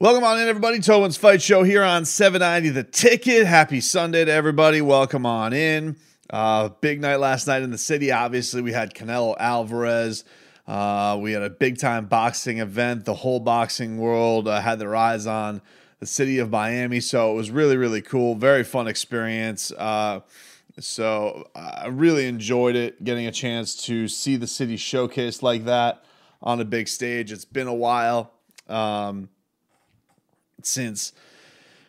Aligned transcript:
Welcome 0.00 0.22
on 0.22 0.38
in, 0.38 0.46
everybody. 0.46 0.78
Tobin's 0.78 1.16
Fight 1.16 1.42
Show 1.42 1.64
here 1.64 1.82
on 1.82 2.04
790 2.04 2.68
The 2.68 2.84
Ticket. 2.84 3.48
Happy 3.48 3.80
Sunday 3.80 4.24
to 4.24 4.30
everybody. 4.30 4.80
Welcome 4.80 5.26
on 5.26 5.52
in. 5.52 5.96
Uh, 6.30 6.68
big 6.80 7.00
night 7.00 7.16
last 7.16 7.48
night 7.48 7.62
in 7.62 7.72
the 7.72 7.78
city. 7.78 8.12
Obviously, 8.12 8.62
we 8.62 8.70
had 8.70 8.94
Canelo 8.94 9.34
Alvarez. 9.40 10.22
Uh, 10.68 11.18
we 11.20 11.32
had 11.32 11.42
a 11.42 11.50
big 11.50 11.78
time 11.78 12.06
boxing 12.06 12.58
event. 12.58 13.06
The 13.06 13.14
whole 13.14 13.40
boxing 13.40 13.98
world 13.98 14.46
uh, 14.46 14.60
had 14.60 14.78
their 14.78 14.94
eyes 14.94 15.26
on 15.26 15.62
the 15.98 16.06
city 16.06 16.38
of 16.38 16.48
Miami. 16.48 17.00
So 17.00 17.32
it 17.32 17.34
was 17.34 17.50
really, 17.50 17.76
really 17.76 18.00
cool. 18.00 18.36
Very 18.36 18.62
fun 18.62 18.86
experience. 18.86 19.72
Uh, 19.72 20.20
so 20.78 21.50
I 21.56 21.88
really 21.88 22.28
enjoyed 22.28 22.76
it, 22.76 23.02
getting 23.02 23.26
a 23.26 23.32
chance 23.32 23.74
to 23.86 24.06
see 24.06 24.36
the 24.36 24.46
city 24.46 24.76
showcased 24.76 25.42
like 25.42 25.64
that 25.64 26.04
on 26.40 26.60
a 26.60 26.64
big 26.64 26.86
stage. 26.86 27.32
It's 27.32 27.44
been 27.44 27.66
a 27.66 27.74
while. 27.74 28.30
Um, 28.68 29.30
since 30.62 31.12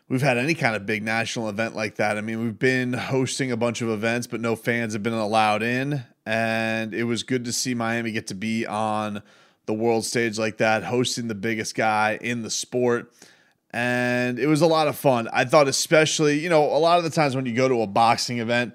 we've 0.10 0.22
had 0.22 0.38
any 0.38 0.56
kind 0.56 0.76
of 0.76 0.86
big 0.86 1.04
national 1.04 1.48
event 1.50 1.76
like 1.76 1.96
that. 1.96 2.18
I 2.18 2.22
mean, 2.22 2.42
we've 2.42 2.60
been 2.60 2.94
hosting 2.94 3.52
a 3.52 3.58
bunch 3.58 3.82
of 3.82 3.90
events, 3.90 4.28
but 4.28 4.42
no 4.42 4.56
fans 4.56 4.94
have 4.94 5.04
been 5.04 5.14
allowed 5.14 5.64
in. 5.64 6.04
And 6.26 6.94
it 6.94 7.06
was 7.06 7.24
good 7.24 7.46
to 7.46 7.54
see 7.54 7.74
Miami 7.74 8.12
get 8.12 8.28
to 8.28 8.36
be 8.36 8.66
on 8.66 9.22
the 9.66 9.74
world 9.74 10.04
stage 10.04 10.38
like 10.40 10.58
that, 10.58 10.84
hosting 10.84 11.28
the 11.28 11.36
biggest 11.36 11.76
guy 11.76 12.18
in 12.20 12.42
the 12.42 12.50
sport. 12.50 13.14
And 13.72 14.40
it 14.40 14.48
was 14.48 14.62
a 14.62 14.68
lot 14.68 14.88
of 14.88 14.96
fun. 14.96 15.30
I 15.32 15.46
thought, 15.46 15.68
especially, 15.68 16.40
you 16.40 16.50
know, 16.50 16.64
a 16.64 16.80
lot 16.80 16.98
of 16.98 17.04
the 17.04 17.12
times 17.12 17.36
when 17.36 17.46
you 17.46 17.54
go 17.54 17.68
to 17.68 17.84
a 17.84 17.88
boxing 17.88 18.40
event, 18.40 18.74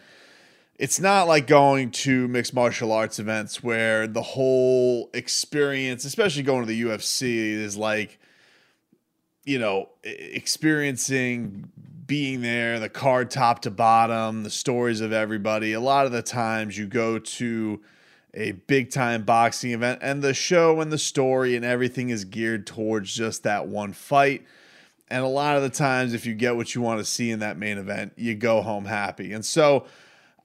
it's 0.79 1.01
not 1.01 1.27
like 1.27 1.49
going 1.49 1.91
to 1.91 2.29
mixed 2.29 2.55
martial 2.55 2.93
arts 2.93 3.19
events 3.19 3.63
where 3.63 4.07
the 4.07 4.23
whole 4.23 5.11
experience, 5.15 6.05
especially 6.05 6.45
going 6.45 6.63
to 6.63 6.67
the 6.67 6.83
UFC, 6.83 7.39
is 7.39 7.77
like, 7.77 8.21
you 9.45 9.59
know, 9.59 9.89
experiencing 10.03 11.71
being 12.07 12.43
there, 12.43 12.79
the 12.81 12.89
card 12.89 13.31
top 13.31 13.63
to 13.63 13.71
bottom, 13.71 14.43
the 14.43 14.51
stories 14.51 15.01
of 15.01 15.13
everybody. 15.13 15.73
A 15.73 15.81
lot 15.81 16.07
of 16.07 16.13
the 16.13 16.23
times 16.23 16.77
you 16.77 16.87
go 16.87 17.19
to 17.19 17.81
a 18.35 18.53
big 18.53 18.91
time 18.91 19.23
boxing 19.23 19.71
event 19.73 20.01
and 20.03 20.23
the 20.23 20.35
show 20.35 20.81
and 20.81 20.93
the 20.93 20.99
story 20.99 21.55
and 21.57 21.65
everything 21.65 22.11
is 22.11 22.25
geared 22.25 22.67
towards 22.67 23.15
just 23.15 23.45
that 23.45 23.69
one 23.69 23.93
fight. 23.93 24.45
And 25.09 25.23
a 25.23 25.29
lot 25.29 25.57
of 25.57 25.63
the 25.63 25.71
times, 25.71 26.15
if 26.15 26.27
you 26.27 26.35
get 26.35 26.57
what 26.57 26.75
you 26.75 26.81
want 26.81 26.99
to 26.99 27.05
see 27.05 27.31
in 27.31 27.41
that 27.41 27.57
main 27.59 27.79
event, 27.79 28.15
you 28.17 28.35
go 28.35 28.63
home 28.63 28.87
happy. 28.87 29.33
And 29.33 29.45
so 29.45 29.87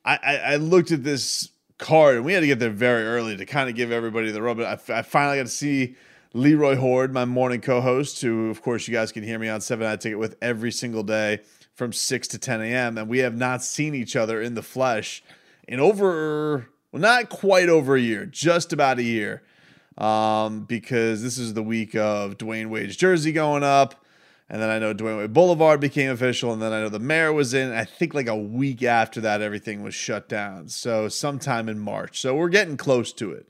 I, 0.06 0.20
I, 0.22 0.36
I 0.36 0.56
looked 0.58 0.92
at 0.92 1.04
this 1.04 1.50
card 1.78 2.18
and 2.18 2.26
we 2.26 2.34
had 2.34 2.42
to 2.42 2.48
get 2.48 2.60
there 2.60 2.70
very 2.70 3.04
early 3.04 3.38
to 3.38 3.46
kind 3.46 3.70
of 3.70 3.76
give 3.76 3.92
everybody 3.92 4.31
the 4.31 4.42
rub. 4.42 4.60
I, 4.60 4.78
I 4.90 5.02
finally 5.02 5.38
got 5.38 5.44
to 5.44 5.52
see 5.52 5.96
Leroy 6.34 6.76
Hoard, 6.76 7.12
my 7.12 7.26
morning 7.26 7.60
co-host, 7.60 8.22
who 8.22 8.52
of 8.52 8.62
course 8.62 8.88
you 8.88 8.94
guys 8.94 9.12
can 9.12 9.24
hear 9.24 9.40
me 9.40 9.50
on 9.50 9.62
Seven 9.62 9.88
Night 9.88 10.02
Ticket 10.02 10.20
with 10.20 10.38
every 10.44 10.72
single 10.72 11.02
day 11.02 11.40
from 11.74 11.92
six 11.92 12.28
to 12.28 12.38
ten 12.38 12.62
a.m. 12.62 13.00
And 13.00 13.10
we 13.10 13.20
have 13.20 13.36
not 13.36 13.64
seen 13.64 13.96
each 13.96 14.16
other 14.16 14.40
in 14.40 14.54
the 14.54 14.62
flesh 14.62 15.24
in 15.68 15.80
over 15.80 16.70
well, 16.92 17.02
not 17.02 17.30
quite 17.30 17.68
over 17.68 17.96
a 17.96 18.00
year, 18.00 18.28
just 18.28 18.72
about 18.72 19.00
a 19.00 19.04
year, 19.04 19.42
um, 19.98 20.66
because 20.66 21.24
this 21.24 21.40
is 21.40 21.56
the 21.56 21.64
week 21.64 21.96
of 21.96 22.38
Dwyane 22.38 22.70
Wade's 22.70 22.96
jersey 22.96 23.32
going 23.32 23.64
up. 23.64 24.06
And 24.52 24.62
then 24.62 24.70
I 24.70 24.78
know 24.78 24.94
Dwyane 24.94 25.18
Wade 25.18 25.34
Boulevard 25.34 25.80
became 25.80 26.12
official. 26.12 26.54
And 26.54 26.62
then 26.62 26.74
I 26.74 26.82
know 26.82 26.90
the 26.90 27.00
mayor 27.00 27.34
was 27.34 27.56
in. 27.56 27.72
I 27.72 27.86
think 27.86 28.14
like 28.14 28.28
a 28.28 28.36
week 28.36 28.84
after 28.84 29.20
that, 29.22 29.42
everything 29.42 29.82
was 29.82 29.96
shut 29.96 30.30
down. 30.30 30.70
So 30.70 31.08
sometime 31.08 31.70
in 31.70 31.80
March. 31.80 32.20
So 32.20 32.36
we're 32.36 32.50
getting 32.50 32.78
close 32.78 33.14
to 33.14 33.32
it 33.32 33.48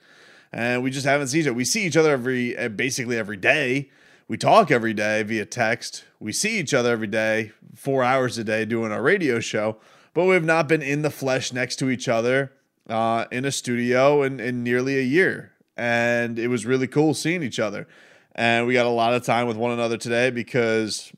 and 0.51 0.83
we 0.83 0.91
just 0.91 1.05
haven't 1.05 1.27
seen 1.27 1.41
each 1.41 1.47
other. 1.47 1.53
We 1.53 1.65
see 1.65 1.85
each 1.85 1.97
other 1.97 2.11
every 2.11 2.57
eh, 2.57 2.67
basically 2.67 3.17
every 3.17 3.37
day. 3.37 3.89
We 4.27 4.37
talk 4.37 4.69
every 4.69 4.93
day 4.93 5.23
via 5.23 5.45
text. 5.45 6.03
We 6.19 6.31
see 6.31 6.59
each 6.59 6.73
other 6.73 6.91
every 6.91 7.07
day, 7.07 7.51
four 7.75 8.03
hours 8.03 8.37
a 8.37 8.43
day, 8.43 8.65
doing 8.65 8.91
our 8.91 9.01
radio 9.01 9.39
show. 9.39 9.77
But 10.13 10.25
we 10.25 10.33
have 10.33 10.45
not 10.45 10.67
been 10.67 10.81
in 10.81 11.01
the 11.01 11.09
flesh 11.09 11.53
next 11.53 11.77
to 11.77 11.89
each 11.89 12.07
other 12.07 12.51
uh, 12.89 13.25
in 13.31 13.45
a 13.45 13.51
studio 13.51 14.23
in, 14.23 14.39
in 14.39 14.63
nearly 14.63 14.97
a 14.97 15.03
year, 15.03 15.53
and 15.77 16.37
it 16.37 16.47
was 16.47 16.65
really 16.65 16.87
cool 16.87 17.13
seeing 17.13 17.43
each 17.43 17.59
other. 17.59 17.87
And 18.35 18.67
we 18.67 18.73
got 18.73 18.85
a 18.85 18.89
lot 18.89 19.13
of 19.13 19.23
time 19.23 19.47
with 19.47 19.57
one 19.57 19.71
another 19.71 19.97
today 19.97 20.29
because, 20.29 21.11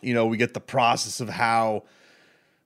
you 0.00 0.14
know, 0.14 0.26
we 0.26 0.36
get 0.36 0.54
the 0.54 0.60
process 0.60 1.20
of 1.20 1.28
how 1.28 1.84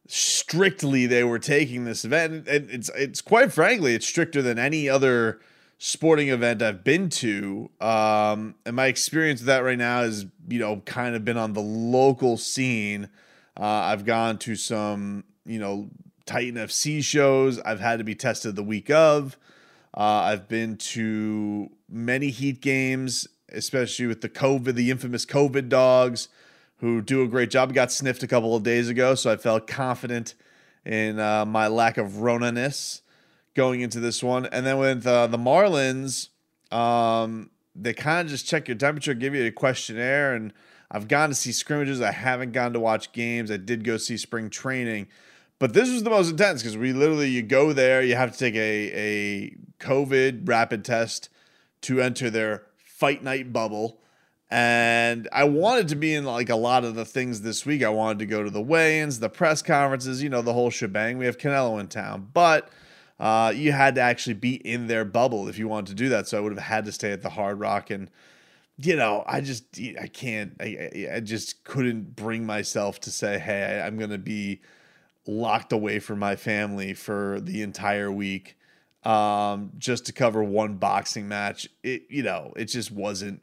strictly 0.09 1.07
they 1.07 1.25
were 1.25 1.39
taking 1.39 1.85
this 1.85 2.05
event. 2.05 2.49
And 2.49 2.71
it's 2.71 2.91
it's 2.95 3.21
quite 3.21 3.53
frankly, 3.53 3.95
it's 3.95 4.07
stricter 4.07 4.43
than 4.43 4.59
any 4.59 4.89
other 4.89 5.41
sporting 5.79 6.29
event 6.29 6.63
I've 6.63 6.85
been 6.85 7.09
to. 7.11 7.71
Um, 7.81 8.55
and 8.65 8.77
my 8.77 8.87
experience 8.87 9.41
with 9.41 9.47
that 9.47 9.63
right 9.65 9.79
now 9.79 10.03
is, 10.03 10.27
you 10.49 10.59
know, 10.59 10.83
kind 10.87 11.15
of 11.15 11.25
been 11.25 11.37
on 11.37 11.53
the 11.53 11.61
local 11.61 12.37
scene. 12.37 13.09
Uh, 13.59 13.65
I've 13.65 14.05
gone 14.05 14.39
to 14.39 14.55
some, 14.55 15.25
you 15.45 15.59
know, 15.59 15.89
Titan 16.25 16.55
FC 16.55 17.03
shows. 17.03 17.61
I've 17.61 17.81
had 17.81 17.99
to 17.99 18.05
be 18.05 18.15
tested 18.15 18.57
the 18.57 18.63
week 18.63 18.91
of. 18.91 19.37
Uh, 19.97 20.01
I've 20.01 20.49
been 20.49 20.77
to 20.77 21.71
many 21.89 22.29
Heat 22.29 22.61
games, 22.61 23.27
especially 23.51 24.07
with 24.07 24.21
the 24.21 24.29
COVID, 24.29 24.75
the 24.75 24.91
infamous 24.91 25.25
COVID 25.25 25.69
dogs 25.69 26.29
who 26.79 27.01
do 27.01 27.23
a 27.23 27.29
great 27.29 27.51
job. 27.51 27.73
Got 27.73 27.93
sniffed 27.93 28.23
a 28.23 28.27
couple 28.27 28.55
of 28.55 28.63
days 28.63 28.89
ago, 28.89 29.15
so 29.15 29.31
I 29.31 29.37
felt 29.37 29.67
confident 29.67 30.35
in 30.85 31.19
uh, 31.19 31.45
my 31.45 31.67
lack 31.67 31.99
of 31.99 32.21
Rona-ness 32.21 33.03
going 33.55 33.81
into 33.81 33.99
this 34.01 34.23
one. 34.23 34.47
And 34.47 34.65
then 34.65 34.79
with 34.79 35.07
uh, 35.07 35.27
the 35.27 35.39
Marlins, 35.39 36.29
um, 36.71 37.51
they 37.75 37.93
kind 37.93 38.27
of 38.27 38.31
just 38.31 38.47
check 38.47 38.69
your 38.69 38.77
temperature, 38.77 39.15
give 39.15 39.35
you 39.35 39.45
a 39.45 39.51
questionnaire. 39.51 40.35
And 40.35 40.53
I've 40.91 41.09
gone 41.09 41.31
to 41.31 41.35
see 41.35 41.53
scrimmages. 41.53 42.01
I 42.01 42.13
haven't 42.13 42.53
gone 42.53 42.73
to 42.75 42.81
watch 42.81 43.13
games. 43.13 43.51
I 43.51 43.57
did 43.57 43.83
go 43.83 43.97
see 43.97 44.17
spring 44.17 44.51
training. 44.51 45.09
But 45.59 45.73
this 45.73 45.91
was 45.91 46.03
the 46.03 46.11
most 46.11 46.31
intense 46.31 46.63
because 46.63 46.77
we 46.77 46.93
literally, 46.93 47.31
you 47.31 47.43
go 47.43 47.73
there, 47.73 48.03
you 48.03 48.15
have 48.15 48.33
to 48.33 48.39
take 48.39 48.55
a, 48.55 48.93
a 48.95 49.57
COVID 49.81 50.47
rapid 50.47 50.85
test 50.85 51.31
to 51.83 52.01
enter 52.01 52.29
their 52.31 52.67
fight 52.77 53.23
night 53.23 53.53
bubble. 53.53 54.01
And 54.49 55.29
I 55.33 55.45
wanted 55.45 55.89
to 55.89 55.97
be 55.97 56.15
in 56.15 56.25
like 56.25 56.51
a 56.51 56.57
lot 56.57 56.85
of 56.85 56.95
the 56.95 57.05
things 57.05 57.43
this 57.43 57.67
week. 57.67 57.83
I 57.83 57.89
wanted 57.89 58.21
to 58.21 58.27
go 58.27 58.45
to 58.45 58.51
the 58.51 58.63
weigh-ins, 58.63 59.19
the 59.19 59.29
press 59.29 59.61
conferences, 59.61 60.23
you 60.23 60.29
know, 60.29 60.43
the 60.43 60.53
whole 60.53 60.71
shebang. 60.71 61.19
We 61.19 61.27
have 61.27 61.37
Canelo 61.37 61.81
in 61.81 61.89
town, 61.89 62.29
but 62.33 62.69
uh, 63.19 63.53
you 63.55 63.73
had 63.73 63.97
to 63.97 64.01
actually 64.01 64.35
be 64.35 64.55
in 64.55 64.87
their 64.87 65.05
bubble 65.05 65.49
if 65.49 65.59
you 65.59 65.67
wanted 65.67 65.89
to 65.89 65.95
do 65.95 66.09
that. 66.11 66.29
So 66.29 66.39
I 66.39 66.41
would 66.41 66.53
have 66.53 66.63
had 66.63 66.85
to 66.85 66.93
stay 66.93 67.11
at 67.11 67.23
the 67.23 67.31
Hard 67.31 67.59
Rock, 67.59 67.91
and 67.91 68.09
you 68.79 68.95
know, 68.95 69.25
I 69.27 69.41
just 69.41 69.65
I 70.01 70.07
can't, 70.07 70.53
I, 70.61 71.09
I 71.15 71.21
just 71.21 71.65
couldn't 71.65 72.15
bring 72.15 72.45
myself 72.45 73.01
to 73.01 73.11
say, 73.11 73.39
hey, 73.39 73.83
I'm 73.85 73.97
going 73.97 74.11
to 74.11 74.19
be 74.19 74.61
locked 75.27 75.73
away 75.73 75.99
from 75.99 76.19
my 76.19 76.37
family 76.37 76.95
for 76.95 77.41
the 77.41 77.63
entire 77.63 78.13
week 78.13 78.57
um, 79.03 79.73
just 79.79 80.07
to 80.07 80.13
cover 80.13 80.45
one 80.45 80.75
boxing 80.75 81.27
match. 81.27 81.69
It, 81.83 82.03
you 82.11 82.23
know, 82.23 82.53
it 82.55 82.67
just 82.67 82.93
wasn't 82.93 83.43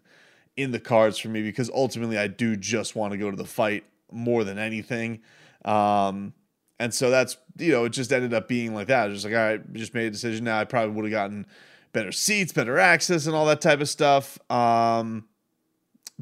in 0.56 0.72
the 0.72 0.80
cards 0.80 1.18
for 1.18 1.30
me 1.30 1.42
because 1.42 1.70
ultimately 1.70 2.18
I 2.18 2.28
do 2.28 2.56
just 2.56 2.96
want 2.96 3.12
to 3.12 3.18
go 3.18 3.32
to 3.32 3.38
the 3.38 3.46
fight 3.46 3.84
more 4.12 4.44
than 4.44 4.58
anything. 4.58 5.22
Um, 5.66 6.34
and 6.80 6.94
so 6.94 7.10
that's, 7.10 7.38
you 7.58 7.72
know, 7.72 7.86
it 7.86 7.90
just 7.90 8.12
ended 8.12 8.34
up 8.34 8.48
being 8.48 8.74
like 8.74 8.88
that. 8.88 9.10
Just 9.12 9.26
like, 9.26 9.34
right, 9.34 9.74
just 9.74 9.94
made 9.94 10.08
a 10.08 10.12
decision 10.12 10.46
now. 10.46 10.60
I 10.60 10.66
probably 10.66 10.96
would 10.96 11.06
have 11.06 11.12
gotten 11.12 11.46
better 11.92 12.12
seats, 12.12 12.52
better 12.52 12.78
access, 12.78 13.26
and 13.26 13.36
all 13.36 13.46
that 13.46 13.62
type 13.62 13.80
of 13.80 13.90
stuff. 13.90 14.40
Um, 14.52 15.26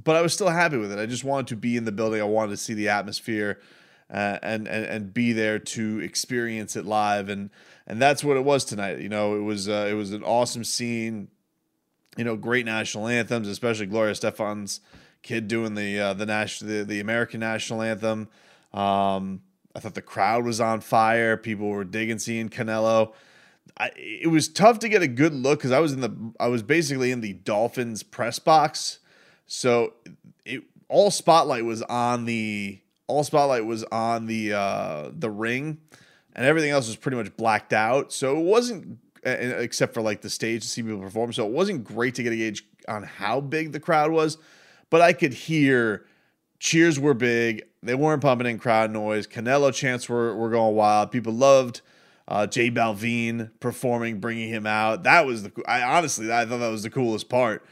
but 0.02 0.16
I 0.16 0.22
was 0.22 0.34
still 0.34 0.50
happy 0.50 0.78
with 0.78 0.92
it. 0.92 1.00
I 1.00 1.06
just 1.06 1.24
wanted 1.24 1.48
to 1.48 1.56
be 1.56 1.78
in 1.78 1.86
the 1.86 1.92
building. 1.92 2.22
I 2.22 2.26
wanted 2.26 2.52
to 2.52 2.58
see 2.58 2.74
the 2.74 2.90
atmosphere. 2.90 3.60
Uh, 4.10 4.38
and, 4.44 4.68
and 4.68 4.86
and 4.86 5.14
be 5.14 5.32
there 5.32 5.58
to 5.58 6.00
experience 6.02 6.76
it 6.76 6.86
live 6.86 7.30
and 7.30 7.50
and 7.88 8.02
that's 8.02 8.26
what 8.26 8.36
it 8.36 8.44
was 8.44 8.66
tonight. 8.66 9.00
You 9.00 9.08
know, 9.08 9.36
it 9.36 9.42
was 9.42 9.70
uh, 9.70 9.88
it 9.90 9.94
was 9.94 10.12
an 10.12 10.22
awesome 10.24 10.66
scene. 10.66 11.30
You 12.18 12.26
know, 12.26 12.36
great 12.36 12.66
national 12.66 13.08
anthems, 13.08 13.48
especially 13.48 13.86
Gloria 13.86 14.14
Estefan's 14.14 14.82
kid 15.22 15.48
doing 15.48 15.76
the 15.76 16.00
uh, 16.00 16.14
the 16.14 16.26
national 16.26 16.72
the, 16.72 16.84
the 16.84 17.00
American 17.00 17.40
national 17.40 17.82
anthem. 17.82 18.28
Um, 18.74 19.42
I 19.76 19.80
thought 19.80 19.94
the 19.94 20.02
crowd 20.02 20.46
was 20.46 20.60
on 20.60 20.82
fire. 20.82 21.38
People 21.38 21.70
were 21.70 21.84
digging 21.84 22.20
seeing 22.20 22.50
Canelo. 22.50 23.14
I, 23.78 23.92
it 23.96 24.30
was 24.30 24.48
tough 24.50 24.80
to 24.80 24.90
get 24.90 25.02
a 25.02 25.08
good 25.08 25.34
look 25.34 25.60
because 25.60 25.72
I 25.72 25.80
was 25.80 25.94
in 25.94 26.02
the 26.02 26.34
I 26.40 26.48
was 26.48 26.64
basically 26.64 27.12
in 27.12 27.22
the 27.22 27.34
Dolphins 27.34 28.04
press 28.04 28.40
box, 28.40 29.00
so 29.48 29.94
it 30.46 30.64
all 30.90 31.12
spotlight 31.12 31.66
was 31.66 31.82
on 31.84 32.26
the 32.26 32.80
all 33.08 33.24
spotlight 33.24 33.66
was 33.66 33.84
on 33.86 34.26
the 34.26 34.54
uh, 34.54 35.12
the 35.14 35.30
ring, 35.30 35.80
and 36.36 36.46
everything 36.46 36.72
else 36.72 36.88
was 36.88 36.98
pretty 36.98 37.18
much 37.18 37.36
blacked 37.38 37.74
out. 37.74 38.12
So 38.12 38.38
it 38.38 38.44
wasn't 38.44 39.00
except 39.24 39.94
for 39.94 40.02
like 40.02 40.22
the 40.22 40.30
stage 40.30 40.64
to 40.64 40.68
see 40.68 40.82
people 40.82 41.00
perform. 41.00 41.34
So 41.34 41.46
it 41.46 41.52
wasn't 41.52 41.84
great 41.84 42.16
to 42.16 42.24
get 42.24 42.34
a 42.34 42.36
gauge 42.36 42.66
on 42.88 43.04
how 43.04 43.42
big 43.42 43.72
the 43.72 43.80
crowd 43.80 44.12
was, 44.12 44.38
but 44.90 45.02
I 45.02 45.14
could 45.14 45.34
hear 45.34 46.06
cheers 46.60 47.00
were 47.00 47.14
big. 47.14 47.64
They 47.84 47.96
weren't 47.96 48.22
pumping 48.22 48.48
in 48.48 48.60
crowd 48.60 48.92
noise. 48.92 49.28
Canelo 49.28 49.74
chants 49.74 50.08
were, 50.08 50.36
were 50.36 50.50
going 50.50 50.76
wild. 50.76 51.12
People 51.12 51.34
loved 51.34 51.82
uh, 52.28 52.48
J 52.48 52.72
Balvin 52.72 53.52
performing, 53.60 54.20
bringing 54.20 54.50
him 54.50 54.66
out. 54.66 55.04
That 55.04 55.26
was 55.26 55.44
the, 55.44 55.52
I 55.68 55.82
honestly, 55.82 56.32
I 56.32 56.46
thought 56.46 56.60
that 56.60 56.70
was 56.70 56.84
the 56.84 56.90
coolest 56.90 57.30
part 57.30 57.66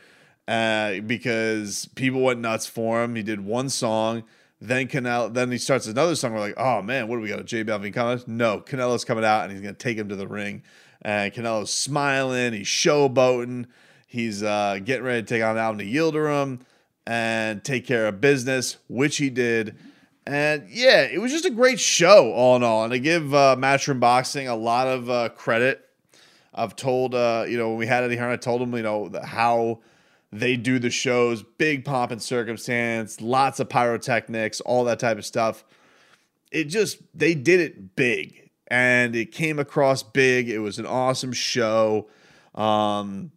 uh, 0.47 0.99
because 1.01 1.87
people 1.95 2.21
went 2.21 2.39
nuts 2.39 2.65
for 2.65 3.03
him. 3.03 3.15
He 3.15 3.23
did 3.23 3.45
one 3.45 3.69
song. 3.69 4.23
Then 4.61 4.87
Canelo, 4.87 5.33
then 5.33 5.51
he 5.51 5.57
starts 5.57 5.87
another 5.87 6.15
song. 6.15 6.33
We're 6.33 6.41
like, 6.41 6.57
oh 6.57 6.81
man, 6.81 7.07
what 7.07 7.15
do 7.15 7.21
we 7.21 7.29
got? 7.29 7.39
A 7.39 7.43
J 7.43 7.63
Balvin 7.63 7.93
coming? 7.93 8.21
No, 8.27 8.59
Canelo's 8.59 9.05
coming 9.05 9.23
out 9.23 9.43
and 9.43 9.53
he's 9.53 9.61
gonna 9.61 9.73
take 9.73 9.97
him 9.97 10.09
to 10.09 10.15
the 10.15 10.27
ring. 10.27 10.63
And 11.01 11.33
Canelo's 11.33 11.71
smiling, 11.71 12.53
he's 12.53 12.67
showboating, 12.67 13.67
he's 14.05 14.43
uh, 14.43 14.79
getting 14.83 15.05
ready 15.05 15.21
to 15.21 15.27
take 15.27 15.43
on 15.43 15.55
Avni 15.55 15.91
Yildirim 15.91 16.61
and 17.07 17.63
take 17.63 17.85
care 17.85 18.07
of 18.07 18.19
business, 18.19 18.77
which 18.87 19.17
he 19.17 19.29
did. 19.29 19.77
And 20.27 20.69
yeah, 20.69 21.01
it 21.01 21.19
was 21.19 21.31
just 21.31 21.45
a 21.45 21.49
great 21.49 21.79
show, 21.79 22.31
all 22.33 22.55
in 22.55 22.63
all. 22.63 22.83
And 22.83 22.93
I 22.93 22.97
give 22.97 23.33
uh, 23.33 23.55
Matchroom 23.57 23.99
Boxing 23.99 24.47
a 24.47 24.55
lot 24.55 24.87
of 24.87 25.09
uh, 25.09 25.29
credit. 25.29 25.85
I've 26.53 26.75
told, 26.75 27.15
uh, 27.15 27.45
you 27.47 27.57
know, 27.57 27.69
when 27.69 27.77
we 27.77 27.87
had 27.87 28.03
Eddie 28.03 28.17
Hearn, 28.17 28.31
I 28.31 28.35
told 28.35 28.61
him, 28.61 28.75
you 28.75 28.83
know, 28.83 29.09
how 29.23 29.79
they 30.31 30.57
do 30.57 30.77
the 30.77 30.89
shows, 30.89 31.41
big 31.41 31.85
pomp 31.85 32.11
and 32.11 32.21
circumstance, 32.21 33.21
lots 33.21 33.59
of 33.59 33.69
pyrotechnics, 33.69 34.59
all 34.61 34.83
that 34.83 34.99
type 34.99 35.17
of 35.17 35.25
stuff. 35.25 35.63
It 36.51 36.65
just, 36.65 36.99
they 37.15 37.33
did 37.35 37.59
it 37.59 37.95
big 37.95 38.48
and 38.69 39.15
it 39.15 39.31
came 39.31 39.59
across 39.59 40.03
big. 40.03 40.49
It 40.49 40.59
was 40.59 40.79
an 40.79 40.85
awesome 40.85 41.33
show. 41.33 42.07
Um, 42.55 43.31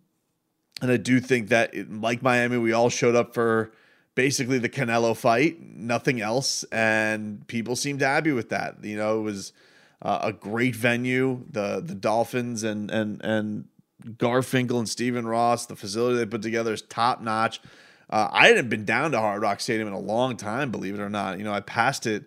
and 0.80 0.90
I 0.90 0.96
do 0.96 1.20
think 1.20 1.48
that, 1.48 1.74
it, 1.74 1.92
like 1.92 2.22
Miami, 2.22 2.58
we 2.58 2.72
all 2.72 2.88
showed 2.88 3.14
up 3.14 3.34
for 3.34 3.72
basically 4.14 4.58
the 4.58 4.68
Canelo 4.68 5.16
fight, 5.16 5.60
nothing 5.60 6.20
else, 6.20 6.64
and 6.64 7.46
people 7.46 7.76
seemed 7.76 8.00
happy 8.00 8.32
with 8.32 8.50
that. 8.50 8.82
You 8.84 8.96
know, 8.96 9.20
it 9.20 9.22
was 9.22 9.52
uh, 10.02 10.18
a 10.22 10.32
great 10.32 10.74
venue. 10.74 11.44
The 11.50 11.80
the 11.84 11.94
Dolphins 11.94 12.62
and 12.62 12.90
and 12.90 13.22
and 13.24 13.66
Garfinkel 14.04 14.78
and 14.78 14.88
Stephen 14.88 15.26
Ross, 15.26 15.66
the 15.66 15.76
facility 15.76 16.18
they 16.18 16.26
put 16.26 16.42
together 16.42 16.72
is 16.72 16.82
top 16.82 17.20
notch. 17.22 17.60
Uh, 18.10 18.28
I 18.30 18.48
hadn't 18.48 18.68
been 18.68 18.84
down 18.84 19.12
to 19.12 19.20
Hard 19.20 19.40
Rock 19.40 19.60
Stadium 19.60 19.88
in 19.88 19.94
a 19.94 19.98
long 19.98 20.36
time, 20.36 20.70
believe 20.70 20.94
it 20.94 21.00
or 21.00 21.08
not. 21.08 21.38
You 21.38 21.44
know, 21.44 21.52
I 21.52 21.60
passed 21.60 22.06
it 22.06 22.24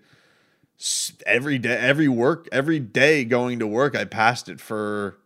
every 1.25 1.57
day, 1.57 1.77
every 1.77 2.07
work, 2.07 2.48
every 2.51 2.80
day 2.80 3.25
going 3.25 3.60
to 3.60 3.68
work. 3.68 3.95
I 3.95 4.06
passed 4.06 4.50
it 4.50 4.60
for 4.60 5.18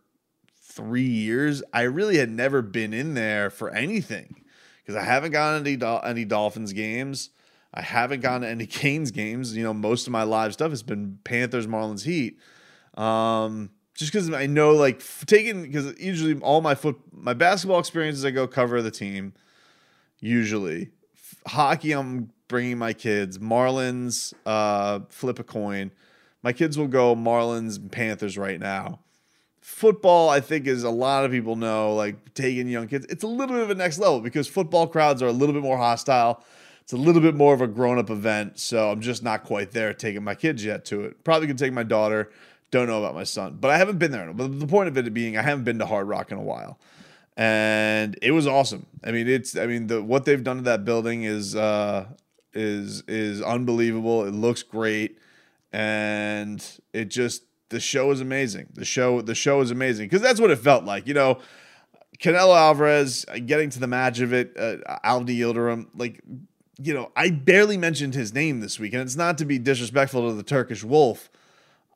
three 0.70 1.02
years, 1.02 1.62
I 1.72 1.82
really 1.82 2.18
had 2.18 2.30
never 2.30 2.62
been 2.62 2.94
in 2.94 3.14
there 3.14 3.50
for 3.50 3.70
anything 3.70 4.44
because 4.78 4.96
I 4.96 5.04
haven't 5.04 5.32
gone 5.32 5.62
to 5.62 5.70
any, 5.70 6.00
any 6.04 6.24
Dolphins 6.24 6.72
games. 6.72 7.30
I 7.72 7.82
haven't 7.82 8.20
gone 8.20 8.40
to 8.40 8.48
any 8.48 8.66
Canes 8.66 9.10
games. 9.10 9.56
You 9.56 9.62
know, 9.62 9.74
most 9.74 10.06
of 10.06 10.12
my 10.12 10.22
live 10.22 10.52
stuff 10.52 10.70
has 10.70 10.82
been 10.82 11.18
Panthers, 11.24 11.66
Marlins, 11.66 12.04
Heat. 12.04 12.38
Um, 12.94 13.70
just 13.94 14.12
because 14.12 14.32
I 14.32 14.46
know, 14.46 14.72
like, 14.72 15.02
taking 15.26 15.62
because 15.62 15.98
usually 16.00 16.40
all 16.40 16.60
my 16.60 16.74
foot, 16.74 16.98
my 17.12 17.34
basketball 17.34 17.78
experiences, 17.78 18.24
I 18.24 18.30
go 18.30 18.46
cover 18.46 18.80
the 18.80 18.90
team. 18.90 19.34
Usually, 20.20 20.90
hockey, 21.46 21.92
I'm 21.92 22.30
bringing 22.50 22.76
my 22.76 22.92
kids. 22.92 23.38
Marlins, 23.38 24.34
uh, 24.44 25.00
flip 25.08 25.38
a 25.38 25.44
coin. 25.44 25.90
My 26.42 26.52
kids 26.52 26.76
will 26.76 26.88
go 26.88 27.16
Marlins, 27.16 27.78
and 27.78 27.90
Panthers 27.90 28.36
right 28.36 28.60
now 28.60 28.98
football, 29.70 30.28
I 30.28 30.40
think, 30.40 30.66
as 30.66 30.82
a 30.82 30.90
lot 30.90 31.24
of 31.24 31.30
people 31.30 31.56
know, 31.56 31.94
like 31.94 32.34
taking 32.34 32.68
young 32.68 32.88
kids, 32.88 33.06
it's 33.08 33.22
a 33.22 33.26
little 33.26 33.54
bit 33.54 33.62
of 33.62 33.70
a 33.70 33.74
next 33.74 33.98
level 33.98 34.20
because 34.20 34.48
football 34.48 34.86
crowds 34.86 35.22
are 35.22 35.28
a 35.28 35.32
little 35.32 35.54
bit 35.54 35.62
more 35.62 35.78
hostile. 35.78 36.42
It's 36.82 36.92
a 36.92 36.96
little 36.96 37.22
bit 37.22 37.34
more 37.34 37.54
of 37.54 37.60
a 37.60 37.68
grown 37.68 37.98
up 37.98 38.10
event. 38.10 38.58
So 38.58 38.90
I'm 38.90 39.00
just 39.00 39.22
not 39.22 39.44
quite 39.44 39.70
there 39.70 39.94
taking 39.94 40.24
my 40.24 40.34
kids 40.34 40.64
yet 40.64 40.84
to 40.86 41.04
it. 41.04 41.22
Probably 41.24 41.46
could 41.46 41.58
take 41.58 41.72
my 41.72 41.84
daughter. 41.84 42.30
Don't 42.70 42.88
know 42.88 42.98
about 42.98 43.14
my 43.14 43.24
son, 43.24 43.58
but 43.60 43.70
I 43.70 43.78
haven't 43.78 43.98
been 43.98 44.12
there. 44.12 44.32
But 44.32 44.58
the 44.60 44.66
point 44.66 44.88
of 44.88 44.96
it 44.96 45.12
being, 45.12 45.36
I 45.36 45.42
haven't 45.42 45.64
been 45.64 45.78
to 45.78 45.86
Hard 45.86 46.08
Rock 46.08 46.30
in 46.30 46.38
a 46.38 46.42
while. 46.42 46.78
And 47.36 48.18
it 48.22 48.32
was 48.32 48.46
awesome. 48.46 48.86
I 49.02 49.12
mean, 49.12 49.28
it's 49.28 49.56
I 49.56 49.66
mean, 49.66 49.86
the 49.86 50.02
what 50.02 50.24
they've 50.24 50.42
done 50.42 50.58
to 50.58 50.62
that 50.64 50.84
building 50.84 51.22
is 51.22 51.56
uh 51.56 52.06
is 52.54 53.02
is 53.08 53.42
unbelievable. 53.42 54.24
It 54.24 54.34
looks 54.34 54.62
great. 54.62 55.18
And 55.72 56.64
it 56.92 57.06
just 57.06 57.44
the 57.70 57.80
show 57.80 58.10
is 58.10 58.20
amazing. 58.20 58.68
The 58.74 58.84
show 58.84 59.20
the 59.22 59.34
show 59.34 59.60
is 59.60 59.70
amazing 59.70 60.06
because 60.06 60.22
that's 60.22 60.40
what 60.40 60.50
it 60.50 60.56
felt 60.56 60.84
like. 60.84 61.06
You 61.06 61.14
know, 61.14 61.38
Canelo 62.18 62.56
Alvarez 62.56 63.24
uh, 63.28 63.38
getting 63.38 63.70
to 63.70 63.80
the 63.80 63.86
match 63.86 64.20
of 64.20 64.32
it, 64.32 64.56
uh, 64.58 64.98
Avni 65.04 65.38
Yildirim, 65.38 65.86
like 65.94 66.20
you 66.82 66.94
know, 66.94 67.12
I 67.14 67.30
barely 67.30 67.76
mentioned 67.76 68.14
his 68.14 68.34
name 68.34 68.60
this 68.60 68.78
week, 68.78 68.92
and 68.94 69.02
it's 69.02 69.16
not 69.16 69.38
to 69.38 69.44
be 69.44 69.58
disrespectful 69.58 70.28
to 70.28 70.34
the 70.34 70.42
Turkish 70.42 70.82
Wolf. 70.82 71.30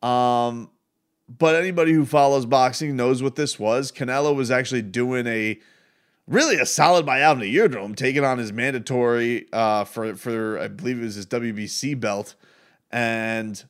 Um, 0.02 0.70
but 1.26 1.54
anybody 1.54 1.92
who 1.92 2.04
follows 2.04 2.44
boxing 2.44 2.94
knows 2.94 3.22
what 3.22 3.34
this 3.34 3.58
was. 3.58 3.90
Canelo 3.90 4.34
was 4.34 4.50
actually 4.50 4.82
doing 4.82 5.26
a 5.26 5.58
really 6.26 6.56
a 6.56 6.66
solid 6.66 7.04
by 7.04 7.20
Avni 7.20 7.52
Yildirim, 7.52 7.96
taking 7.96 8.24
on 8.24 8.38
his 8.38 8.52
mandatory 8.52 9.46
uh, 9.52 9.84
for 9.84 10.14
for 10.14 10.58
I 10.58 10.68
believe 10.68 10.98
it 10.98 11.04
was 11.04 11.14
his 11.14 11.26
WBC 11.26 11.98
belt, 11.98 12.34
and 12.90 13.64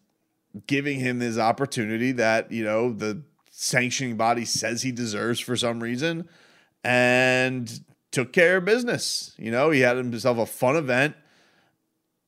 giving 0.66 1.00
him 1.00 1.20
his 1.20 1.38
opportunity 1.38 2.12
that, 2.12 2.50
you 2.52 2.64
know, 2.64 2.92
the 2.92 3.22
sanctioning 3.50 4.16
body 4.16 4.44
says 4.44 4.82
he 4.82 4.92
deserves 4.92 5.40
for 5.40 5.56
some 5.56 5.82
reason 5.82 6.28
and 6.82 7.80
took 8.12 8.32
care 8.32 8.58
of 8.58 8.64
business. 8.64 9.34
You 9.38 9.50
know, 9.50 9.70
he 9.70 9.80
had 9.80 9.96
himself 9.96 10.38
a 10.38 10.46
fun 10.46 10.76
event 10.76 11.16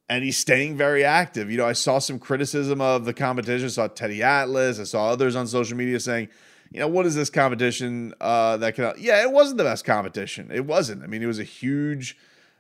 and 0.08 0.24
he's 0.24 0.38
staying 0.38 0.76
very 0.76 1.04
active. 1.04 1.50
You 1.50 1.58
know, 1.58 1.66
I 1.66 1.72
saw 1.72 1.98
some 1.98 2.18
criticism 2.18 2.80
of 2.80 3.04
the 3.04 3.14
competition. 3.14 3.66
I 3.66 3.70
saw 3.70 3.88
Teddy 3.88 4.22
Atlas. 4.22 4.78
I 4.80 4.84
saw 4.84 5.10
others 5.10 5.36
on 5.36 5.46
social 5.46 5.76
media 5.76 6.00
saying, 6.00 6.28
you 6.76 6.82
know, 6.82 6.88
what 6.88 7.06
is 7.06 7.14
this 7.14 7.30
competition 7.30 8.12
uh, 8.20 8.58
that 8.58 8.74
can? 8.74 8.92
Yeah, 8.98 9.22
it 9.22 9.32
wasn't 9.32 9.56
the 9.56 9.64
best 9.64 9.86
competition. 9.86 10.50
It 10.52 10.66
wasn't. 10.66 11.02
I 11.02 11.06
mean, 11.06 11.22
it 11.22 11.26
was 11.26 11.38
a 11.38 11.44
huge 11.44 12.18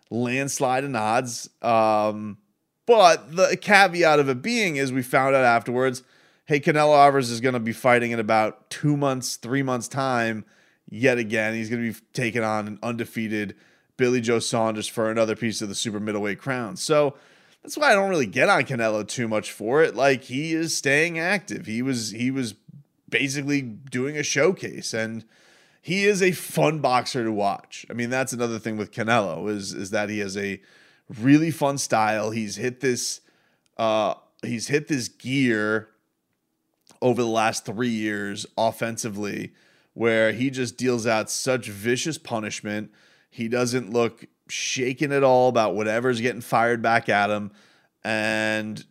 landslide 0.08 0.84
in 0.84 0.96
odds. 0.96 1.50
Um, 1.60 2.38
but 2.86 3.36
the 3.36 3.58
caveat 3.60 4.18
of 4.18 4.30
it 4.30 4.40
being 4.40 4.76
is 4.76 4.90
we 4.90 5.02
found 5.02 5.34
out 5.34 5.44
afterwards, 5.44 6.02
hey, 6.46 6.60
Canelo 6.60 6.96
Alvarez 6.96 7.30
is 7.30 7.42
going 7.42 7.52
to 7.52 7.60
be 7.60 7.74
fighting 7.74 8.10
in 8.10 8.18
about 8.18 8.70
two 8.70 8.96
months, 8.96 9.36
three 9.36 9.62
months' 9.62 9.86
time 9.86 10.46
yet 10.88 11.18
again. 11.18 11.52
He's 11.52 11.68
going 11.68 11.84
to 11.84 11.92
be 11.92 12.06
taking 12.14 12.42
on 12.42 12.66
an 12.66 12.78
undefeated 12.82 13.54
Billy 13.98 14.22
Joe 14.22 14.38
Saunders 14.38 14.88
for 14.88 15.10
another 15.10 15.36
piece 15.36 15.60
of 15.60 15.68
the 15.68 15.74
super 15.74 16.00
middleweight 16.00 16.38
crown. 16.38 16.76
So 16.76 17.16
that's 17.62 17.76
why 17.76 17.90
I 17.90 17.94
don't 17.94 18.08
really 18.08 18.24
get 18.24 18.48
on 18.48 18.62
Canelo 18.62 19.06
too 19.06 19.28
much 19.28 19.52
for 19.52 19.82
it. 19.82 19.94
Like 19.94 20.24
he 20.24 20.54
is 20.54 20.74
staying 20.74 21.18
active. 21.18 21.66
He 21.66 21.82
was 21.82 22.12
he 22.12 22.30
was 22.30 22.54
basically 23.18 23.62
doing 23.62 24.16
a 24.16 24.22
showcase 24.22 24.92
and 24.92 25.24
he 25.80 26.04
is 26.04 26.22
a 26.22 26.32
fun 26.32 26.80
boxer 26.80 27.24
to 27.24 27.32
watch. 27.32 27.86
I 27.88 27.92
mean, 27.94 28.10
that's 28.10 28.32
another 28.32 28.58
thing 28.58 28.76
with 28.76 28.92
Canelo 28.92 29.48
is 29.48 29.72
is 29.72 29.90
that 29.90 30.10
he 30.10 30.18
has 30.18 30.36
a 30.36 30.60
really 31.20 31.50
fun 31.50 31.78
style. 31.78 32.30
He's 32.30 32.56
hit 32.56 32.80
this 32.80 33.20
uh 33.78 34.14
he's 34.42 34.68
hit 34.68 34.88
this 34.88 35.08
gear 35.08 35.88
over 37.00 37.22
the 37.22 37.28
last 37.28 37.64
3 37.66 37.88
years 37.88 38.46
offensively 38.56 39.52
where 39.94 40.32
he 40.32 40.50
just 40.50 40.76
deals 40.76 41.06
out 41.06 41.30
such 41.30 41.68
vicious 41.68 42.18
punishment. 42.18 42.90
He 43.30 43.48
doesn't 43.48 43.92
look 43.92 44.26
shaken 44.48 45.10
at 45.10 45.24
all 45.24 45.48
about 45.48 45.74
whatever's 45.74 46.20
getting 46.20 46.42
fired 46.42 46.82
back 46.82 47.08
at 47.08 47.30
him 47.30 47.50
and 48.04 48.84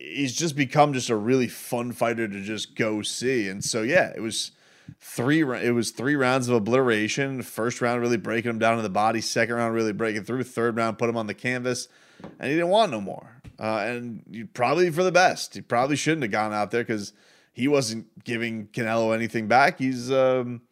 he's 0.00 0.34
just 0.34 0.56
become 0.56 0.92
just 0.92 1.10
a 1.10 1.16
really 1.16 1.48
fun 1.48 1.92
fighter 1.92 2.26
to 2.26 2.42
just 2.42 2.74
go 2.74 3.02
see. 3.02 3.48
And 3.48 3.62
so 3.62 3.82
yeah, 3.82 4.12
it 4.14 4.20
was 4.20 4.52
three. 5.00 5.42
It 5.42 5.74
was 5.74 5.90
three 5.90 6.16
rounds 6.16 6.48
of 6.48 6.54
obliteration. 6.56 7.42
First 7.42 7.80
round 7.80 8.00
really 8.00 8.16
breaking 8.16 8.50
him 8.50 8.58
down 8.58 8.76
to 8.76 8.82
the 8.82 8.88
body. 8.88 9.20
Second 9.20 9.54
round 9.56 9.74
really 9.74 9.92
breaking 9.92 10.24
through. 10.24 10.44
Third 10.44 10.76
round 10.76 10.98
put 10.98 11.08
him 11.08 11.16
on 11.16 11.26
the 11.26 11.34
canvas, 11.34 11.88
and 12.22 12.48
he 12.50 12.54
didn't 12.54 12.68
want 12.68 12.90
no 12.90 13.00
more. 13.00 13.36
Uh, 13.58 13.84
and 13.86 14.48
probably 14.54 14.90
for 14.90 15.02
the 15.02 15.12
best. 15.12 15.54
He 15.54 15.60
probably 15.60 15.96
shouldn't 15.96 16.22
have 16.22 16.32
gone 16.32 16.54
out 16.54 16.70
there 16.70 16.82
because 16.82 17.12
he 17.52 17.68
wasn't 17.68 18.24
giving 18.24 18.68
Canelo 18.68 19.14
anything 19.14 19.48
back. 19.48 19.78
He's 19.78 20.10
um, 20.10 20.62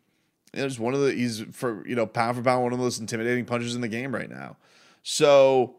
know, 0.55 0.67
just 0.67 0.81
one 0.81 0.95
of 0.95 1.01
the 1.01 1.13
he's 1.13 1.41
for 1.53 1.87
you 1.87 1.95
know 1.95 2.07
pound 2.07 2.37
for 2.37 2.43
pound 2.43 2.63
one 2.63 2.73
of 2.73 2.79
the 2.79 2.85
most 2.85 3.01
intimidating 3.01 3.45
punches 3.45 3.75
in 3.75 3.81
the 3.81 3.89
game 3.89 4.15
right 4.15 4.31
now. 4.31 4.57
So 5.03 5.77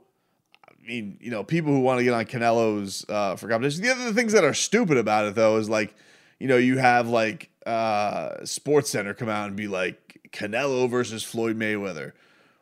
mean, 0.89 1.17
you 1.21 1.31
know, 1.31 1.43
people 1.43 1.71
who 1.71 1.79
want 1.79 1.99
to 1.99 2.03
get 2.03 2.13
on 2.13 2.25
Canelo's 2.25 3.05
uh, 3.09 3.35
for 3.35 3.47
competition. 3.47 3.83
The 3.83 3.91
other 3.91 4.13
things 4.13 4.33
that 4.33 4.43
are 4.43 4.53
stupid 4.53 4.97
about 4.97 5.25
it 5.25 5.35
though 5.35 5.57
is 5.57 5.69
like, 5.69 5.95
you 6.39 6.47
know, 6.47 6.57
you 6.57 6.77
have 6.77 7.07
like 7.07 7.49
uh, 7.65 8.45
Sports 8.45 8.89
Center 8.89 9.13
come 9.13 9.29
out 9.29 9.47
and 9.47 9.55
be 9.55 9.67
like 9.67 10.19
Canelo 10.31 10.89
versus 10.89 11.23
Floyd 11.23 11.57
Mayweather. 11.57 12.13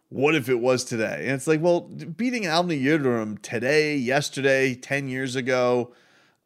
What 0.10 0.36
if 0.36 0.48
it 0.48 0.60
was 0.60 0.84
today? 0.84 1.24
And 1.24 1.32
it's 1.32 1.48
like, 1.48 1.62
well, 1.62 1.82
beating 1.82 2.44
Avni 2.44 2.82
Yildirim 2.82 3.42
today, 3.42 3.98
yesterday, 3.98 4.74
ten 4.76 5.10
years 5.10 5.36
ago 5.36 5.94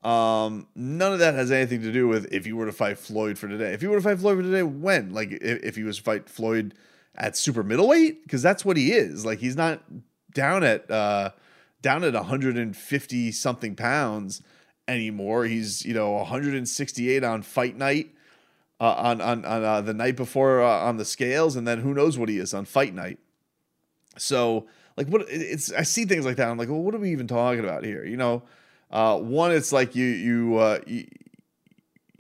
um, 0.04 0.68
none 0.76 1.14
of 1.14 1.20
that 1.20 1.36
has 1.36 1.52
anything 1.52 1.82
to 1.84 1.92
do 1.92 2.08
with 2.08 2.32
if 2.34 2.48
you 2.48 2.58
were 2.58 2.66
to 2.66 2.72
fight 2.72 2.98
Floyd 2.98 3.38
for 3.38 3.48
today. 3.48 3.74
If 3.74 3.84
you 3.84 3.90
were 3.90 3.98
to 3.98 4.02
fight 4.02 4.20
Floyd 4.20 4.38
for 4.38 4.44
today, 4.44 4.64
when? 4.64 5.14
Like 5.14 5.32
if, 5.32 5.64
if 5.64 5.76
he 5.76 5.84
was 5.84 5.98
to 5.98 6.04
fight 6.04 6.28
Floyd 6.28 6.74
at 7.16 7.38
super 7.38 7.62
middleweight, 7.62 8.24
because 8.24 8.42
that's 8.42 8.66
what 8.66 8.78
he 8.78 8.94
is. 8.94 9.26
Like 9.26 9.40
he's 9.40 9.56
not 9.56 9.84
down 10.34 10.64
at 10.64 10.90
uh 10.90 11.32
down 11.82 12.04
at 12.04 12.14
150 12.14 13.32
something 13.32 13.76
pounds 13.76 14.42
anymore. 14.88 15.46
He's 15.46 15.86
you 15.86 15.94
know 15.94 16.12
168 16.12 17.24
on 17.24 17.42
fight 17.42 17.76
night. 17.76 18.12
Uh, 18.80 18.96
on 18.98 19.22
on 19.22 19.46
on 19.46 19.64
uh, 19.64 19.80
the 19.82 19.94
night 19.94 20.16
before 20.16 20.64
uh, 20.64 20.80
on 20.80 20.98
the 20.98 21.06
scales, 21.06 21.56
and 21.56 21.68
then 21.68 21.82
who 21.82 21.94
knows 21.94 22.18
what 22.18 22.30
he 22.30 22.40
is 22.40 22.52
on 22.52 22.66
fight 22.66 22.96
night. 22.96 23.20
So 24.18 24.66
like 24.98 25.08
what 25.08 25.26
it's 25.30 25.72
I 25.72 25.84
see 25.84 26.06
things 26.06 26.26
like 26.26 26.38
that. 26.38 26.50
I'm 26.50 26.58
like, 26.58 26.70
well, 26.70 26.82
what 26.82 26.96
are 26.96 27.00
we 27.00 27.12
even 27.12 27.28
talking 27.28 27.60
about 27.60 27.84
here? 27.84 28.04
You 28.04 28.18
know, 28.18 28.44
uh, 28.90 29.18
one, 29.20 29.52
it's 29.52 29.72
like 29.72 29.96
you 29.96 30.06
you, 30.06 30.58
uh, 30.58 30.80
you 30.88 31.08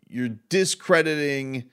you're 0.07 0.29
discrediting 0.49 1.69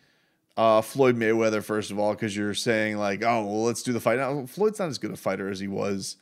uh, 0.56 0.80
Floyd 0.80 1.16
Mayweather 1.16 1.62
first 1.62 1.90
of 1.90 1.98
all 1.98 2.14
because 2.14 2.36
you're 2.36 2.54
saying 2.54 2.96
like, 2.96 3.22
oh 3.22 3.44
well, 3.44 3.64
let's 3.64 3.82
do 3.82 3.92
the 3.92 4.00
fight 4.00 4.18
now. 4.18 4.46
Floyd's 4.46 4.78
not 4.78 4.88
as 4.88 4.98
good 4.98 5.10
a 5.10 5.16
fighter 5.16 5.50
as 5.50 5.60
he 5.60 5.68
was 5.68 6.16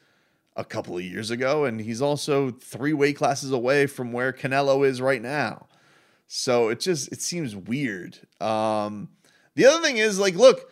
a 0.57 0.65
couple 0.65 0.97
of 0.97 1.05
years 1.05 1.31
ago, 1.31 1.65
and 1.65 1.81
he's 1.81 2.01
also 2.01 2.51
three 2.51 2.95
weight 2.95 3.17
classes 3.17 3.53
away 3.53 3.87
from 3.87 4.13
where 4.13 4.33
Canelo 4.33 4.87
is 4.87 5.01
right 5.01 5.21
now. 5.21 5.67
So 6.27 6.69
it 6.69 6.81
just 6.81 7.13
it 7.13 7.21
seems 7.21 7.55
weird. 7.55 8.19
Um, 8.41 9.11
the 9.55 9.67
other 9.67 9.83
thing 9.83 9.99
is 9.99 10.19
like, 10.19 10.35
look, 10.35 10.71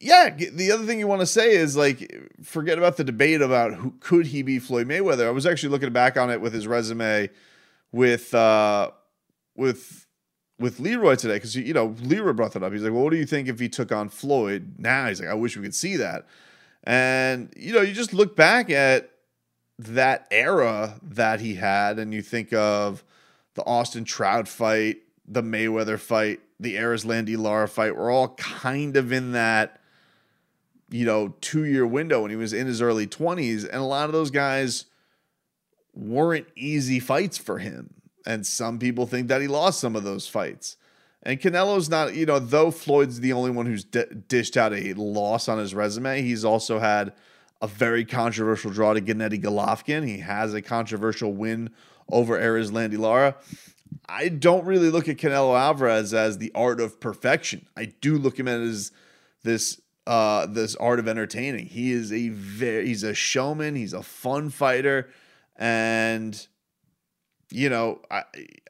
yeah, 0.00 0.30
the 0.30 0.70
other 0.72 0.84
thing 0.84 0.98
you 0.98 1.06
want 1.06 1.20
to 1.20 1.26
say 1.26 1.54
is 1.54 1.76
like, 1.76 2.12
forget 2.42 2.78
about 2.78 2.96
the 2.96 3.04
debate 3.04 3.40
about 3.40 3.74
who 3.74 3.92
could 4.00 4.26
he 4.26 4.42
be 4.42 4.58
Floyd 4.58 4.88
Mayweather. 4.88 5.26
I 5.26 5.30
was 5.30 5.46
actually 5.46 5.70
looking 5.70 5.92
back 5.92 6.16
on 6.16 6.30
it 6.30 6.40
with 6.40 6.52
his 6.52 6.66
resume 6.66 7.30
with 7.92 8.34
uh 8.34 8.90
with 9.56 10.06
with 10.58 10.80
Leroy 10.80 11.14
today 11.14 11.34
because 11.34 11.54
you 11.54 11.72
know 11.72 11.94
Leroy 12.02 12.32
brought 12.32 12.52
that 12.52 12.62
up. 12.62 12.72
He's 12.72 12.82
like, 12.82 12.92
"Well, 12.92 13.04
what 13.04 13.10
do 13.10 13.16
you 13.16 13.26
think 13.26 13.48
if 13.48 13.60
he 13.60 13.68
took 13.68 13.92
on 13.92 14.08
Floyd?" 14.08 14.74
Now 14.78 15.08
he's 15.08 15.20
like, 15.20 15.30
"I 15.30 15.34
wish 15.34 15.56
we 15.56 15.62
could 15.62 15.74
see 15.74 15.96
that." 15.96 16.26
And 16.86 17.52
you 17.56 17.74
know, 17.74 17.82
you 17.82 17.92
just 17.92 18.14
look 18.14 18.36
back 18.36 18.70
at 18.70 19.10
that 19.78 20.26
era 20.30 20.94
that 21.02 21.40
he 21.40 21.56
had, 21.56 21.98
and 21.98 22.14
you 22.14 22.22
think 22.22 22.52
of 22.52 23.04
the 23.54 23.64
Austin 23.64 24.04
Trout 24.04 24.48
fight, 24.48 24.98
the 25.26 25.42
Mayweather 25.42 25.98
fight, 25.98 26.40
the 26.60 26.76
Erislandy 26.76 27.36
Lara 27.36 27.68
fight. 27.68 27.96
We're 27.96 28.10
all 28.10 28.28
kind 28.36 28.96
of 28.96 29.12
in 29.12 29.32
that 29.32 29.80
you 30.90 31.04
know, 31.04 31.34
two 31.40 31.64
year 31.64 31.86
window 31.86 32.22
when 32.22 32.30
he 32.30 32.36
was 32.36 32.52
in 32.52 32.66
his 32.66 32.80
early 32.80 33.06
20s. 33.06 33.64
And 33.64 33.76
a 33.76 33.82
lot 33.82 34.06
of 34.06 34.12
those 34.12 34.30
guys 34.30 34.84
weren't 35.94 36.46
easy 36.54 37.00
fights 37.00 37.38
for 37.38 37.58
him. 37.58 37.94
And 38.26 38.46
some 38.46 38.78
people 38.78 39.06
think 39.06 39.28
that 39.28 39.40
he 39.40 39.48
lost 39.48 39.80
some 39.80 39.96
of 39.96 40.04
those 40.04 40.28
fights. 40.28 40.76
And 41.26 41.40
Canelo's 41.40 41.88
not, 41.88 42.14
you 42.14 42.24
know, 42.24 42.38
though 42.38 42.70
Floyd's 42.70 43.18
the 43.18 43.32
only 43.32 43.50
one 43.50 43.66
who's 43.66 43.82
d- 43.82 44.04
dished 44.28 44.56
out 44.56 44.72
a 44.72 44.94
loss 44.94 45.48
on 45.48 45.58
his 45.58 45.74
resume, 45.74 46.22
he's 46.22 46.44
also 46.44 46.78
had 46.78 47.12
a 47.60 47.66
very 47.66 48.04
controversial 48.04 48.70
draw 48.70 48.94
to 48.94 49.00
Gennady 49.00 49.42
Golovkin. 49.42 50.06
He 50.06 50.18
has 50.18 50.54
a 50.54 50.62
controversial 50.62 51.32
win 51.32 51.70
over 52.08 52.38
Erislandy 52.38 52.96
Lara. 52.96 53.34
I 54.08 54.28
don't 54.28 54.64
really 54.66 54.88
look 54.88 55.08
at 55.08 55.16
Canelo 55.16 55.58
Alvarez 55.58 56.14
as 56.14 56.38
the 56.38 56.52
art 56.54 56.80
of 56.80 57.00
perfection. 57.00 57.66
I 57.76 57.86
do 57.86 58.18
look 58.18 58.34
at 58.34 58.46
him 58.46 58.48
as 58.48 58.92
this 59.42 59.80
uh, 60.06 60.46
this 60.46 60.76
art 60.76 61.00
of 61.00 61.08
entertaining. 61.08 61.66
He 61.66 61.90
is 61.90 62.12
a 62.12 62.28
very 62.28 62.86
he's 62.86 63.02
a 63.02 63.14
showman. 63.14 63.74
He's 63.74 63.92
a 63.92 64.04
fun 64.04 64.50
fighter, 64.50 65.08
and 65.56 66.46
you 67.50 67.68
know 67.68 68.00
I 68.10 68.24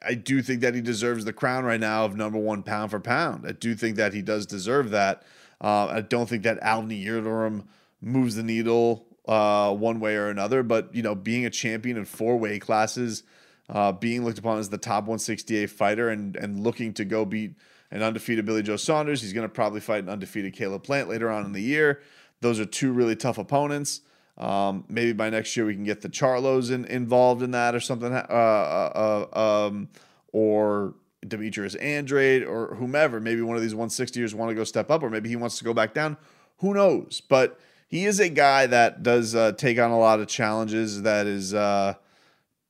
I 0.05 0.13
do 0.13 0.41
think 0.41 0.61
that 0.61 0.75
he 0.75 0.81
deserves 0.81 1.25
the 1.25 1.33
crown 1.33 1.65
right 1.65 1.79
now 1.79 2.05
of 2.05 2.15
number 2.15 2.37
one 2.37 2.63
pound 2.63 2.91
for 2.91 2.99
pound. 2.99 3.45
I 3.47 3.51
do 3.51 3.75
think 3.75 3.95
that 3.97 4.13
he 4.13 4.21
does 4.21 4.45
deserve 4.45 4.91
that. 4.91 5.23
Uh, 5.59 5.87
I 5.87 6.01
don't 6.01 6.29
think 6.29 6.43
that 6.43 6.61
Avni 6.61 7.03
Yildirim 7.03 7.65
moves 8.01 8.35
the 8.35 8.43
needle 8.43 9.07
uh, 9.27 9.73
one 9.73 9.99
way 9.99 10.15
or 10.15 10.29
another, 10.29 10.63
but 10.63 10.93
you 10.93 11.01
know 11.01 11.15
being 11.15 11.45
a 11.45 11.49
champion 11.49 11.97
in 11.97 12.05
four 12.05 12.37
weight 12.37 12.61
classes. 12.61 13.23
Uh, 13.69 13.91
being 13.91 14.23
looked 14.23 14.39
upon 14.39 14.57
as 14.59 14.69
the 14.69 14.77
top 14.77 15.03
168 15.03 15.69
fighter 15.69 16.09
and 16.09 16.37
and 16.37 16.63
looking 16.63 16.93
to 16.93 17.03
go 17.03 17.25
beat 17.25 17.53
an 17.91 18.01
undefeated 18.01 18.45
Billy 18.45 18.63
Joe 18.63 18.77
Saunders. 18.77 19.21
He's 19.21 19.33
going 19.33 19.47
to 19.47 19.53
probably 19.53 19.81
fight 19.81 20.03
an 20.03 20.09
undefeated 20.09 20.53
Caleb 20.53 20.83
Plant 20.83 21.09
later 21.09 21.29
on 21.29 21.45
in 21.45 21.51
the 21.51 21.61
year. 21.61 22.01
Those 22.41 22.59
are 22.59 22.65
two 22.65 22.91
really 22.91 23.15
tough 23.15 23.37
opponents. 23.37 24.01
Um, 24.37 24.85
maybe 24.87 25.13
by 25.13 25.29
next 25.29 25.57
year 25.57 25.65
we 25.65 25.73
can 25.73 25.83
get 25.83 26.01
the 26.01 26.09
Charlos 26.09 26.71
in, 26.71 26.85
involved 26.85 27.41
in 27.41 27.51
that 27.51 27.73
or 27.73 27.79
something, 27.79 28.13
uh, 28.13 28.17
uh, 28.29 29.27
uh, 29.33 29.67
um, 29.67 29.89
or 30.31 30.93
Demetrius 31.27 31.75
Andrade 31.75 32.43
or 32.43 32.75
whomever. 32.75 33.19
Maybe 33.19 33.41
one 33.41 33.55
of 33.55 33.63
these 33.63 33.73
160ers 33.73 34.33
want 34.35 34.49
to 34.49 34.55
go 34.55 34.63
step 34.63 34.91
up, 34.91 35.01
or 35.01 35.09
maybe 35.09 35.29
he 35.29 35.35
wants 35.35 35.57
to 35.57 35.63
go 35.63 35.73
back 35.73 35.93
down. 35.93 36.17
Who 36.57 36.73
knows? 36.73 37.21
But 37.27 37.59
he 37.87 38.05
is 38.05 38.19
a 38.19 38.29
guy 38.29 38.67
that 38.67 39.01
does 39.01 39.33
uh, 39.33 39.53
take 39.53 39.79
on 39.79 39.89
a 39.91 39.97
lot 39.97 40.19
of 40.19 40.27
challenges. 40.27 41.01
That 41.01 41.25
is 41.25 41.53
uh, 41.53 41.95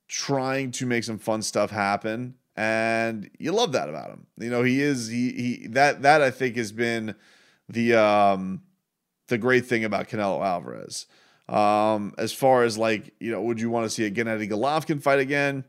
trying 0.07 0.71
to 0.71 0.85
make 0.85 1.03
some 1.03 1.17
fun 1.17 1.41
stuff 1.41 1.71
happen 1.71 2.35
and 2.57 3.29
you 3.37 3.51
love 3.51 3.71
that 3.73 3.87
about 3.87 4.09
him. 4.09 4.25
You 4.39 4.49
know, 4.49 4.63
he 4.63 4.81
is 4.81 5.07
he 5.07 5.31
he 5.31 5.67
that 5.67 6.01
that 6.01 6.21
I 6.21 6.31
think 6.31 6.57
has 6.57 6.71
been 6.71 7.15
the 7.69 7.93
um 7.93 8.63
the 9.27 9.37
great 9.37 9.67
thing 9.67 9.85
about 9.85 10.09
Canelo 10.09 10.43
Alvarez. 10.43 11.05
Um, 11.49 12.13
as 12.17 12.33
far 12.33 12.63
as 12.63 12.77
like, 12.77 13.13
you 13.19 13.31
know, 13.31 13.41
would 13.41 13.61
you 13.61 13.69
want 13.69 13.85
to 13.85 13.89
see 13.89 14.05
a 14.05 14.11
Gennady 14.11 14.49
Golovkin 14.49 15.01
fight 15.01 15.19
again? 15.19 15.63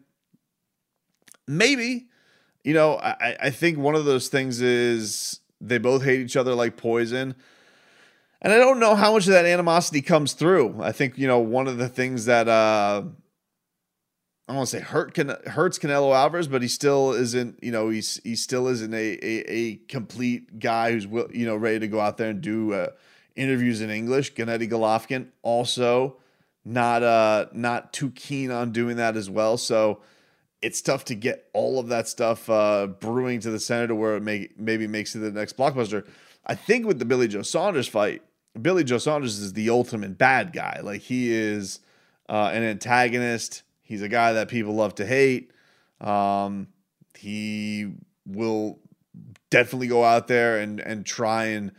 Maybe. 1.47 2.08
You 2.64 2.75
know, 2.75 2.97
I, 2.97 3.37
I 3.40 3.50
think 3.50 3.78
one 3.78 3.94
of 3.94 4.04
those 4.04 4.28
things 4.28 4.61
is 4.61 5.40
they 5.61 5.78
both 5.78 6.04
hate 6.04 6.20
each 6.20 6.37
other 6.37 6.54
like 6.54 6.76
poison. 6.76 7.35
And 8.42 8.52
I 8.52 8.58
don't 8.58 8.78
know 8.78 8.94
how 8.94 9.12
much 9.12 9.26
of 9.26 9.32
that 9.32 9.47
animosity 9.47 10.02
comes 10.02 10.32
through. 10.32 10.82
I 10.82 10.92
think, 10.92 11.16
you 11.16 11.26
know, 11.26 11.38
one 11.38 11.66
of 11.66 11.78
the 11.78 11.88
things 11.88 12.26
that 12.26 12.49
uh 12.49 13.02
I 14.49 14.52
don't 14.52 14.56
want 14.56 14.70
to 14.70 14.76
say 14.78 14.82
hurt 14.82 15.12
can 15.12 15.35
hurts 15.47 15.78
Canelo 15.78 16.14
Alvarez, 16.14 16.49
but 16.49 16.62
he 16.62 16.68
still 16.68 17.12
isn't. 17.12 17.62
You 17.62 17.70
know, 17.70 17.90
he's 17.90 18.18
he 18.25 18.35
still 18.35 18.66
isn't 18.68 18.94
a 18.94 19.18
a, 19.23 19.44
a 19.47 19.76
complete 19.88 20.58
guy 20.58 20.92
who's 20.92 21.04
you 21.04 21.44
know 21.44 21.54
ready 21.54 21.80
to 21.80 21.87
go 21.87 22.00
out 22.00 22.16
there 22.16 22.30
and 22.30 22.40
do 22.40 22.73
uh, 22.73 22.88
interviews 23.38 23.80
in 23.80 23.90
English. 23.90 24.35
Gennady 24.35 24.71
Golovkin 24.71 25.28
also 25.42 26.16
not 26.64 27.02
uh 27.02 27.47
not 27.52 27.92
too 27.92 28.11
keen 28.11 28.50
on 28.50 28.73
doing 28.73 28.97
that 28.97 29.16
as 29.16 29.30
well. 29.30 29.57
So 29.57 30.00
it's 30.61 30.83
tough 30.83 31.04
to 31.07 31.14
get 31.14 31.49
all 31.52 31.78
of 31.78 31.88
that 31.88 32.09
stuff 32.09 32.50
uh, 32.50 32.88
brewing 32.88 33.40
to 33.40 33.50
the 33.50 33.61
center 33.61 33.88
to 33.88 33.95
where 33.95 34.16
it 34.16 34.23
may 34.23 34.49
maybe 34.57 34.87
makes 34.87 35.14
it 35.14 35.21
the 35.21 35.30
next 35.30 35.57
blockbuster. 35.57 36.07
I 36.47 36.54
think 36.54 36.87
with 36.87 36.99
the 36.99 37.04
Billy 37.04 37.28
Joe 37.28 37.42
Saunders 37.42 37.88
fight, 37.88 38.23
Billy 38.61 38.85
Joe 38.85 38.99
Saunders 38.99 39.38
is 39.38 39.52
the 39.52 39.71
ultimate 39.71 40.18
bad 40.18 40.52
guy. 40.52 40.80
Like 40.83 41.02
he 41.02 41.30
is 41.33 41.80
uh, 42.28 42.50
an 42.52 42.62
antagonist 42.64 43.62
He's 43.88 44.02
a 44.02 44.09
guy 44.09 44.35
that 44.35 44.49
people 44.49 44.75
love 44.75 44.97
to 44.97 45.07
hate. 45.07 45.50
Um, 45.99 46.68
he 47.16 47.90
will 48.26 48.80
definitely 49.49 49.87
go 49.87 50.04
out 50.04 50.28
there 50.28 50.59
and 50.59 50.78
and 50.78 51.07
try 51.07 51.47
and 51.47 51.73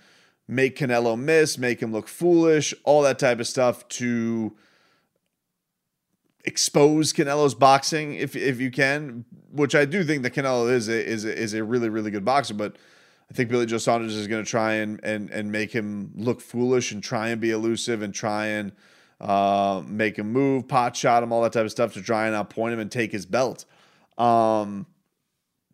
make 0.49 0.75
Canelo 0.75 1.17
miss, 1.17 1.59
make 1.59 1.79
him 1.79 1.93
look 1.93 2.07
foolish, 2.07 2.73
all 2.83 3.03
that 3.03 3.19
type 3.19 3.39
of 3.39 3.45
stuff 3.45 3.87
to 3.87 4.57
expose 6.43 7.13
Canelo's 7.13 7.53
boxing 7.53 8.15
if 8.15 8.35
if 8.35 8.59
you 8.59 8.71
can, 8.71 9.25
which 9.51 9.75
I 9.75 9.85
do 9.85 10.03
think 10.03 10.23
that 10.23 10.33
Canelo 10.33 10.71
is 10.71 10.89
a, 10.89 11.05
is 11.05 11.23
a, 11.23 11.37
is 11.37 11.53
a 11.53 11.63
really 11.63 11.89
really 11.89 12.09
good 12.09 12.25
boxer, 12.25 12.55
but 12.55 12.77
I 13.29 13.35
think 13.35 13.49
Billy 13.49 13.67
Joe 13.67 13.77
Saunders 13.77 14.15
is 14.15 14.25
going 14.25 14.43
to 14.43 14.49
try 14.49 14.73
and 14.73 14.99
and 15.03 15.29
and 15.29 15.51
make 15.51 15.71
him 15.71 16.11
look 16.15 16.41
foolish 16.41 16.91
and 16.91 17.03
try 17.03 17.29
and 17.29 17.39
be 17.39 17.51
elusive 17.51 18.01
and 18.01 18.11
try 18.11 18.47
and 18.47 18.71
uh, 19.21 19.83
make 19.85 20.17
him 20.17 20.33
move, 20.33 20.67
pot 20.67 20.95
shot 20.95 21.21
him, 21.21 21.31
all 21.31 21.43
that 21.43 21.53
type 21.53 21.65
of 21.65 21.71
stuff 21.71 21.93
to 21.93 22.01
try 22.01 22.27
and 22.27 22.35
outpoint 22.35 22.73
him 22.73 22.79
and 22.79 22.91
take 22.91 23.11
his 23.11 23.27
belt. 23.27 23.65
Um, 24.17 24.87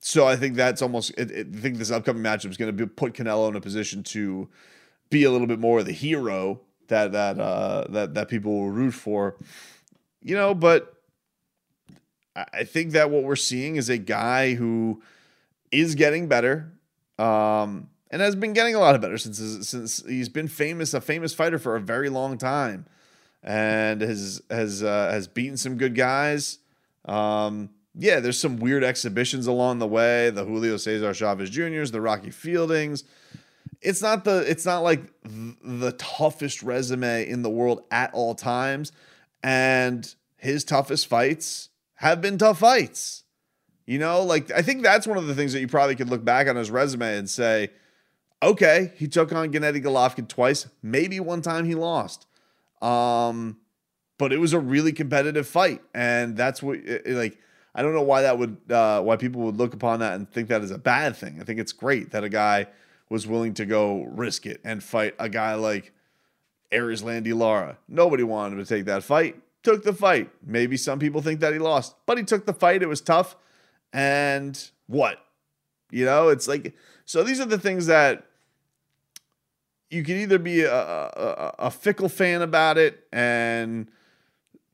so 0.07 0.27
I 0.27 0.35
think 0.35 0.55
that's 0.55 0.83
almost. 0.83 1.09
It, 1.17 1.31
it, 1.31 1.47
I 1.51 1.57
think 1.57 1.79
this 1.79 1.89
upcoming 1.89 2.21
matchup 2.21 2.51
is 2.51 2.57
going 2.57 2.77
to 2.77 2.85
put 2.85 3.13
Canelo 3.13 3.50
in 3.50 3.55
a 3.55 3.59
position 3.59 4.03
to 4.03 4.47
be 5.09 5.24
a 5.24 5.31
little 5.31 5.47
bit 5.47 5.57
more 5.57 5.79
of 5.79 5.88
the 5.88 5.93
hero 5.93 6.62
that 6.89 7.12
that 7.13 7.39
uh, 7.39 7.85
that 7.89 8.13
that 8.13 8.29
people 8.29 8.53
will 8.53 8.69
root 8.69 8.91
for. 8.91 9.35
You 10.21 10.35
know, 10.35 10.53
but 10.53 10.93
I 12.35 12.65
think 12.65 12.91
that 12.91 13.09
what 13.09 13.24
we're 13.24 13.35
seeing 13.35 13.77
is 13.77 13.89
a 13.89 13.97
guy 13.97 14.53
who 14.53 15.01
is 15.71 15.95
getting 15.95 16.27
better. 16.27 16.71
Um, 17.17 17.89
and 18.12 18.21
has 18.21 18.35
been 18.35 18.53
getting 18.53 18.75
a 18.75 18.79
lot 18.79 18.93
of 18.93 19.01
better 19.01 19.17
since 19.17 19.39
since 19.67 20.05
he's 20.05 20.29
been 20.29 20.47
famous, 20.47 20.93
a 20.93 21.01
famous 21.01 21.33
fighter 21.33 21.57
for 21.57 21.75
a 21.75 21.81
very 21.81 22.09
long 22.09 22.38
time, 22.38 22.85
and 23.41 24.01
has 24.01 24.39
has 24.51 24.83
uh, 24.83 25.09
has 25.09 25.27
beaten 25.27 25.57
some 25.57 25.77
good 25.77 25.95
guys. 25.95 26.59
Um, 27.05 27.71
yeah, 27.97 28.19
there's 28.19 28.39
some 28.39 28.57
weird 28.57 28.83
exhibitions 28.83 29.47
along 29.47 29.79
the 29.79 29.87
way. 29.87 30.29
The 30.29 30.43
Julio 30.43 30.77
Cesar 30.77 31.13
Chavez 31.13 31.49
Juniors, 31.49 31.91
the 31.91 32.01
Rocky 32.01 32.29
Fieldings. 32.29 33.03
It's 33.81 34.01
not 34.01 34.23
the 34.23 34.39
it's 34.49 34.65
not 34.65 34.79
like 34.79 35.01
the 35.23 35.93
toughest 35.97 36.63
resume 36.63 37.27
in 37.27 37.41
the 37.41 37.49
world 37.49 37.83
at 37.91 38.13
all 38.13 38.35
times, 38.35 38.91
and 39.43 40.13
his 40.37 40.63
toughest 40.63 41.07
fights 41.07 41.69
have 41.95 42.21
been 42.21 42.37
tough 42.37 42.59
fights. 42.59 43.23
You 43.85 43.99
know, 43.99 44.23
like 44.23 44.51
I 44.51 44.61
think 44.61 44.83
that's 44.83 45.07
one 45.07 45.17
of 45.17 45.27
the 45.27 45.35
things 45.35 45.53
that 45.53 45.59
you 45.59 45.67
probably 45.67 45.95
could 45.95 46.09
look 46.09 46.25
back 46.25 46.47
on 46.47 46.55
his 46.55 46.71
resume 46.71 47.17
and 47.17 47.29
say, 47.29 47.69
okay, 48.41 48.91
he 48.97 49.07
took 49.07 49.31
on 49.31 49.51
Gennady 49.51 49.83
Golovkin 49.83 50.27
twice. 50.27 50.67
Maybe 50.81 51.19
one 51.19 51.41
time 51.41 51.65
he 51.65 51.75
lost. 51.75 52.25
Um, 52.81 53.57
but 54.17 54.33
it 54.33 54.37
was 54.37 54.53
a 54.53 54.59
really 54.59 54.91
competitive 54.91 55.47
fight, 55.47 55.81
and 55.93 56.35
that's 56.35 56.63
what 56.63 56.77
it, 56.77 57.07
like 57.07 57.37
I 57.75 57.82
don't 57.82 57.94
know 57.94 58.01
why 58.01 58.22
that 58.22 58.39
would 58.39 58.58
uh, 58.70 59.01
why 59.01 59.17
people 59.17 59.41
would 59.41 59.58
look 59.58 59.74
upon 59.74 60.00
that 60.00 60.13
and 60.13 60.32
think 60.32 60.48
that 60.48 60.62
is 60.62 60.72
a 60.72 60.77
bad 60.77 61.15
thing. 61.17 61.39
I 61.41 61.44
think 61.44 61.60
it's 61.60 61.74
great 61.74 62.12
that 62.12 62.24
a 62.24 62.29
guy 62.29 62.67
was 63.10 63.27
willing 63.27 63.53
to 63.55 63.65
go 63.65 64.03
risk 64.03 64.46
it 64.46 64.62
and 64.63 64.82
fight 64.82 65.13
a 65.20 65.27
guy 65.27 65.55
like 65.55 65.91
Erislandy 66.72 67.36
Lara. 67.36 67.77
Nobody 67.89 68.24
wanted 68.24 68.55
to 68.55 68.65
take 68.65 68.86
that 68.86 69.03
fight. 69.03 69.36
Took 69.62 69.84
the 69.84 69.94
fight. 69.94 70.29
Maybe 70.41 70.77
some 70.77 71.00
people 71.00 71.22
think 71.22 71.41
that 71.41 71.51
he 71.51 71.60
lost, 71.60 71.96
but 72.05 72.17
he 72.17 72.24
took 72.24 72.46
the 72.46 72.53
fight. 72.53 72.82
It 72.82 72.88
was 72.88 73.01
tough. 73.01 73.36
And 73.91 74.70
what? 74.88 75.20
You 75.91 76.05
know, 76.05 76.29
it's 76.29 76.48
like 76.48 76.74
so 77.03 77.24
these 77.24 77.41
are 77.41 77.46
the 77.46 77.60
things 77.60 77.88
that 77.88 78.25
you 79.89 80.03
can 80.03 80.15
either 80.15 80.39
be 80.39 80.62
a, 80.62 80.74
a, 80.74 81.55
a 81.60 81.72
fickle 81.72 82.10
fan 82.10 82.41
about 82.41 82.77
it 82.77 83.05
and 83.12 83.89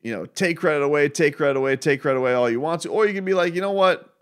you 0.02 0.14
know, 0.14 0.26
take 0.26 0.58
credit 0.58 0.84
away, 0.84 1.10
take 1.10 1.38
credit 1.38 1.58
away, 1.58 1.76
take 1.76 2.02
credit 2.02 2.20
away 2.20 2.34
all 2.34 2.50
you 2.50 2.60
want 2.60 2.82
to, 2.82 2.90
or 2.90 3.06
you 3.06 3.14
can 3.14 3.26
be 3.26 3.34
like, 3.34 3.54
you 3.54 3.62
know 3.62 3.72
what? 3.72 4.16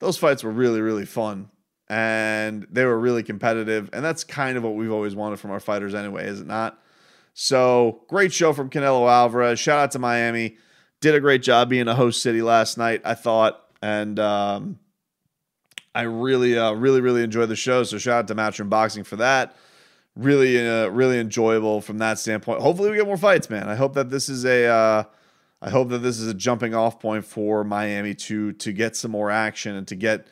Those 0.00 0.16
fights 0.16 0.42
were 0.42 0.50
really, 0.50 0.80
really 0.80 1.06
fun 1.06 1.50
and 1.88 2.66
they 2.70 2.84
were 2.84 2.98
really 2.98 3.22
competitive. 3.22 3.90
And 3.92 4.04
that's 4.04 4.24
kind 4.24 4.56
of 4.56 4.64
what 4.64 4.74
we've 4.74 4.92
always 4.92 5.14
wanted 5.14 5.38
from 5.38 5.50
our 5.52 5.60
fighters 5.60 5.94
anyway, 5.94 6.26
is 6.26 6.40
it 6.40 6.46
not? 6.46 6.80
So 7.32 8.02
great 8.08 8.32
show 8.32 8.52
from 8.52 8.70
Canelo 8.70 9.08
Alvarez. 9.08 9.58
Shout 9.58 9.78
out 9.78 9.90
to 9.92 9.98
Miami. 9.98 10.56
Did 11.00 11.14
a 11.14 11.20
great 11.20 11.42
job 11.42 11.68
being 11.68 11.88
a 11.88 11.94
host 11.94 12.22
city 12.22 12.42
last 12.42 12.78
night, 12.78 13.02
I 13.04 13.14
thought. 13.14 13.60
And 13.82 14.18
um, 14.18 14.78
I 15.94 16.02
really, 16.02 16.58
uh, 16.58 16.72
really, 16.72 17.00
really 17.00 17.22
enjoyed 17.22 17.48
the 17.48 17.56
show. 17.56 17.84
So 17.84 17.98
shout 17.98 18.18
out 18.18 18.28
to 18.28 18.34
Matchroom 18.34 18.70
Boxing 18.70 19.04
for 19.04 19.16
that 19.16 19.54
really 20.16 20.66
uh, 20.66 20.88
really 20.88 21.18
enjoyable 21.18 21.80
from 21.80 21.98
that 21.98 22.18
standpoint. 22.18 22.60
Hopefully 22.60 22.90
we 22.90 22.96
get 22.96 23.06
more 23.06 23.16
fights, 23.16 23.50
man. 23.50 23.68
I 23.68 23.74
hope 23.74 23.94
that 23.94 24.10
this 24.10 24.28
is 24.28 24.44
a 24.44 24.66
uh, 24.66 25.04
I 25.60 25.70
hope 25.70 25.88
that 25.90 25.98
this 25.98 26.18
is 26.18 26.28
a 26.28 26.34
jumping 26.34 26.74
off 26.74 27.00
point 27.00 27.24
for 27.24 27.64
Miami 27.64 28.14
to 28.14 28.52
to 28.52 28.72
get 28.72 28.96
some 28.96 29.10
more 29.10 29.30
action 29.30 29.74
and 29.74 29.86
to 29.88 29.96
get 29.96 30.28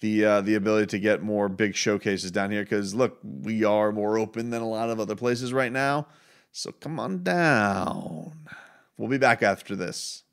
the 0.00 0.24
uh, 0.24 0.40
the 0.40 0.54
ability 0.54 0.86
to 0.86 0.98
get 0.98 1.22
more 1.22 1.48
big 1.48 1.74
showcases 1.74 2.30
down 2.30 2.50
here 2.50 2.62
because 2.62 2.94
look, 2.94 3.18
we 3.22 3.64
are 3.64 3.92
more 3.92 4.18
open 4.18 4.50
than 4.50 4.62
a 4.62 4.68
lot 4.68 4.90
of 4.90 4.98
other 4.98 5.16
places 5.16 5.52
right 5.52 5.72
now. 5.72 6.06
So 6.52 6.72
come 6.72 6.98
on 6.98 7.22
down. 7.22 8.32
We'll 8.96 9.08
be 9.08 9.18
back 9.18 9.42
after 9.42 9.76
this. 9.76 10.24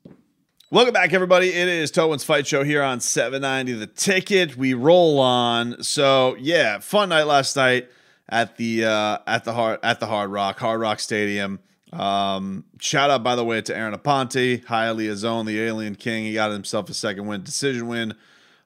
Welcome 0.70 0.92
back, 0.92 1.14
everybody. 1.14 1.48
It 1.48 1.68
is 1.68 1.90
Tobin's 1.90 2.24
Fight 2.24 2.46
Show 2.46 2.62
here 2.62 2.82
on 2.82 3.00
790 3.00 3.72
The 3.72 3.86
Ticket. 3.86 4.54
We 4.54 4.74
roll 4.74 5.18
on. 5.18 5.82
So, 5.82 6.36
yeah, 6.38 6.78
fun 6.80 7.08
night 7.08 7.22
last 7.22 7.56
night 7.56 7.88
at 8.28 8.56
the 8.56 8.84
uh, 8.84 9.18
at 9.26 9.44
the 9.44 9.52
hard 9.52 9.80
at 9.82 10.00
the 10.00 10.06
Hard 10.06 10.30
Rock 10.30 10.58
Hard 10.58 10.80
Rock 10.80 11.00
Stadium. 11.00 11.60
Um, 11.92 12.64
shout 12.80 13.10
out 13.10 13.22
by 13.22 13.34
the 13.34 13.44
way 13.44 13.62
to 13.62 13.76
Aaron 13.76 13.94
Aponte, 13.94 14.64
Hialeah's 14.64 15.24
own, 15.24 15.46
the 15.46 15.60
Alien 15.60 15.94
King. 15.94 16.24
He 16.24 16.34
got 16.34 16.50
himself 16.50 16.90
a 16.90 16.94
second 16.94 17.26
win, 17.26 17.42
decision 17.42 17.88
win 17.88 18.14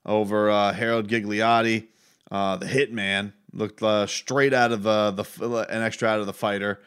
over 0.05 0.51
uh, 0.51 0.73
Harold 0.73 1.09
Gigliotti, 1.09 1.87
uh, 2.31 2.57
the 2.57 2.67
Hitman. 2.67 3.33
Looked 3.53 3.83
uh, 3.83 4.07
straight 4.07 4.55
out 4.55 4.73
of 4.73 4.87
uh, 4.87 5.11
the 5.13 5.67
an 5.71 5.83
extra 5.83 6.09
out 6.09 6.21
of 6.21 6.27
the 6.27 6.33
fighter, 6.33 6.81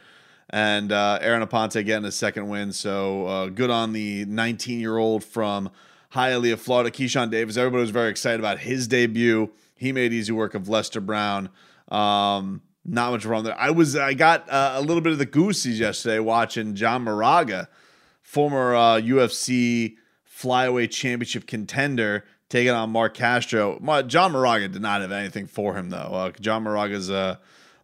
and 0.50 0.92
uh, 0.92 1.20
Aaron 1.22 1.46
Aponte 1.46 1.86
getting 1.86 2.04
his 2.04 2.16
second 2.16 2.50
win. 2.50 2.74
So 2.74 3.28
uh, 3.28 3.46
good 3.48 3.70
on 3.70 3.94
the 3.94 4.26
19 4.26 4.80
year 4.80 4.98
old 4.98 5.24
from 5.24 5.70
Hialeah, 6.14 6.58
Florida, 6.58 6.90
Keyshawn 6.90 7.30
Davis. 7.30 7.56
Everybody 7.56 7.82
was 7.82 7.92
very 7.92 8.10
excited 8.10 8.40
about 8.40 8.60
his 8.60 8.88
debut. 8.88 9.52
He 9.76 9.92
made 9.92 10.12
easy 10.12 10.32
work 10.32 10.56
of 10.56 10.68
Lester 10.68 11.02
Brown. 11.02 11.50
Um, 11.90 12.62
not 12.86 13.12
much 13.12 13.26
wrong 13.26 13.44
there. 13.44 13.60
I 13.60 13.72
was 13.72 13.96
I 13.96 14.14
got 14.14 14.50
uh, 14.50 14.74
a 14.76 14.82
little 14.82 15.02
bit 15.02 15.12
of 15.12 15.18
the 15.18 15.26
goosies 15.26 15.80
yesterday 15.80 16.20
watching 16.20 16.76
John 16.76 17.04
Moraga, 17.04 17.68
former 18.22 18.76
uh, 18.76 19.02
UFC 19.02 19.96
flyweight 20.30 20.92
championship 20.92 21.48
contender, 21.48 22.26
taking 22.50 22.72
on 22.72 22.92
Mark 22.92 23.16
Castro. 23.16 23.80
John 24.04 24.34
Moraga 24.34 24.68
did 24.68 24.82
not 24.82 25.02
have 25.02 25.12
anything 25.12 25.48
for 25.48 25.76
him 25.76 25.90
though. 25.90 25.98
Uh, 25.98 26.32
John 26.40 26.64
Moraga's 26.64 27.10
uh, 27.10 27.38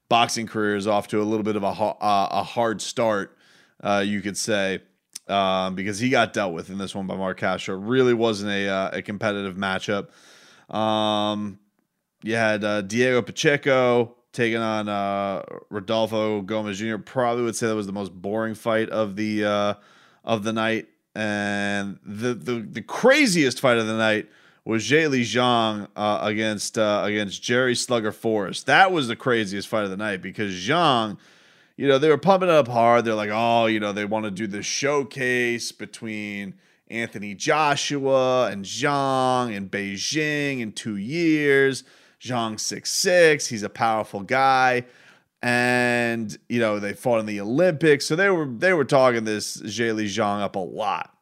boxing 0.07 0.45
career 0.45 0.75
is 0.75 0.87
off 0.87 1.07
to 1.09 1.21
a 1.21 1.23
little 1.23 1.43
bit 1.43 1.55
of 1.55 1.63
a 1.63 1.67
uh, 1.67 2.27
a 2.31 2.43
hard 2.43 2.81
start, 2.81 3.35
uh, 3.83 4.03
you 4.05 4.21
could 4.21 4.37
say. 4.37 4.81
Um, 5.27 5.75
because 5.75 5.97
he 5.99 6.09
got 6.09 6.33
dealt 6.33 6.53
with 6.53 6.69
in 6.69 6.77
this 6.77 6.93
one 6.93 7.07
by 7.07 7.15
Mark 7.15 7.39
Castro. 7.39 7.77
Really 7.77 8.13
wasn't 8.13 8.51
a, 8.51 8.97
a 8.97 9.01
competitive 9.01 9.55
matchup. 9.55 10.09
Um, 10.75 11.59
you 12.23 12.35
had 12.35 12.63
uh, 12.63 12.81
Diego 12.81 13.21
Pacheco 13.21 14.15
taking 14.33 14.59
on 14.59 14.87
uh, 14.87 15.43
Rodolfo 15.69 16.41
Gomez 16.41 16.79
Jr. 16.79 16.97
Probably 16.97 17.43
would 17.43 17.55
say 17.55 17.67
that 17.67 17.75
was 17.75 17.87
the 17.87 17.93
most 17.93 18.13
boring 18.13 18.55
fight 18.55 18.89
of 18.89 19.15
the 19.15 19.45
uh, 19.45 19.73
of 20.23 20.43
the 20.43 20.53
night, 20.53 20.87
and 21.15 21.99
the 22.05 22.33
the 22.33 22.59
the 22.59 22.81
craziest 22.81 23.59
fight 23.59 23.77
of 23.77 23.87
the 23.87 23.97
night 23.97 24.29
was 24.63 24.83
Zhilei 24.83 25.21
Zhang 25.21 25.87
uh, 25.95 26.19
against 26.21 26.77
uh, 26.77 27.01
against 27.03 27.41
Jerry 27.41 27.75
Slugger 27.75 28.11
Forrest. 28.11 28.65
That 28.67 28.91
was 28.91 29.07
the 29.07 29.15
craziest 29.15 29.67
fight 29.67 29.83
of 29.83 29.89
the 29.89 29.97
night 29.97 30.21
because 30.21 30.53
Zhang, 30.53 31.17
you 31.77 31.87
know, 31.87 31.97
they 31.97 32.09
were 32.09 32.17
pumping 32.17 32.49
it 32.49 32.55
up 32.55 32.67
hard. 32.67 33.05
They're 33.05 33.15
like, 33.15 33.31
oh, 33.31 33.65
you 33.65 33.79
know, 33.79 33.91
they 33.91 34.05
want 34.05 34.25
to 34.25 34.31
do 34.31 34.47
the 34.47 34.61
showcase 34.61 35.71
between 35.71 36.53
Anthony 36.89 37.33
Joshua 37.33 38.51
and 38.51 38.65
Zhang 38.65 39.53
in 39.53 39.69
Beijing 39.69 40.59
in 40.59 40.73
two 40.73 40.97
years. 40.97 41.83
Zhang 42.21 42.59
six 42.59 42.91
six. 42.91 43.47
He's 43.47 43.63
a 43.63 43.69
powerful 43.69 44.21
guy, 44.21 44.85
and 45.41 46.37
you 46.47 46.59
know 46.59 46.79
they 46.79 46.93
fought 46.93 47.19
in 47.19 47.25
the 47.25 47.41
Olympics, 47.41 48.05
so 48.05 48.15
they 48.15 48.29
were 48.29 48.45
they 48.45 48.73
were 48.73 48.85
talking 48.85 49.23
this 49.23 49.57
Zhilei 49.57 50.05
Zhang 50.05 50.41
up 50.41 50.55
a 50.55 50.59
lot, 50.59 51.15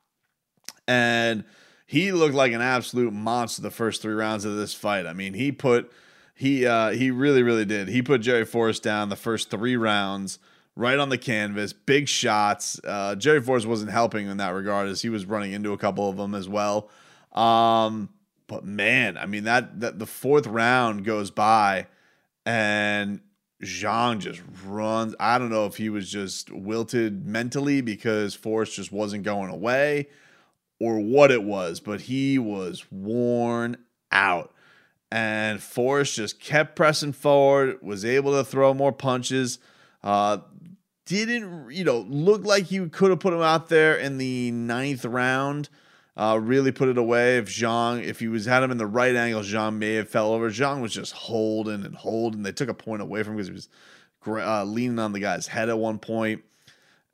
and 0.88 1.46
he 1.86 2.12
looked 2.12 2.36
like 2.36 2.52
an 2.52 2.62
absolute 2.62 3.14
monster 3.14 3.62
the 3.62 3.72
first 3.72 4.02
three 4.02 4.14
rounds 4.14 4.46
of 4.46 4.56
this 4.56 4.74
fight. 4.74 5.06
I 5.06 5.14
mean, 5.14 5.34
he 5.34 5.52
put 5.52 5.92
he 6.36 6.66
uh, 6.68 6.92
he 6.92 7.12
really 7.12 7.44
really 7.44 7.66
did. 7.66 7.88
He 7.88 8.02
put 8.02 8.22
Jerry 8.22 8.46
Forrest 8.46 8.84
down 8.84 9.10
the 9.10 9.16
first 9.16 9.50
three 9.50 9.78
rounds. 9.78 10.38
Right 10.76 11.00
on 11.00 11.10
the 11.10 11.18
canvas, 11.18 11.74
big 11.74 12.08
shots. 12.08 12.80
Uh, 12.86 13.16
Jerry 13.16 13.42
Forrest 13.42 13.66
wasn't 13.66 13.92
helping 13.92 14.30
in 14.30 14.38
that 14.38 14.54
regard 14.54 14.88
as 14.88 15.02
he 15.02 15.10
was 15.10 15.26
running 15.26 15.52
into 15.52 15.74
a 15.74 15.78
couple 15.78 16.10
of 16.10 16.16
them 16.16 16.34
as 16.34 16.48
well. 16.48 16.90
Um, 17.34 18.08
but 18.50 18.66
man, 18.66 19.18
I 19.18 19.26
mean 19.26 19.46
that 19.46 19.80
that 19.80 20.00
the 20.00 20.06
fourth 20.06 20.48
round 20.48 21.06
goes 21.06 21.32
by 21.32 21.88
and 22.46 23.22
Zhang 23.64 24.20
just 24.20 24.42
runs. 24.66 25.16
I 25.20 25.38
don't 25.38 25.52
know 25.52 25.66
if 25.66 25.78
he 25.78 25.90
was 25.90 26.12
just 26.12 26.52
wilted 26.52 27.26
mentally 27.26 27.82
because 27.82 28.34
Forrest 28.34 28.76
just 28.76 28.92
wasn't 28.92 29.24
going 29.24 29.50
away 29.50 30.08
or 30.80 31.00
what 31.00 31.32
it 31.32 31.44
was, 31.44 31.80
but 31.80 32.02
he 32.02 32.40
was 32.40 32.86
worn 32.92 33.78
out. 34.12 34.54
And 35.12 35.62
Forrest 35.62 36.16
just 36.16 36.40
kept 36.40 36.76
pressing 36.76 37.14
forward, 37.14 37.80
was 37.82 38.06
able 38.06 38.32
to 38.34 38.44
throw 38.44 38.74
more 38.74 38.92
punches. 38.92 39.60
Uh, 40.04 40.40
didn't, 41.06 41.72
you 41.72 41.84
know, 41.84 42.06
look 42.08 42.46
like 42.46 42.72
you 42.72 42.88
could 42.88 43.10
have 43.10 43.20
put 43.20 43.34
him 43.34 43.42
out 43.42 43.70
there 43.70 43.96
in 43.96 44.18
the 44.18 44.52
ninth 44.52 45.06
round 45.06 45.70
uh, 46.20 46.38
really 46.38 46.74
put 46.74 46.90
it 46.90 46.98
away. 46.98 47.38
If 47.38 47.46
Zhang, 47.46 48.04
if 48.04 48.20
he 48.20 48.28
was 48.28 48.46
had 48.46 48.62
him 48.62 48.72
in 48.72 48.78
the 48.78 48.86
right 48.86 49.16
angle, 49.16 49.42
Zhang 49.42 49.78
may 49.78 49.94
have 49.94 50.10
fell 50.10 50.34
over. 50.34 50.50
Zhang 50.50 50.82
was 50.82 50.94
just 50.94 51.14
holding 51.14 51.86
and 51.86 51.96
holding. 51.96 52.44
They 52.44 52.52
took 52.52 52.68
a 52.68 52.74
point 52.74 53.02
away 53.02 53.24
from 53.24 53.34
him 53.34 53.38
because 53.38 53.48
he 53.48 53.54
was 53.54 53.70
uh, 54.46 54.66
leaning 54.66 55.00
on 55.00 55.14
the 55.14 55.22
guy's 55.22 55.48
head 55.48 55.70
at 55.70 55.80
one 55.80 55.98
point. 55.98 56.44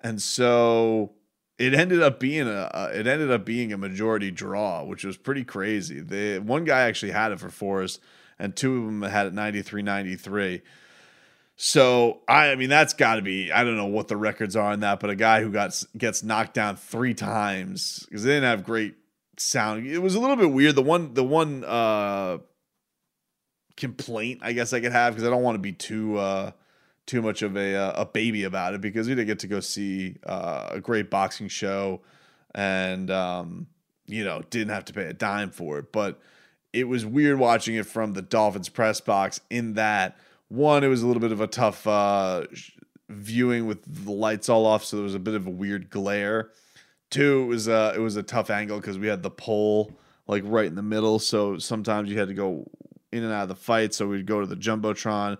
And 0.04 0.20
so 0.20 1.14
it 1.60 1.76
ended 1.76 2.02
up 2.02 2.20
being 2.20 2.48
a 2.48 2.62
uh, 2.74 2.92
it 2.96 3.06
ended 3.06 3.30
up 3.30 3.46
being 3.46 3.72
a 3.72 3.78
majority 3.78 4.32
draw, 4.32 4.84
which 4.84 5.04
was 5.04 5.18
pretty 5.18 5.44
crazy. 5.44 6.00
The 6.00 6.40
one 6.40 6.66
guy 6.66 6.82
actually 6.82 7.12
had 7.12 7.32
it 7.32 7.40
for 7.40 7.52
Forrest, 7.52 8.02
and 8.40 8.56
two 8.56 8.80
of 8.80 8.86
them 8.86 9.02
had 9.04 9.28
it 9.28 9.36
93-93. 9.36 10.64
So 11.56 12.22
I, 12.28 12.52
I 12.52 12.56
mean, 12.56 12.70
that's 12.70 12.94
got 12.94 13.16
to 13.16 13.22
be. 13.22 13.52
I 13.52 13.64
don't 13.64 13.78
know 13.78 13.86
what 13.86 14.08
the 14.08 14.18
records 14.18 14.56
are 14.56 14.72
on 14.72 14.82
that, 14.82 15.00
but 15.00 15.10
a 15.10 15.16
guy 15.16 15.42
who 15.42 15.52
got 15.52 15.82
gets 15.98 16.22
knocked 16.24 16.54
down 16.54 16.76
three 16.76 17.14
times 17.14 18.06
because 18.10 18.24
they 18.24 18.32
didn't 18.32 18.50
have 18.50 18.64
great 18.64 18.96
sound. 19.38 19.88
It 19.88 20.00
was 20.00 20.16
a 20.16 20.20
little 20.20 20.36
bit 20.36 20.52
weird. 20.52 20.76
The 20.76 20.82
one, 20.82 21.14
the 21.14 21.24
one 21.24 21.64
uh, 21.64 22.40
complaint 23.76 24.40
I 24.42 24.54
guess 24.54 24.74
I 24.74 24.80
could 24.80 24.92
have 24.92 25.14
because 25.14 25.28
I 25.28 25.32
don't 25.32 25.44
want 25.44 25.56
to 25.56 25.60
be 25.60 25.74
too 25.74 26.18
uh, 26.18 26.52
too 27.06 27.22
much 27.22 27.42
of 27.42 27.58
a 27.58 27.76
uh, 27.76 28.02
a 28.02 28.06
baby 28.06 28.44
about 28.44 28.74
it 28.74 28.82
because 28.82 29.08
we 29.08 29.16
didn't 29.16 29.28
get 29.28 29.40
to 29.40 29.48
go 29.48 29.60
see 29.60 30.18
uh, 30.26 30.70
a 30.72 30.80
great 30.80 31.10
boxing 31.10 31.48
show 31.48 32.02
and 32.54 33.12
um, 33.12 33.68
you 34.08 34.24
know 34.24 34.42
didn't 34.50 34.70
have 34.74 34.86
to 34.86 34.94
pay 34.94 35.06
a 35.06 35.14
dime 35.14 35.52
for 35.52 35.80
it, 35.80 35.92
but 35.92 36.20
it 36.74 36.86
was 36.86 37.06
weird 37.06 37.40
watching 37.40 37.76
it 37.76 37.86
from 37.86 38.14
the 38.14 38.22
Dolphins 38.22 38.70
press 38.70 39.00
box 39.02 39.40
in 39.50 39.74
that 39.74 40.18
one, 40.48 40.84
it 40.84 40.88
was 40.88 41.02
a 41.02 41.08
little 41.08 41.22
bit 41.22 41.32
of 41.32 41.42
a 41.42 41.48
tough 41.48 41.86
uh, 41.88 42.46
viewing 43.10 43.68
with 43.68 44.06
the 44.06 44.12
lights 44.12 44.50
all 44.50 44.66
off, 44.66 44.84
so 44.84 44.98
there 44.98 45.04
was 45.04 45.16
a 45.16 45.20
bit 45.20 45.34
of 45.34 45.48
a 45.48 45.52
weird 45.52 45.90
glare. 45.90 46.52
Two, 47.10 47.44
it 47.44 47.48
was 47.48 47.68
uh, 47.68 47.94
it 47.96 48.00
was 48.00 48.16
a 48.16 48.24
tough 48.24 48.50
angle 48.50 48.80
because 48.80 48.98
we 48.98 49.08
had 49.08 49.24
the 49.24 49.32
pole 49.32 49.92
like 50.28 50.44
right 50.46 50.66
in 50.66 50.76
the 50.76 50.82
middle, 50.82 51.20
so 51.20 51.58
sometimes 51.58 52.10
you 52.10 52.18
had 52.18 52.28
to 52.28 52.34
go 52.34 52.70
in 53.12 53.24
and 53.24 53.32
out 53.32 53.44
of 53.44 53.50
the 53.50 53.56
fight. 53.56 53.94
So 53.94 54.08
we'd 54.08 54.26
go 54.26 54.42
to 54.42 54.48
the 54.48 54.56
jumbotron. 54.56 55.38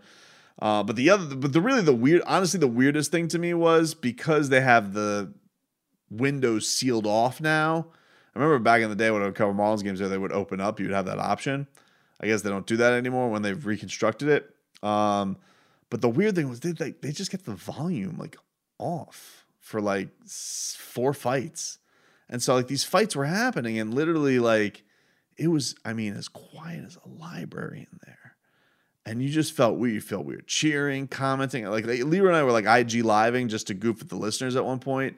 Uh, 0.58 0.84
but 0.84 0.96
the 0.96 1.10
other, 1.10 1.36
but 1.36 1.52
the 1.52 1.62
really 1.62 1.82
the 1.82 1.94
weird, 1.94 2.22
honestly, 2.26 2.60
the 2.60 2.68
weirdest 2.68 3.12
thing 3.12 3.28
to 3.28 3.40
me 3.40 3.54
was 3.54 3.94
because 3.94 4.50
they 4.50 4.62
have 4.62 4.94
the 4.94 5.34
windows 6.10 6.68
sealed 6.70 7.08
off 7.08 7.42
now. 7.42 7.88
I 8.36 8.40
remember 8.40 8.60
back 8.60 8.82
in 8.82 8.90
the 8.90 8.96
day 8.96 9.12
when 9.12 9.22
I 9.22 9.26
would 9.26 9.36
cover 9.36 9.54
Marlins 9.54 9.84
games 9.84 10.00
there, 10.00 10.08
they 10.08 10.18
would 10.18 10.32
open 10.32 10.62
up. 10.62 10.80
You'd 10.80 10.92
have 10.92 11.06
that 11.06 11.20
option. 11.20 11.68
I 12.20 12.28
guess 12.28 12.42
they 12.42 12.50
don't 12.50 12.66
do 12.66 12.78
that 12.78 12.94
anymore 12.94 13.30
when 13.30 13.42
they've 13.42 13.66
reconstructed 13.66 14.30
it. 14.30 14.56
Um, 14.86 15.38
but 15.90 16.02
the 16.02 16.10
weird 16.10 16.36
thing 16.36 16.50
was 16.50 16.60
they 16.60 16.74
like 16.74 17.02
they 17.02 17.12
just 17.12 17.32
get 17.32 17.46
the 17.46 17.56
volume 17.56 18.18
like 18.18 18.38
off 18.78 19.46
for 19.60 19.82
like 19.82 20.10
four 20.28 21.14
fights, 21.14 21.80
and 22.30 22.42
so 22.42 22.54
like 22.56 22.68
these 22.68 22.84
fights 22.84 23.16
were 23.16 23.26
happening, 23.26 23.80
and 23.80 23.94
literally 23.94 24.40
like 24.40 24.84
it 25.38 25.48
was. 25.48 25.76
I 25.84 25.94
mean, 25.94 26.14
as 26.14 26.28
quiet 26.28 26.86
as 26.86 26.98
a 26.98 27.10
library 27.10 27.88
in 27.92 28.00
there, 28.06 28.36
and 29.06 29.22
you 29.22 29.30
just 29.30 29.54
felt 29.54 29.78
weird. 29.78 29.94
You 29.96 30.02
felt 30.02 30.26
weird 30.26 30.48
cheering, 30.48 31.08
commenting. 31.08 31.66
Like, 31.66 31.86
like 31.86 32.04
Leroy 32.04 32.28
and 32.28 32.38
I 32.38 32.44
were 32.44 32.52
like 32.52 32.66
IG 32.66 33.04
living 33.04 33.48
just 33.48 33.68
to 33.68 33.74
goof 33.74 34.02
at 34.02 34.10
the 34.10 34.18
listeners 34.18 34.56
at 34.56 34.66
one 34.66 34.80
point. 34.80 35.18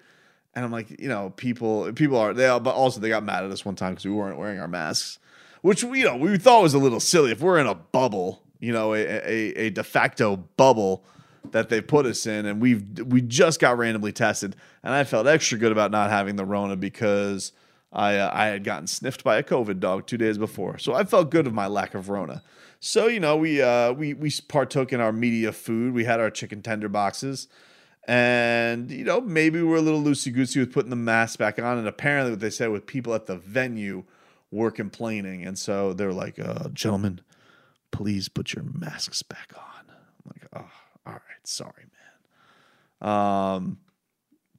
And 0.54 0.66
I'm 0.66 0.72
like, 0.72 1.00
you 1.00 1.08
know, 1.08 1.32
people 1.36 1.92
people 1.94 2.18
are 2.18 2.34
they, 2.34 2.48
but 2.60 2.74
also 2.74 3.00
they 3.00 3.10
got 3.10 3.24
mad 3.24 3.44
at 3.44 3.52
us 3.52 3.66
one 3.66 3.76
time 3.76 3.92
because 3.92 4.06
we 4.06 4.12
weren't 4.12 4.38
wearing 4.38 4.60
our 4.60 4.68
masks, 4.68 5.20
which 5.62 5.84
you 5.84 6.04
know 6.04 6.18
we 6.18 6.38
thought 6.38 6.64
was 6.64 6.74
a 6.74 6.80
little 6.80 7.00
silly. 7.00 7.32
If 7.32 7.42
we're 7.42 7.60
in 7.60 7.68
a 7.68 7.76
bubble 7.76 8.44
you 8.60 8.72
know, 8.72 8.94
a, 8.94 9.00
a, 9.00 9.54
a 9.56 9.70
de 9.70 9.84
facto 9.84 10.38
bubble 10.58 11.04
that 11.52 11.70
they 11.70 11.82
put 11.82 12.06
us 12.06 12.26
in, 12.26 12.46
and 12.46 12.62
we've 12.62 12.84
we 13.06 13.22
just 13.22 13.60
got 13.60 13.78
randomly 13.78 14.12
tested, 14.12 14.56
and 14.84 14.94
I 14.94 15.04
felt 15.04 15.28
extra 15.28 15.58
good 15.58 15.72
about 15.72 15.92
not 15.92 16.10
having 16.10 16.36
the 16.36 16.46
Rona 16.46 16.76
because 16.76 17.52
I 17.92 18.18
uh, 18.18 18.32
I 18.34 18.48
had 18.48 18.64
gotten 18.64 18.88
sniffed 18.88 19.24
by 19.24 19.38
a 19.38 19.44
COVID 19.44 19.80
dog 19.80 20.08
two 20.08 20.18
days 20.18 20.38
before, 20.38 20.78
so 20.78 20.94
I 20.94 21.04
felt 21.04 21.32
good 21.32 21.48
of 21.48 21.54
my 21.54 21.68
lack 21.68 21.94
of 21.94 22.10
Rona. 22.10 22.44
So 22.80 23.08
you 23.08 23.20
know, 23.20 23.38
we 23.38 23.62
uh, 23.62 23.94
we 23.94 24.14
we 24.14 24.32
partook 24.48 24.94
in 24.94 25.00
our 25.00 25.12
media 25.12 25.52
food. 25.52 25.94
We 25.94 26.06
had 26.06 26.20
our 26.20 26.30
chicken 26.30 26.62
tender 26.62 26.90
boxes, 26.90 27.48
and 28.08 28.92
you 28.92 29.04
know, 29.04 29.22
maybe 29.22 29.62
we 29.62 29.74
are 29.74 29.78
a 29.78 29.82
little 29.82 30.02
loosey 30.02 30.34
goosey 30.34 30.60
with 30.60 30.74
putting 30.74 30.90
the 30.90 30.96
mask 30.96 31.40
back 31.40 31.60
on. 31.60 31.78
And 31.78 31.88
apparently, 31.88 32.32
what 32.32 32.40
they 32.40 32.50
said 32.50 32.72
with 32.72 32.86
people 32.86 33.14
at 33.14 33.26
the 33.26 33.38
venue 33.38 34.04
were 34.52 34.72
complaining, 34.72 35.46
and 35.46 35.58
so 35.58 35.94
they're 35.94 36.14
like, 36.14 36.40
uh, 36.40 36.70
"Gentlemen, 36.70 37.22
please 37.92 38.30
put 38.30 38.54
your 38.54 38.64
masks 38.64 39.24
back 39.24 39.52
on. 39.56 39.86
I'm 39.90 40.32
like, 40.34 40.50
oh, 40.54 40.72
all 41.06 41.14
right, 41.14 41.22
sorry, 41.44 41.86
man. 43.02 43.10
Um, 43.10 43.78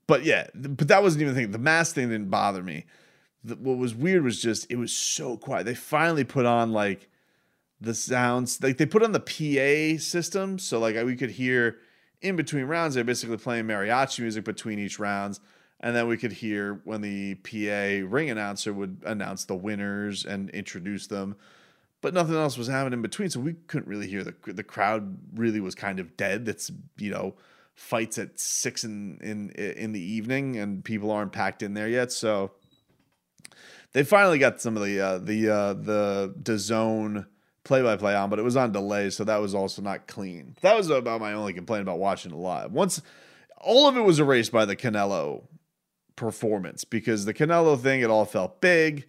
but 0.06 0.24
yeah, 0.24 0.46
but 0.54 0.88
that 0.88 1.02
wasn't 1.02 1.22
even 1.22 1.34
the 1.34 1.40
thing. 1.40 1.50
The 1.50 1.58
mask 1.58 1.94
thing 1.94 2.08
didn't 2.08 2.30
bother 2.30 2.62
me. 2.62 2.86
The, 3.44 3.56
what 3.56 3.78
was 3.78 3.94
weird 3.94 4.24
was 4.24 4.40
just 4.40 4.70
it 4.70 4.76
was 4.76 4.92
so 4.92 5.36
quiet. 5.36 5.64
They 5.64 5.74
finally 5.74 6.24
put 6.24 6.46
on 6.46 6.72
like 6.72 7.08
the 7.80 7.94
sounds, 7.94 8.62
like 8.62 8.78
they 8.78 8.86
put 8.86 9.02
on 9.02 9.12
the 9.12 9.20
PA 9.20 10.00
system, 10.02 10.58
so 10.58 10.78
like 10.78 10.96
we 11.04 11.16
could 11.16 11.30
hear 11.30 11.78
in 12.22 12.36
between 12.36 12.64
rounds. 12.64 12.94
They're 12.94 13.04
basically 13.04 13.36
playing 13.36 13.66
mariachi 13.66 14.20
music 14.20 14.44
between 14.44 14.78
each 14.78 14.98
rounds. 14.98 15.40
And 15.80 15.94
then 15.94 16.08
we 16.08 16.16
could 16.16 16.32
hear 16.32 16.80
when 16.84 17.02
the 17.02 17.36
PA 17.36 18.04
ring 18.10 18.30
announcer 18.30 18.72
would 18.72 19.00
announce 19.04 19.44
the 19.44 19.54
winners 19.54 20.24
and 20.24 20.50
introduce 20.50 21.06
them 21.06 21.36
but 22.00 22.14
nothing 22.14 22.34
else 22.34 22.56
was 22.56 22.68
happening 22.68 22.98
in 22.98 23.02
between. 23.02 23.30
So 23.30 23.40
we 23.40 23.54
couldn't 23.66 23.88
really 23.88 24.08
hear 24.08 24.24
the 24.24 24.34
the 24.46 24.64
crowd. 24.64 25.18
Really 25.34 25.60
was 25.60 25.74
kind 25.74 26.00
of 26.00 26.16
dead. 26.16 26.44
That's 26.44 26.70
you 26.96 27.10
know 27.10 27.34
fights 27.74 28.18
at 28.18 28.38
six 28.38 28.84
in 28.84 29.18
in 29.22 29.50
in 29.50 29.92
the 29.92 30.02
evening, 30.02 30.56
and 30.56 30.84
people 30.84 31.10
aren't 31.10 31.32
packed 31.32 31.62
in 31.62 31.74
there 31.74 31.88
yet. 31.88 32.12
So 32.12 32.52
they 33.92 34.04
finally 34.04 34.38
got 34.38 34.60
some 34.60 34.76
of 34.76 34.84
the 34.84 35.00
uh, 35.00 35.18
the 35.18 35.48
uh, 35.48 35.74
the 35.74 36.34
DAZN 36.42 37.26
play 37.64 37.82
by 37.82 37.96
play 37.96 38.14
on, 38.14 38.30
but 38.30 38.38
it 38.38 38.42
was 38.42 38.56
on 38.56 38.72
delay, 38.72 39.10
so 39.10 39.24
that 39.24 39.40
was 39.40 39.54
also 39.54 39.82
not 39.82 40.06
clean. 40.06 40.56
That 40.62 40.76
was 40.76 40.90
about 40.90 41.20
my 41.20 41.32
only 41.32 41.52
complaint 41.52 41.82
about 41.82 41.98
watching 41.98 42.32
it 42.32 42.36
live. 42.36 42.72
Once 42.72 43.02
all 43.58 43.88
of 43.88 43.96
it 43.96 44.02
was 44.02 44.20
erased 44.20 44.52
by 44.52 44.64
the 44.64 44.76
Canelo 44.76 45.44
performance 46.16 46.84
because 46.84 47.24
the 47.24 47.34
Canelo 47.34 47.78
thing, 47.78 48.00
it 48.00 48.10
all 48.10 48.24
felt 48.24 48.60
big. 48.60 49.06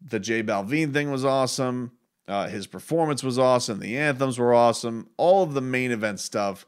The 0.00 0.20
J 0.20 0.42
Balvin 0.42 0.92
thing 0.92 1.10
was 1.10 1.24
awesome. 1.24 1.92
Uh, 2.26 2.48
his 2.48 2.66
performance 2.66 3.22
was 3.22 3.38
awesome. 3.38 3.80
The 3.80 3.98
anthems 3.98 4.38
were 4.38 4.54
awesome. 4.54 5.08
All 5.16 5.42
of 5.42 5.52
the 5.52 5.60
main 5.60 5.90
event 5.90 6.20
stuff 6.20 6.66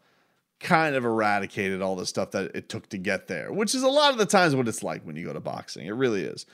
kind 0.60 0.94
of 0.94 1.04
eradicated 1.04 1.82
all 1.82 1.96
the 1.96 2.06
stuff 2.06 2.30
that 2.32 2.54
it 2.54 2.68
took 2.68 2.88
to 2.90 2.98
get 2.98 3.26
there, 3.26 3.52
which 3.52 3.74
is 3.74 3.82
a 3.82 3.88
lot 3.88 4.12
of 4.12 4.18
the 4.18 4.26
times 4.26 4.54
what 4.54 4.68
it's 4.68 4.82
like 4.82 5.02
when 5.02 5.16
you 5.16 5.24
go 5.26 5.32
to 5.32 5.40
boxing. 5.40 5.86
It 5.86 5.92
really 5.92 6.22
is. 6.22 6.46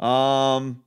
Um, 0.00 0.82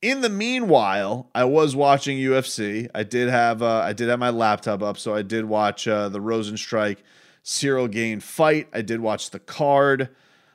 in 0.00 0.20
the 0.20 0.28
meanwhile, 0.28 1.30
I 1.34 1.44
was 1.44 1.76
watching 1.76 2.18
UFC. 2.18 2.88
I 2.94 3.04
did 3.04 3.28
have 3.28 3.62
uh, 3.62 3.80
I 3.80 3.92
did 3.92 4.08
have 4.08 4.18
my 4.18 4.30
laptop 4.30 4.82
up, 4.82 4.98
so 4.98 5.14
I 5.14 5.22
did 5.22 5.44
watch 5.44 5.86
uh, 5.86 6.08
the 6.08 6.18
Rozenstruik 6.18 6.98
Ciryl 7.44 7.90
Gane 7.90 8.20
fight. 8.20 8.68
I 8.72 8.82
did 8.82 9.00
watch 9.00 9.30
the 9.30 9.38
card. 9.38 10.08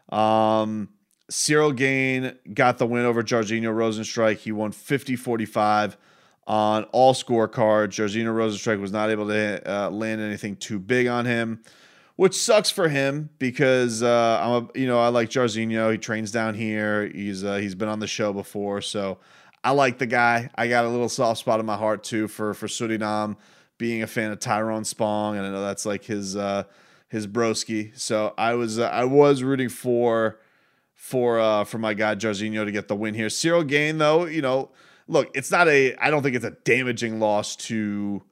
Um, 0.10 0.90
Ciryl 1.32 1.76
Gane 1.76 2.38
got 2.54 2.78
the 2.78 2.86
win 2.86 3.06
over 3.06 3.24
Jairzinho 3.24 3.74
Rozenstruik. 3.74 4.38
He 4.38 4.52
won 4.52 4.72
50 4.72 5.16
45 5.16 5.98
on 6.48 6.86
all 6.86 7.14
scorecards. 7.14 7.90
Jairzinho 7.90 8.34
Rozenstruik 8.34 8.80
was 8.80 8.92
not 8.92 9.10
able 9.10 9.28
to 9.28 9.62
uh, 9.70 9.90
land 9.90 10.22
anything 10.22 10.56
too 10.56 10.80
big 10.80 11.08
on 11.08 11.26
him, 11.26 11.62
which 12.16 12.36
sucks 12.36 12.72
for 12.72 12.88
him 12.88 13.30
because 13.38 14.02
uh, 14.02 14.40
I'm 14.42 14.52
a, 14.52 14.80
you 14.80 14.88
know 14.88 15.00
I 15.00 15.10
like 15.10 15.30
Jairzinho. 15.30 15.92
He 15.92 15.98
trains 15.98 16.32
down 16.32 16.56
here. 16.56 17.08
He's 17.08 17.44
uh, 17.44 17.58
he's 17.58 17.76
been 17.76 17.90
on 17.90 18.00
the 18.00 18.08
show 18.08 18.32
before, 18.32 18.82
so 18.82 19.20
I 19.64 19.72
like 19.72 19.98
the 19.98 20.06
guy. 20.06 20.50
I 20.56 20.70
got 20.70 20.86
a 20.86 20.90
little 20.90 21.10
soft 21.10 21.42
spot 21.42 21.60
in 21.60 21.66
my 21.66 21.76
heart 21.76 22.04
too 22.04 22.30
for 22.30 22.54
for 22.54 22.68
Suriname, 22.68 23.36
being 23.78 24.02
a 24.02 24.08
fan 24.08 24.32
of 24.32 24.40
Tyrone 24.40 24.86
Spong, 24.86 25.38
and 25.38 25.46
I 25.46 25.50
know 25.50 25.62
that's 25.62 25.86
like 25.86 26.06
his 26.06 26.38
uh, 26.38 26.64
his 27.10 27.28
broski. 27.28 27.98
So 28.00 28.34
I 28.38 28.54
was 28.54 28.80
uh, 28.80 28.88
I 28.88 29.04
was 29.04 29.44
rooting 29.44 29.70
for 29.70 30.40
for 30.96 31.42
uh, 31.42 31.66
for 31.66 31.78
my 31.78 31.94
guy 31.94 32.16
Jairzinho 32.16 32.64
to 32.64 32.72
get 32.72 32.88
the 32.88 32.96
win 32.96 33.16
here. 33.16 33.28
Ciryl 33.28 33.68
Gane 33.68 33.98
though, 33.98 34.26
you 34.26 34.42
know 34.42 34.70
look, 35.08 35.30
it's 35.34 35.52
not 35.52 35.68
a. 35.68 35.96
I 35.96 36.10
don't 36.10 36.24
think 36.24 36.36
it's 36.36 36.46
a 36.46 36.52
damaging 36.52 37.20
loss 37.20 37.56
to 37.58 38.24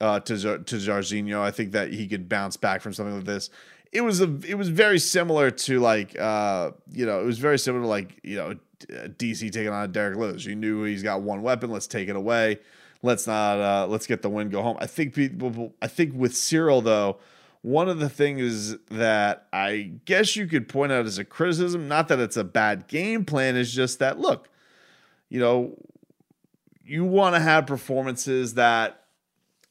uh, 0.00 0.20
to 0.20 0.36
to 0.36 0.76
Jairzinho. 0.76 1.40
I 1.40 1.50
think 1.50 1.72
that 1.72 1.92
he 1.92 2.08
could 2.08 2.28
bounce 2.28 2.56
back 2.56 2.80
from 2.80 2.92
something 2.92 3.16
like 3.16 3.24
this. 3.24 3.50
It 3.92 4.02
was 4.02 4.20
a. 4.20 4.38
It 4.46 4.54
was 4.56 4.68
very 4.68 4.98
similar 4.98 5.50
to 5.50 5.80
like 5.80 6.18
uh, 6.18 6.72
you 6.90 7.06
know, 7.06 7.20
it 7.20 7.24
was 7.24 7.38
very 7.38 7.58
similar 7.58 7.84
to 7.84 7.88
like 7.88 8.20
you 8.22 8.36
know, 8.36 8.54
DC 8.88 9.50
taking 9.52 9.68
on 9.68 9.92
Derrick 9.92 10.18
Lewis. 10.18 10.44
You 10.44 10.56
knew 10.56 10.84
he's 10.84 11.02
got 11.02 11.22
one 11.22 11.42
weapon. 11.42 11.70
Let's 11.70 11.86
take 11.86 12.08
it 12.08 12.16
away. 12.16 12.58
Let's 13.02 13.26
not. 13.26 13.60
Uh, 13.60 13.86
let's 13.88 14.06
get 14.06 14.22
the 14.22 14.30
win. 14.30 14.50
Go 14.50 14.62
home. 14.62 14.76
I 14.80 14.86
think 14.86 15.14
people. 15.14 15.74
I 15.80 15.86
think 15.86 16.14
with 16.14 16.32
Ciryl 16.32 16.82
though. 16.82 17.18
One 17.64 17.88
of 17.88 18.00
the 18.00 18.08
things 18.08 18.76
that 18.88 19.46
I 19.52 19.92
guess 20.04 20.34
you 20.34 20.48
could 20.48 20.68
point 20.68 20.90
out 20.90 21.06
as 21.06 21.18
a 21.18 21.24
criticism, 21.24 21.86
not 21.86 22.08
that 22.08 22.18
it's 22.18 22.36
a 22.36 22.42
bad 22.42 22.88
game 22.88 23.24
plan, 23.24 23.54
is 23.54 23.72
just 23.72 24.00
that 24.00 24.18
look, 24.18 24.48
you 25.28 25.38
know, 25.38 25.76
you 26.84 27.04
want 27.04 27.34
to 27.34 27.40
have 27.40 27.66
performances 27.66 28.54
that 28.54 29.04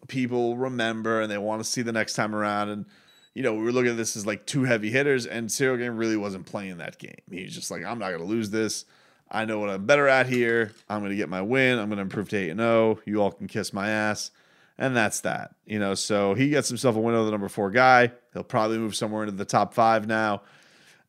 people 0.07 0.57
remember 0.57 1.21
and 1.21 1.31
they 1.31 1.37
want 1.37 1.63
to 1.63 1.69
see 1.69 1.81
the 1.81 1.91
next 1.91 2.13
time 2.13 2.35
around. 2.35 2.69
And 2.69 2.85
you 3.33 3.43
know, 3.43 3.53
we 3.53 3.63
were 3.63 3.71
looking 3.71 3.91
at 3.91 3.97
this 3.97 4.17
as 4.17 4.25
like 4.25 4.45
two 4.45 4.63
heavy 4.63 4.91
hitters, 4.91 5.25
and 5.25 5.47
Ciryl 5.47 5.77
Gane 5.77 5.91
really 5.91 6.17
wasn't 6.17 6.45
playing 6.45 6.77
that 6.79 6.99
game. 6.99 7.21
He's 7.29 7.55
just 7.55 7.71
like, 7.71 7.85
I'm 7.85 7.97
not 7.97 8.09
to 8.09 8.23
lose 8.23 8.49
this. 8.49 8.85
I 9.31 9.45
know 9.45 9.59
what 9.59 9.69
I'm 9.69 9.85
better 9.85 10.09
at 10.09 10.27
here. 10.27 10.73
I'm 10.89 11.07
to 11.07 11.15
get 11.15 11.29
my 11.29 11.41
win. 11.41 11.79
I'm 11.79 11.89
to 11.91 11.97
improve 11.99 12.27
to 12.29 12.37
8 12.37 12.49
and 12.49 12.59
0. 12.59 12.99
You 13.05 13.21
all 13.21 13.31
can 13.31 13.47
kiss 13.47 13.71
my 13.71 13.89
ass. 13.89 14.31
And 14.77 14.95
that's 14.95 15.21
that. 15.21 15.55
You 15.65 15.79
know, 15.79 15.93
so 15.93 16.33
he 16.33 16.49
gets 16.49 16.67
himself 16.67 16.97
a 16.97 16.99
win 16.99 17.15
over 17.15 17.25
the 17.25 17.31
number 17.31 17.47
four 17.47 17.71
guy. 17.71 18.11
He'll 18.33 18.43
probably 18.43 18.77
move 18.77 18.95
somewhere 18.95 19.23
into 19.23 19.35
the 19.35 19.45
top 19.45 19.73
five 19.73 20.07
now. 20.07 20.41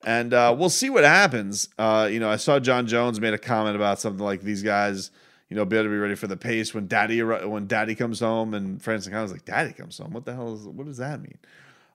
And 0.04 0.34
uh, 0.34 0.54
we'll 0.56 0.70
see 0.70 0.90
what 0.90 1.04
happens. 1.04 1.68
Uh, 1.78 2.08
you 2.10 2.20
know, 2.20 2.30
I 2.30 2.36
saw 2.36 2.60
Jon 2.60 2.86
Jones 2.86 3.20
made 3.20 3.34
a 3.34 3.38
comment 3.38 3.74
about 3.76 3.98
something 3.98 4.24
like 4.24 4.42
these 4.42 4.62
guys, 4.62 5.10
you 5.52 5.56
know, 5.56 5.66
better 5.66 5.90
be 5.90 5.96
ready 5.96 6.14
for 6.14 6.28
the 6.28 6.36
pace 6.38 6.72
when 6.72 6.86
daddy 6.86 7.22
when 7.22 7.66
daddy 7.66 7.94
comes 7.94 8.20
home. 8.20 8.54
And 8.54 8.80
Francis 8.80 9.12
was 9.12 9.32
like, 9.32 9.44
"Daddy 9.44 9.74
comes 9.74 9.98
home? 9.98 10.14
What 10.14 10.24
the 10.24 10.32
hell 10.32 10.54
is? 10.54 10.66
What 10.66 10.86
does 10.86 10.96
that 10.96 11.20
mean?" 11.20 11.36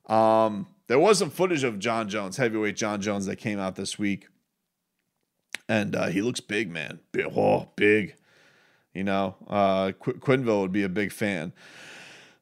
Um, 0.05 0.67
there 0.85 0.99
was 0.99 1.17
some 1.17 1.31
footage 1.31 1.63
of 1.63 1.79
Jon 1.79 2.07
Jones, 2.07 2.37
heavyweight 2.37 2.75
Jon 2.75 3.01
Jones, 3.01 3.25
that 3.25 3.37
came 3.37 3.57
out 3.57 3.75
this 3.75 3.97
week, 3.97 4.27
and 5.67 5.95
uh, 5.95 6.05
he 6.09 6.21
looks 6.21 6.39
big, 6.39 6.69
man. 6.69 6.99
Big, 7.11 7.25
oh, 7.35 7.69
big. 7.75 8.13
You 8.93 9.03
know, 9.03 9.35
uh, 9.47 9.93
Qu- 9.93 10.19
Quinville 10.19 10.61
would 10.61 10.71
be 10.71 10.83
a 10.83 10.89
big 10.89 11.11
fan. 11.11 11.51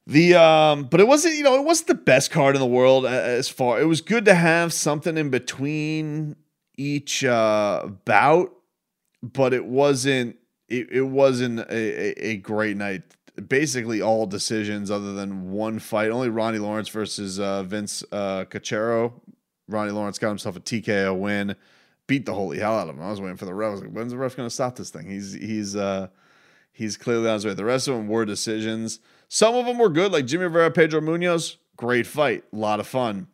The 0.06 0.36
um, 0.36 0.84
but 0.84 1.00
it 1.00 1.08
wasn't 1.08 1.36
you 1.36 1.44
know 1.44 1.56
it 1.56 1.64
wasn't 1.64 1.88
the 1.88 1.96
best 1.96 2.30
card 2.30 2.58
in 2.58 2.60
the 2.60 2.68
world 2.68 3.06
as 3.06 3.48
far. 3.48 3.80
It 3.80 3.86
was 3.86 4.02
good 4.02 4.26
to 4.26 4.36
have 4.36 4.74
something 4.74 5.18
in 5.18 5.30
between 5.30 6.36
each 6.78 7.24
uh, 7.24 7.88
bout, 8.04 8.54
but 9.24 9.54
it 9.54 9.66
wasn't 9.66 10.36
it, 10.68 10.90
it 10.92 11.02
wasn't 11.02 11.60
a, 11.60 12.28
a, 12.28 12.38
great 12.38 12.78
night. 12.78 13.04
Basically, 13.48 14.02
all 14.02 14.26
decisions 14.26 14.90
other 14.90 15.14
than 15.14 15.52
one 15.52 15.80
fight. 15.80 16.10
Only 16.10 16.30
Ronnie 16.30 16.60
Lawrence 16.60 16.90
versus 16.90 17.40
uh, 17.40 17.64
Vince 17.64 18.04
uh, 18.12 18.46
Cachero. 18.46 19.14
Ronnie 19.68 19.92
Lawrence 19.92 20.20
got 20.20 20.30
himself 20.30 20.56
a 20.56 20.60
TKO 20.60 21.18
win, 21.18 21.56
beat 22.08 22.26
the 22.26 22.34
holy 22.34 22.60
hell 22.60 22.78
out 22.78 22.88
of 22.88 22.96
him. 22.96 23.04
I 23.04 23.10
was 23.10 23.20
waiting 23.20 23.38
for 23.38 23.46
the 23.46 23.54
ref. 23.54 23.68
I 23.68 23.72
was 23.72 23.82
like, 23.82 23.92
when's 23.92 24.12
the 24.12 24.18
ref 24.18 24.36
going 24.36 24.48
to 24.48 24.54
stop 24.54 24.76
this 24.76 24.90
thing? 24.90 25.10
He's 25.10 25.34
he's 25.34 25.76
uh, 25.76 26.08
he's 26.72 26.98
clearly 26.98 27.28
on 27.28 27.36
his 27.36 27.46
way. 27.46 27.54
The 27.54 27.66
rest 27.66 27.88
of 27.88 27.96
them 27.96 28.08
were 28.08 28.26
decisions. 28.26 29.00
Some 29.28 29.56
of 29.56 29.66
them 29.66 29.78
were 29.78 29.90
good, 29.90 30.12
like 30.12 30.26
Jimmy 30.26 30.44
Rivera, 30.44 30.72
Pedro 30.72 31.02
Munhoz. 31.02 31.58
Great 31.78 32.08
fight, 32.08 32.44
a 32.54 32.56
lot 32.56 32.80
of 32.80 32.88
fun. 32.88 33.28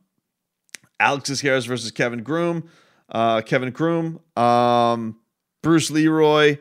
Alex 0.99 1.41
Harris 1.41 1.65
versus 1.65 1.91
Kevin 1.91 2.23
Croom. 2.23 2.69
Uh, 3.09 3.41
Kevin 3.41 3.71
Croom. 3.71 4.19
Um, 4.35 5.17
Bruce 5.61 5.91
Leroy 5.91 6.57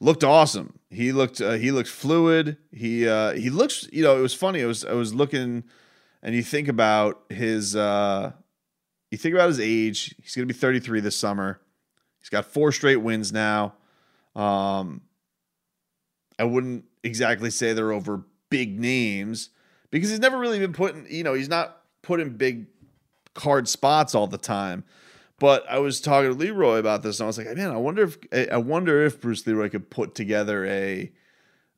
looked 0.00 0.24
awesome. 0.24 0.78
He 0.90 1.12
looked 1.12 1.40
uh, 1.40 1.52
he 1.52 1.70
looked 1.70 1.88
fluid. 1.88 2.56
He 2.72 3.08
uh, 3.08 3.32
he 3.32 3.50
looks. 3.50 3.88
You 3.92 4.02
know, 4.02 4.16
it 4.16 4.22
was 4.22 4.34
funny. 4.34 4.62
I 4.62 4.66
was 4.66 4.84
I 4.84 4.92
was 4.92 5.14
looking, 5.14 5.64
and 6.22 6.34
you 6.34 6.42
think 6.42 6.68
about 6.68 7.22
his. 7.28 7.76
Uh, 7.76 8.32
you 9.10 9.18
think 9.18 9.34
about 9.34 9.48
his 9.48 9.60
age. 9.60 10.14
He's 10.20 10.34
to 10.34 10.46
be 10.46 10.52
33 10.52 11.00
this 11.00 11.16
summer. 11.16 11.60
He's 12.18 12.28
got 12.28 12.44
four 12.44 12.72
straight 12.72 12.96
wins 12.96 13.32
now. 13.32 13.74
Um, 14.34 15.02
I 16.38 16.44
wouldn't 16.44 16.84
exactly 17.02 17.50
say 17.50 17.72
they're 17.72 17.92
over 17.92 18.24
big 18.50 18.78
names 18.78 19.50
because 19.90 20.10
he's 20.10 20.18
never 20.18 20.38
really 20.38 20.58
been 20.58 20.72
putting, 20.72 21.06
you 21.08 21.22
know, 21.22 21.34
he's 21.34 21.48
not 21.48 21.82
putting 22.02 22.30
big 22.30 22.66
card 23.34 23.68
spots 23.68 24.14
all 24.14 24.26
the 24.26 24.38
time. 24.38 24.84
But 25.38 25.64
I 25.68 25.78
was 25.78 26.00
talking 26.00 26.30
to 26.30 26.36
Leroy 26.36 26.78
about 26.78 27.02
this, 27.02 27.20
and 27.20 27.24
I 27.24 27.26
was 27.26 27.36
like, 27.36 27.54
man, 27.54 27.70
I 27.70 27.76
wonder 27.76 28.04
if 28.04 28.18
I 28.50 28.56
wonder 28.56 29.04
if 29.04 29.20
Bruce 29.20 29.46
Leroy 29.46 29.68
could 29.68 29.90
put 29.90 30.14
together 30.14 30.64
a 30.64 31.12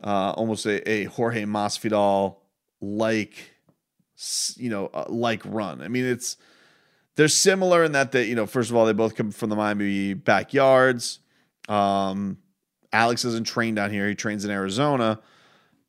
uh, 0.03 0.31
almost 0.33 0.65
a, 0.65 0.89
a 0.89 1.05
Jorge 1.05 1.45
Masvidal 1.45 2.37
like 2.81 3.53
you 4.57 4.71
know 4.71 4.87
uh, 4.95 5.07
like 5.09 5.43
run. 5.45 5.83
I 5.83 5.89
mean, 5.89 6.05
it's 6.05 6.37
they're 7.17 7.27
similar 7.27 7.83
in 7.83 7.93
that 7.93 8.13
they 8.13 8.25
you 8.25 8.37
know 8.37 8.47
first 8.47 8.71
of 8.71 8.77
all 8.77 8.87
they 8.87 8.93
both 8.93 9.17
come 9.17 9.33
from 9.33 9.51
the 9.51 9.57
Miami 9.57 10.15
backyards. 10.15 11.19
Um, 11.69 12.39
Alex 12.93 13.25
isn't 13.25 13.47
trained 13.47 13.77
down 13.77 13.91
here; 13.91 14.09
he 14.09 14.15
trains 14.15 14.45
in 14.45 14.53
Arizona. 14.53 15.21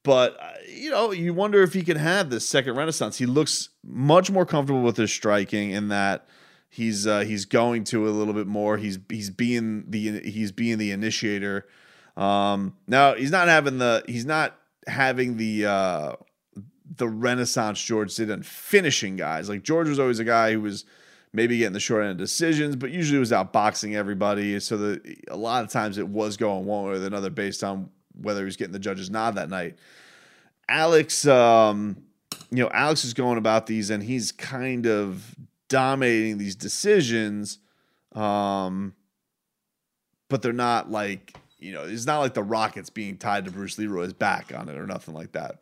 But 0.03 0.37
uh, 0.41 0.53
you 0.67 0.89
know, 0.89 1.11
you 1.11 1.35
wonder 1.35 1.61
if 1.61 1.73
he 1.73 1.83
can 1.83 1.97
have 1.97 2.31
this 2.31 2.49
second 2.49 2.75
renaissance. 2.75 3.19
He 3.19 3.27
looks 3.27 3.69
much 3.83 4.31
more 4.31 4.45
comfortable 4.45 4.81
with 4.81 4.97
his 4.97 5.11
striking 5.11 5.69
in 5.69 5.89
that 5.89 6.27
he's 6.69 7.05
uh, 7.05 7.21
he's 7.21 7.45
going 7.45 7.83
to 7.85 8.07
a 8.07 8.11
little 8.11 8.33
bit 8.33 8.47
more. 8.47 8.77
He's 8.77 8.99
he's 9.09 9.29
being 9.29 9.89
the 9.89 10.21
he's 10.21 10.51
being 10.51 10.77
the 10.77 10.91
initiator. 10.91 11.67
Um, 12.15 12.75
now 12.87 13.15
he's 13.15 13.31
not 13.31 13.47
having 13.47 13.79
the 13.79 14.03
he's 14.07 14.25
not 14.25 14.55
having 14.87 15.37
the 15.37 15.65
uh, 15.65 16.13
the 16.95 17.07
renaissance 17.07 17.81
George 17.81 18.15
did 18.15 18.29
in 18.29 18.43
finishing 18.43 19.15
guys. 19.15 19.49
Like 19.49 19.63
George 19.63 19.89
was 19.89 19.99
always 19.99 20.19
a 20.19 20.23
guy 20.23 20.53
who 20.53 20.61
was 20.61 20.85
maybe 21.33 21.57
getting 21.57 21.73
the 21.73 21.79
short 21.79 22.03
end 22.03 22.11
of 22.11 22.17
decisions, 22.17 22.75
but 22.75 22.91
usually 22.91 23.19
was 23.19 23.31
out 23.31 23.53
boxing 23.53 23.95
everybody. 23.95 24.59
So 24.59 24.77
that 24.77 25.17
a 25.29 25.37
lot 25.37 25.63
of 25.63 25.71
times 25.71 25.97
it 25.97 26.07
was 26.07 26.37
going 26.37 26.65
one 26.65 26.85
way 26.85 26.91
or 26.91 27.05
another 27.05 27.29
based 27.29 27.63
on 27.63 27.89
whether 28.19 28.45
he's 28.45 28.57
getting 28.57 28.73
the 28.73 28.79
judge's 28.79 29.09
nod 29.09 29.35
that 29.35 29.49
night. 29.49 29.77
Alex, 30.67 31.25
um, 31.25 31.97
you 32.51 32.63
know, 32.63 32.69
Alex 32.71 33.05
is 33.05 33.13
going 33.13 33.37
about 33.37 33.67
these 33.67 33.89
and 33.89 34.03
he's 34.03 34.31
kind 34.31 34.85
of 34.85 35.35
dominating 35.69 36.37
these 36.37 36.55
decisions. 36.55 37.59
Um, 38.13 38.93
but 40.29 40.41
they're 40.41 40.53
not 40.53 40.91
like, 40.91 41.37
you 41.57 41.71
know, 41.71 41.83
it's 41.83 42.05
not 42.05 42.19
like 42.19 42.33
the 42.33 42.43
Rockets 42.43 42.89
being 42.89 43.17
tied 43.17 43.45
to 43.45 43.51
Bruce 43.51 43.77
Leroy's 43.77 44.13
back 44.13 44.53
on 44.53 44.69
it 44.69 44.77
or 44.77 44.85
nothing 44.85 45.13
like 45.13 45.31
that. 45.31 45.61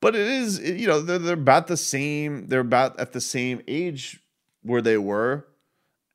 But 0.00 0.14
it 0.14 0.26
is, 0.26 0.60
you 0.60 0.86
know, 0.86 1.00
they're, 1.00 1.18
they're 1.18 1.34
about 1.34 1.66
the 1.66 1.76
same, 1.76 2.46
they're 2.46 2.60
about 2.60 2.98
at 3.00 3.12
the 3.12 3.20
same 3.20 3.60
age 3.68 4.20
where 4.62 4.82
they 4.82 4.96
were. 4.96 5.46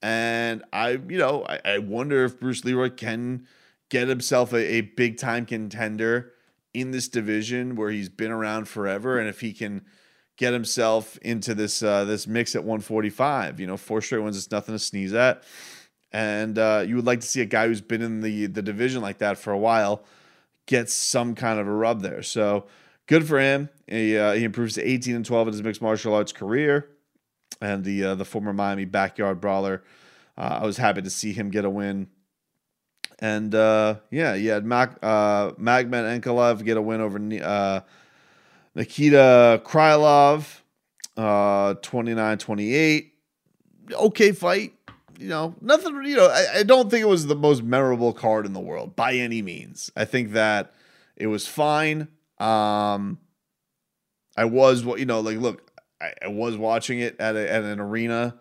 And 0.01 0.63
I, 0.73 0.91
you 0.91 1.17
know, 1.17 1.45
I, 1.47 1.59
I 1.65 1.77
wonder 1.77 2.25
if 2.25 2.39
Bruce 2.39 2.65
Leroy 2.65 2.89
can 2.89 3.47
get 3.89 4.07
himself 4.07 4.53
a, 4.53 4.57
a 4.57 4.81
big 4.81 5.17
time 5.17 5.45
contender 5.45 6.33
in 6.73 6.91
this 6.91 7.07
division 7.07 7.75
where 7.75 7.91
he's 7.91 8.09
been 8.09 8.31
around 8.31 8.67
forever, 8.67 9.19
and 9.19 9.29
if 9.29 9.41
he 9.41 9.53
can 9.53 9.85
get 10.37 10.53
himself 10.53 11.17
into 11.17 11.53
this 11.53 11.83
uh, 11.83 12.05
this 12.05 12.27
mix 12.27 12.55
at 12.55 12.63
145, 12.63 13.59
you 13.59 13.67
know, 13.67 13.77
four 13.77 14.01
straight 14.01 14.19
wins 14.19 14.37
is 14.37 14.51
nothing 14.51 14.75
to 14.75 14.79
sneeze 14.79 15.13
at. 15.13 15.43
And 16.11 16.59
uh, 16.59 16.83
you 16.87 16.95
would 16.95 17.05
like 17.05 17.21
to 17.21 17.27
see 17.27 17.41
a 17.41 17.45
guy 17.45 17.67
who's 17.67 17.81
been 17.81 18.01
in 18.01 18.21
the 18.21 18.47
the 18.47 18.61
division 18.61 19.01
like 19.01 19.19
that 19.19 19.37
for 19.37 19.51
a 19.51 19.57
while 19.57 20.03
get 20.65 20.89
some 20.89 21.35
kind 21.35 21.59
of 21.59 21.67
a 21.67 21.71
rub 21.71 22.01
there. 22.01 22.23
So 22.23 22.67
good 23.05 23.27
for 23.27 23.37
him. 23.37 23.69
He, 23.85 24.17
uh, 24.17 24.31
he 24.31 24.45
improves 24.45 24.75
to 24.75 24.81
18 24.89 25.13
and 25.13 25.25
12 25.25 25.47
in 25.47 25.53
his 25.53 25.61
mixed 25.61 25.81
martial 25.81 26.13
arts 26.13 26.31
career, 26.31 26.87
and 27.59 27.83
the 27.83 28.03
uh, 28.03 28.15
the 28.15 28.25
former 28.25 28.53
Miami 28.53 28.85
backyard 28.85 29.41
brawler. 29.41 29.83
Uh, 30.37 30.59
I 30.61 30.65
was 30.65 30.77
happy 30.77 31.01
to 31.01 31.09
see 31.09 31.33
him 31.33 31.49
get 31.51 31.65
a 31.65 31.69
win 31.69 32.07
and 33.19 33.55
uh, 33.55 33.95
yeah, 34.11 34.33
you 34.33 34.49
had 34.49 34.65
Magomed 34.65 35.57
Ankalaev 35.57 36.63
get 36.65 36.75
a 36.75 36.81
win 36.81 36.99
over 36.99 37.17
Nikita 38.75 39.61
Krylov, 39.65 40.61
uh, 41.17 41.75
29-28. 41.75 43.11
Okay 43.91 44.31
fight. 44.31 44.73
You 45.19 45.27
know, 45.27 45.55
nothing, 45.61 46.03
you 46.05 46.15
know, 46.15 46.27
I, 46.27 46.59
I 46.59 46.63
don't 46.63 46.89
think 46.89 47.03
it 47.03 47.07
was 47.07 47.27
the 47.27 47.35
most 47.35 47.63
memorable 47.63 48.13
card 48.13 48.45
in 48.45 48.53
the 48.53 48.59
world 48.59 48.95
by 48.95 49.13
any 49.13 49.41
means. 49.41 49.91
I 49.95 50.05
think 50.05 50.31
that 50.31 50.73
it 51.15 51.27
was 51.27 51.47
fine. 51.47 52.07
Um, 52.39 53.19
I 54.35 54.45
was, 54.45 54.83
what, 54.83 54.99
you 54.99 55.05
know, 55.05 55.19
like, 55.19 55.37
look, 55.37 55.71
I, 56.01 56.13
I 56.23 56.27
was 56.29 56.57
watching 56.57 56.99
it 56.99 57.15
at, 57.19 57.35
a, 57.35 57.51
at 57.51 57.63
an 57.63 57.79
arena 57.79 58.35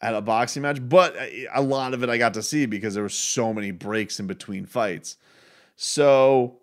at 0.00 0.14
a 0.14 0.20
boxing 0.20 0.62
match, 0.62 0.78
but 0.80 1.16
a 1.52 1.60
lot 1.60 1.92
of 1.92 2.02
it 2.02 2.08
I 2.08 2.18
got 2.18 2.34
to 2.34 2.42
see 2.42 2.66
because 2.66 2.94
there 2.94 3.02
were 3.02 3.08
so 3.08 3.52
many 3.52 3.72
breaks 3.72 4.20
in 4.20 4.26
between 4.26 4.64
fights. 4.64 5.16
So, 5.74 6.60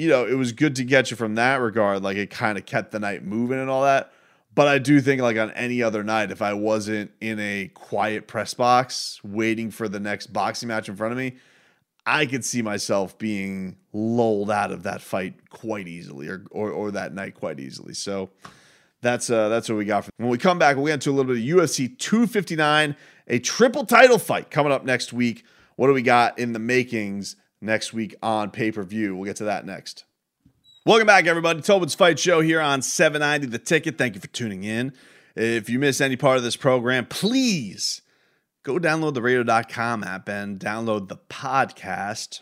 you 0.00 0.08
know, 0.08 0.24
it 0.24 0.32
was 0.32 0.52
good 0.52 0.76
to 0.76 0.84
get 0.84 1.10
you 1.10 1.16
from 1.16 1.34
that 1.34 1.60
regard. 1.60 2.02
Like 2.02 2.16
it 2.16 2.30
kind 2.30 2.56
of 2.56 2.64
kept 2.64 2.90
the 2.90 2.98
night 2.98 3.22
moving 3.22 3.58
and 3.58 3.68
all 3.68 3.82
that. 3.82 4.10
But 4.54 4.66
I 4.66 4.78
do 4.78 4.98
think, 5.02 5.20
like 5.20 5.36
on 5.36 5.50
any 5.50 5.82
other 5.82 6.02
night, 6.02 6.30
if 6.30 6.40
I 6.40 6.54
wasn't 6.54 7.10
in 7.20 7.38
a 7.38 7.70
quiet 7.74 8.26
press 8.26 8.54
box 8.54 9.20
waiting 9.22 9.70
for 9.70 9.90
the 9.90 10.00
next 10.00 10.32
boxing 10.32 10.68
match 10.68 10.88
in 10.88 10.96
front 10.96 11.12
of 11.12 11.18
me, 11.18 11.36
I 12.06 12.24
could 12.24 12.46
see 12.46 12.62
myself 12.62 13.18
being 13.18 13.76
lulled 13.92 14.50
out 14.50 14.72
of 14.72 14.84
that 14.84 15.02
fight 15.02 15.50
quite 15.50 15.86
easily 15.86 16.28
or, 16.28 16.46
or, 16.50 16.70
or 16.70 16.90
that 16.92 17.12
night 17.12 17.34
quite 17.34 17.60
easily. 17.60 17.92
So, 17.92 18.30
that's 19.02 19.28
uh, 19.28 19.50
that's 19.50 19.68
what 19.68 19.76
we 19.76 19.84
got. 19.84 20.08
When 20.16 20.30
we 20.30 20.38
come 20.38 20.58
back, 20.58 20.76
we'll 20.76 20.86
get 20.86 20.94
into 20.94 21.10
a 21.10 21.12
little 21.12 21.32
bit 21.32 21.42
of 21.42 21.58
UFC 21.58 21.98
259, 21.98 22.96
a 23.28 23.38
triple 23.38 23.84
title 23.84 24.18
fight 24.18 24.50
coming 24.50 24.72
up 24.72 24.84
next 24.84 25.12
week. 25.12 25.44
What 25.76 25.88
do 25.88 25.92
we 25.92 26.02
got 26.02 26.38
in 26.38 26.54
the 26.54 26.58
makings 26.58 27.36
next 27.60 27.92
week 27.92 28.14
on 28.22 28.50
pay 28.50 28.72
per 28.72 28.82
view? 28.82 29.16
We'll 29.16 29.26
get 29.26 29.36
to 29.36 29.44
that 29.44 29.66
next. 29.66 30.04
Welcome 30.86 31.06
back, 31.06 31.26
everybody. 31.26 31.60
Tobin's 31.60 31.94
Fight 31.94 32.18
Show 32.18 32.40
here 32.40 32.60
on 32.60 32.82
790 32.82 33.46
The 33.46 33.58
Ticket. 33.58 33.98
Thank 33.98 34.14
you 34.14 34.20
for 34.20 34.28
tuning 34.28 34.64
in. 34.64 34.92
If 35.36 35.68
you 35.68 35.78
miss 35.78 36.00
any 36.00 36.16
part 36.16 36.38
of 36.38 36.42
this 36.42 36.56
program, 36.56 37.06
please 37.06 38.02
go 38.62 38.78
download 38.78 39.14
the 39.14 39.22
radio.com 39.22 40.04
app 40.04 40.28
and 40.28 40.58
download 40.58 41.08
the 41.08 41.16
podcast. 41.16 42.40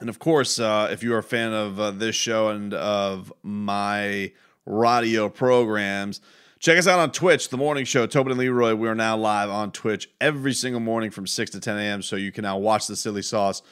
And 0.00 0.08
of 0.08 0.18
course, 0.18 0.58
uh, 0.58 0.88
if 0.90 1.02
you're 1.02 1.18
a 1.18 1.22
fan 1.22 1.52
of 1.52 1.80
uh, 1.80 1.90
this 1.92 2.14
show 2.14 2.48
and 2.50 2.74
of 2.74 3.32
my 3.42 4.32
radio 4.66 5.28
programs. 5.28 6.20
Check 6.58 6.78
us 6.78 6.86
out 6.86 6.98
on 6.98 7.12
Twitch, 7.12 7.48
the 7.50 7.56
morning 7.56 7.84
show, 7.84 8.06
Tobin 8.06 8.32
and 8.32 8.40
Leroy. 8.40 8.74
We 8.74 8.88
are 8.88 8.94
now 8.94 9.16
live 9.16 9.50
on 9.50 9.70
Twitch 9.70 10.08
every 10.20 10.52
single 10.52 10.80
morning 10.80 11.10
from 11.10 11.26
6 11.26 11.50
to 11.52 11.60
10 11.60 11.78
a.m. 11.78 12.02
So 12.02 12.16
you 12.16 12.32
can 12.32 12.42
now 12.42 12.58
watch 12.58 12.86
the 12.86 12.96
silly 12.96 13.22
sauce 13.22 13.62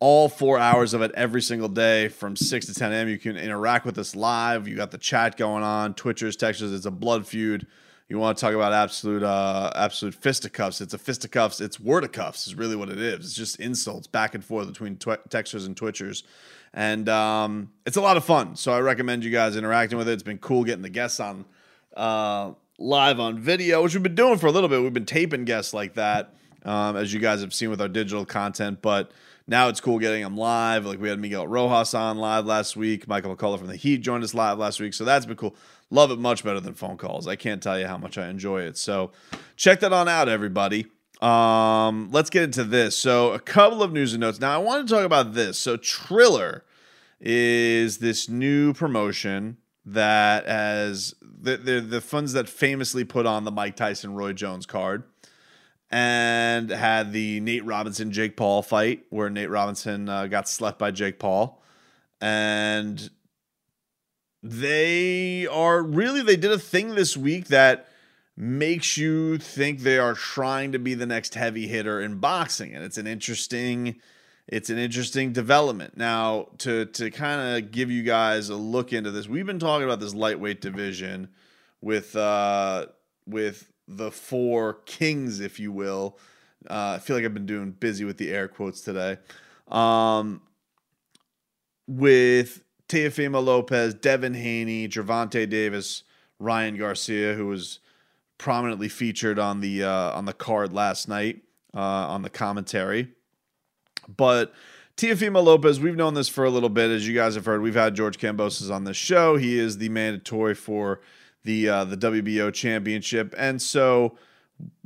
all 0.00 0.28
four 0.28 0.58
hours 0.58 0.94
of 0.94 1.02
it 1.02 1.10
every 1.14 1.42
single 1.42 1.68
day 1.68 2.08
from 2.08 2.36
6 2.36 2.66
to 2.66 2.74
10 2.74 2.92
a.m. 2.92 3.08
You 3.08 3.18
can 3.18 3.36
interact 3.36 3.84
with 3.84 3.98
us 3.98 4.14
live. 4.14 4.68
You 4.68 4.76
got 4.76 4.90
the 4.90 4.98
chat 4.98 5.36
going 5.36 5.64
on, 5.64 5.94
Twitchers, 5.94 6.36
Texters. 6.36 6.74
It's 6.74 6.86
a 6.86 6.90
blood 6.90 7.26
feud. 7.26 7.66
You 8.08 8.18
want 8.18 8.38
to 8.38 8.40
talk 8.40 8.54
about 8.54 8.72
absolute 8.72 9.22
uh, 9.22 9.70
absolute 9.74 10.14
fisticuffs? 10.14 10.80
It's 10.80 10.94
a 10.94 10.98
fisticuffs. 10.98 11.60
It's 11.60 11.78
wordicuffs 11.78 12.46
is 12.46 12.54
really 12.54 12.74
what 12.74 12.88
it 12.88 12.98
is. 12.98 13.18
It's 13.18 13.34
just 13.34 13.60
insults 13.60 14.06
back 14.06 14.34
and 14.34 14.42
forth 14.42 14.66
between 14.66 14.96
tw- 14.96 15.08
and 15.08 15.76
twitchers, 15.76 16.22
and 16.72 17.06
um, 17.10 17.70
it's 17.84 17.98
a 17.98 18.00
lot 18.00 18.16
of 18.16 18.24
fun. 18.24 18.56
So 18.56 18.72
I 18.72 18.80
recommend 18.80 19.24
you 19.24 19.30
guys 19.30 19.56
interacting 19.56 19.98
with 19.98 20.08
it. 20.08 20.12
It's 20.12 20.22
been 20.22 20.38
cool 20.38 20.64
getting 20.64 20.80
the 20.80 20.88
guests 20.88 21.20
on 21.20 21.44
uh, 21.98 22.52
live 22.78 23.20
on 23.20 23.38
video, 23.38 23.82
which 23.82 23.92
we've 23.92 24.02
been 24.02 24.14
doing 24.14 24.38
for 24.38 24.46
a 24.46 24.52
little 24.52 24.70
bit. 24.70 24.80
We've 24.80 24.94
been 24.94 25.04
taping 25.04 25.44
guests 25.44 25.74
like 25.74 25.92
that, 25.94 26.32
um, 26.64 26.96
as 26.96 27.12
you 27.12 27.20
guys 27.20 27.42
have 27.42 27.52
seen 27.52 27.68
with 27.68 27.82
our 27.82 27.88
digital 27.88 28.24
content, 28.24 28.80
but 28.80 29.12
now 29.48 29.68
it's 29.68 29.80
cool 29.80 29.98
getting 29.98 30.22
them 30.22 30.36
live. 30.36 30.84
Like 30.84 31.00
we 31.00 31.08
had 31.08 31.18
Miguel 31.18 31.48
Rojas 31.48 31.94
on 31.94 32.18
live 32.18 32.44
last 32.44 32.76
week. 32.76 33.08
Michael 33.08 33.34
McCullough 33.34 33.58
from 33.58 33.68
the 33.68 33.76
Heat 33.76 34.02
joined 34.02 34.22
us 34.22 34.34
live 34.34 34.58
last 34.58 34.78
week. 34.78 34.92
So 34.92 35.04
that's 35.04 35.24
been 35.24 35.36
cool. 35.36 35.56
Love 35.90 36.10
it 36.10 36.18
much 36.18 36.44
better 36.44 36.60
than 36.60 36.74
phone 36.74 36.98
calls. 36.98 37.26
I 37.26 37.34
can't 37.34 37.62
tell 37.62 37.78
you 37.80 37.86
how 37.86 37.96
much 37.96 38.18
I 38.18 38.28
enjoy 38.28 38.60
it. 38.60 38.76
So 38.76 39.10
check 39.56 39.80
that 39.80 39.92
on 39.92 40.06
out, 40.06 40.28
everybody. 40.28 40.86
Um, 41.22 42.10
let's 42.12 42.28
get 42.28 42.42
into 42.42 42.62
this. 42.62 42.96
So 42.96 43.32
a 43.32 43.40
couple 43.40 43.82
of 43.82 43.90
news 43.90 44.12
and 44.12 44.20
notes. 44.20 44.38
Now 44.38 44.54
I 44.54 44.58
want 44.58 44.86
to 44.86 44.94
talk 44.94 45.04
about 45.04 45.32
this. 45.32 45.58
So 45.58 45.78
Triller 45.78 46.64
is 47.18 47.98
this 47.98 48.28
new 48.28 48.74
promotion 48.74 49.56
that 49.86 50.46
has 50.46 51.14
the, 51.22 51.56
the, 51.56 51.80
the 51.80 52.00
funds 52.02 52.34
that 52.34 52.50
famously 52.50 53.02
put 53.02 53.24
on 53.24 53.44
the 53.44 53.50
Mike 53.50 53.76
Tyson 53.76 54.14
Roy 54.14 54.34
Jones 54.34 54.66
card 54.66 55.04
and 55.90 56.70
had 56.70 57.12
the 57.12 57.40
Nate 57.40 57.64
Robinson 57.64 58.12
Jake 58.12 58.36
Paul 58.36 58.62
fight 58.62 59.04
where 59.10 59.30
Nate 59.30 59.50
Robinson 59.50 60.08
uh, 60.08 60.26
got 60.26 60.48
slept 60.48 60.78
by 60.78 60.90
Jake 60.90 61.18
Paul. 61.18 61.62
And 62.20 63.10
they 64.42 65.46
are 65.46 65.82
really, 65.82 66.22
they 66.22 66.36
did 66.36 66.52
a 66.52 66.58
thing 66.58 66.94
this 66.94 67.16
week 67.16 67.46
that 67.46 67.88
makes 68.36 68.96
you 68.96 69.36
think 69.38 69.80
they 69.80 69.98
are 69.98 70.14
trying 70.14 70.72
to 70.72 70.78
be 70.78 70.94
the 70.94 71.06
next 71.06 71.34
heavy 71.34 71.66
hitter 71.66 72.00
in 72.00 72.18
boxing. 72.18 72.74
And 72.74 72.84
it's 72.84 72.98
an 72.98 73.06
interesting. 73.06 74.00
It's 74.50 74.70
an 74.70 74.78
interesting 74.78 75.32
development. 75.32 75.98
Now, 75.98 76.48
to 76.58 76.86
to 76.86 77.10
kind 77.10 77.58
of 77.58 77.70
give 77.70 77.90
you 77.90 78.02
guys 78.02 78.48
a 78.48 78.56
look 78.56 78.94
into 78.94 79.10
this, 79.10 79.28
we've 79.28 79.44
been 79.44 79.58
talking 79.58 79.84
about 79.84 80.00
this 80.00 80.14
lightweight 80.14 80.62
division 80.62 81.28
with 81.82 82.16
uh, 82.16 82.86
with 83.26 83.70
the 83.88 84.10
four 84.10 84.74
kings, 84.84 85.40
if 85.40 85.58
you 85.58 85.72
will. 85.72 86.18
Uh, 86.68 86.94
I 86.96 86.98
feel 86.98 87.16
like 87.16 87.24
I've 87.24 87.34
been 87.34 87.46
doing 87.46 87.72
busy 87.72 88.04
with 88.04 88.18
the 88.18 88.30
air 88.30 88.46
quotes 88.46 88.82
today. 88.82 89.16
Um, 89.68 90.42
with 91.86 92.62
Teofimo 92.88 93.42
Lopez, 93.42 93.94
Devin 93.94 94.34
Haney, 94.34 94.88
Gervonta 94.88 95.48
Davis, 95.48 96.02
Ryan 96.38 96.76
Garcia, 96.76 97.34
who 97.34 97.46
was 97.46 97.80
prominently 98.36 98.88
featured 98.88 99.38
on 99.38 99.60
the 99.60 99.82
uh, 99.82 100.12
on 100.12 100.26
the 100.26 100.32
card 100.32 100.72
last 100.72 101.08
night 101.08 101.42
uh, 101.74 101.80
on 101.80 102.22
the 102.22 102.30
commentary. 102.30 103.08
But 104.14 104.52
Teofimo 104.96 105.42
Lopez, 105.42 105.80
we've 105.80 105.96
known 105.96 106.14
this 106.14 106.28
for 106.28 106.44
a 106.44 106.50
little 106.50 106.68
bit, 106.68 106.90
as 106.90 107.06
you 107.06 107.14
guys 107.14 107.34
have 107.34 107.44
heard. 107.44 107.62
We've 107.62 107.74
had 107.74 107.94
George 107.94 108.18
Kambosos 108.18 108.70
on 108.70 108.84
this 108.84 108.96
show. 108.96 109.36
He 109.36 109.58
is 109.58 109.78
the 109.78 109.88
mandatory 109.88 110.54
for 110.54 111.00
the 111.48 111.66
uh, 111.66 111.84
the 111.84 111.96
WBO 111.96 112.52
championship, 112.52 113.34
and 113.38 113.60
so 113.60 114.18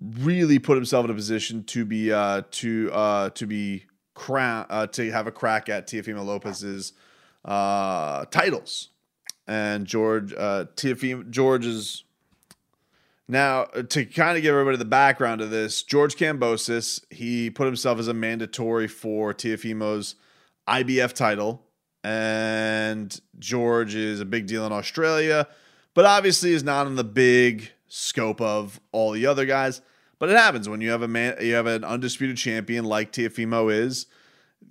really 0.01 0.61
put 0.61 0.77
himself 0.77 1.05
in 1.05 1.11
a 1.11 1.15
position 1.15 1.65
to 1.65 1.85
be 1.85 2.13
uh, 2.13 2.43
to 2.53 2.89
uh, 2.93 3.31
to 3.31 3.47
be 3.49 3.85
crown 4.15 4.65
uh, 4.71 4.87
to 4.87 5.11
have 5.11 5.27
a 5.27 5.33
crack 5.33 5.69
at 5.69 5.89
Teofimo 5.89 6.25
Lopez's 6.25 6.93
uh, 7.45 8.25
titles. 8.27 8.91
And 9.49 9.85
George 9.85 10.33
uh, 10.35 10.67
Teofimo 10.77 11.29
George's 11.29 12.05
now 13.27 13.65
to 13.65 14.05
kind 14.05 14.37
of 14.37 14.43
give 14.45 14.53
everybody 14.53 14.77
the 14.77 14.85
background 14.85 15.41
of 15.41 15.51
this, 15.51 15.83
George 15.83 16.15
Kambosos 16.15 17.03
he 17.11 17.51
put 17.51 17.67
himself 17.67 17.99
as 17.99 18.07
a 18.07 18.15
mandatory 18.15 18.87
for 18.87 19.35
Teofimo's 19.35 20.15
IBF 20.69 21.13
title, 21.13 21.65
and 22.05 23.21
George 23.41 23.97
is 23.97 24.21
a 24.21 24.25
big 24.25 24.47
deal 24.47 24.65
in 24.65 24.71
Australia 24.71 25.49
but 25.95 26.05
obviously 26.05 26.53
is 26.53 26.63
not 26.63 26.87
in 26.87 26.97
the 26.97 27.05
big 27.05 27.71
scope 27.89 28.41
of 28.41 28.81
all 28.93 29.13
the 29.13 29.27
other 29.27 29.45
guys. 29.45 29.83
But 30.19 30.31
it 30.31 30.37
happens 30.37 30.69
when 30.69 30.81
you 30.81 30.91
have 30.91 31.03
a 31.03 31.09
man, 31.09 31.37
you 31.41 31.55
have 31.55 31.67
an 31.67 31.85
undisputed 31.85 32.37
champion 32.37 32.85
like 32.85 33.13
Teofimo 33.13 33.73
is. 33.73 34.07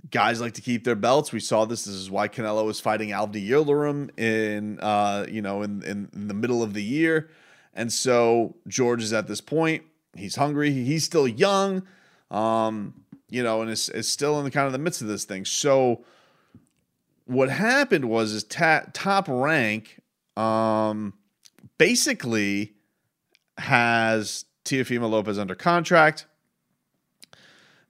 Guys 0.09 0.39
like 0.39 0.53
to 0.53 0.61
keep 0.61 0.85
their 0.85 0.95
belts. 0.95 1.33
We 1.33 1.41
saw 1.41 1.65
this. 1.65 1.83
This 1.83 1.95
is 1.95 2.09
why 2.09 2.29
Canelo 2.29 2.65
was 2.65 2.79
fighting 2.79 3.09
Avni 3.09 3.45
Yildirim 3.45 4.17
in, 4.17 4.79
uh, 4.79 5.25
you 5.29 5.41
know, 5.41 5.61
in, 5.61 5.83
in, 5.83 6.09
in 6.13 6.27
the 6.29 6.33
middle 6.33 6.63
of 6.63 6.73
the 6.73 6.81
year. 6.81 7.29
And 7.73 7.91
so 7.91 8.55
George 8.67 9.03
is 9.03 9.13
at 9.13 9.27
this 9.27 9.41
point. 9.41 9.83
He's 10.15 10.35
hungry. 10.35 10.71
He's 10.71 11.03
still 11.03 11.27
young, 11.27 11.83
um, 12.29 12.93
you 13.29 13.43
know, 13.43 13.61
and 13.61 13.69
is, 13.69 13.89
is 13.89 14.07
still 14.07 14.39
in 14.39 14.45
the 14.45 14.51
kind 14.51 14.67
of 14.67 14.73
the 14.73 14.79
midst 14.79 15.01
of 15.01 15.07
this 15.07 15.25
thing. 15.25 15.45
So 15.45 16.03
what 17.25 17.49
happened 17.49 18.05
was 18.05 18.33
is 18.33 18.43
ta- 18.43 18.85
top 18.93 19.27
rank 19.27 20.00
um, 20.37 21.13
basically 21.77 22.73
has 23.57 24.45
Teofimo 24.65 25.09
Lopez 25.09 25.37
under 25.37 25.55
contract. 25.55 26.25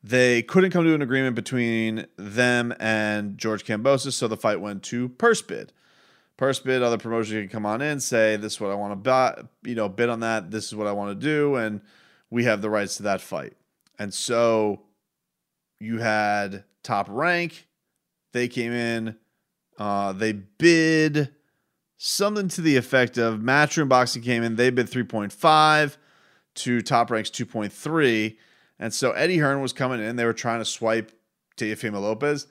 They 0.04 0.42
couldn't 0.42 0.72
come 0.72 0.84
to 0.86 0.96
an 0.96 1.02
agreement 1.02 1.36
between 1.36 2.08
them 2.18 2.74
and 2.80 3.38
George 3.38 3.66
Kambosos, 3.66 4.14
so 4.14 4.28
the 4.28 4.38
fight 4.38 4.60
went 4.60 4.82
to 4.84 5.10
purse 5.10 5.42
bid. 5.42 5.74
Purse 6.38 6.60
bid, 6.60 6.82
other 6.82 6.98
promotions 6.98 7.40
can 7.40 7.50
come 7.50 7.68
on 7.68 7.84
in, 7.84 8.00
say 8.00 8.36
this 8.36 8.54
is 8.54 8.60
what 8.60 8.72
I 8.72 8.76
want 8.76 8.94
to 8.94 8.96
buy, 8.96 9.44
you 9.64 9.76
know, 9.76 9.88
bid 9.88 10.10
on 10.10 10.22
that. 10.22 10.50
This 10.50 10.66
is 10.66 10.76
what 10.76 10.88
I 10.88 10.92
want 10.92 11.12
to 11.20 11.26
do, 11.26 11.56
and 11.56 11.82
we 12.32 12.46
have 12.46 12.64
the 12.64 12.70
rights 12.70 12.98
to 12.98 13.04
that 13.04 13.22
fight. 13.22 13.54
And 14.00 14.12
so 14.12 14.82
you 15.80 16.00
had 16.00 16.64
top 16.82 17.06
rank. 17.10 17.68
They 18.34 18.48
came 18.48 18.72
in, 18.72 19.18
uh, 19.78 20.14
they 20.14 20.32
bid 20.32 21.30
something 22.04 22.48
to 22.48 22.62
the 22.62 22.78
effect 22.78 23.20
of 23.20 23.42
Matchroom 23.42 23.88
Boxing 23.88 24.24
came 24.24 24.42
in, 24.42 24.56
they 24.56 24.72
bid 24.72 24.88
3.5 24.88 25.98
to 26.56 26.82
Top 26.82 27.12
Ranks 27.12 27.30
2.3. 27.30 28.38
And 28.80 28.92
so 28.92 29.12
Eddie 29.12 29.38
Hearn 29.38 29.62
was 29.62 29.72
coming 29.72 30.02
in. 30.02 30.16
They 30.16 30.26
were 30.26 30.34
trying 30.34 30.58
to 30.58 30.66
swipe 30.66 31.12
Teofimo 31.58 32.02
Lopez. 32.02 32.48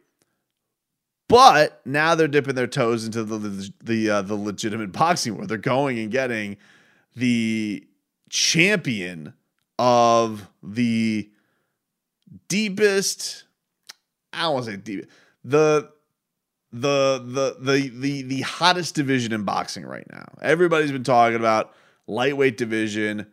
But 1.28 1.80
now 1.84 2.14
they're 2.14 2.28
dipping 2.28 2.54
their 2.54 2.68
toes 2.68 3.04
into 3.04 3.24
the 3.24 3.72
the 3.82 4.10
uh, 4.10 4.22
the 4.22 4.36
legitimate 4.36 4.92
boxing 4.92 5.34
world. 5.34 5.48
They're 5.48 5.58
going 5.58 5.98
and 5.98 6.10
getting 6.10 6.56
the 7.16 7.84
champion 8.30 9.34
of 9.78 10.48
the 10.62 11.28
deepest. 12.48 13.44
I 14.32 14.42
don't 14.42 14.54
want 14.54 14.66
to 14.66 14.70
say 14.72 14.76
deep. 14.76 15.10
The 15.44 15.90
the 16.72 17.22
the 17.24 17.56
the 17.58 17.88
the 17.88 18.22
the 18.22 18.40
hottest 18.42 18.94
division 18.94 19.32
in 19.32 19.42
boxing 19.44 19.84
right 19.84 20.06
now. 20.12 20.26
Everybody's 20.42 20.92
been 20.92 21.04
talking 21.04 21.36
about 21.36 21.74
lightweight 22.06 22.56
division. 22.56 23.26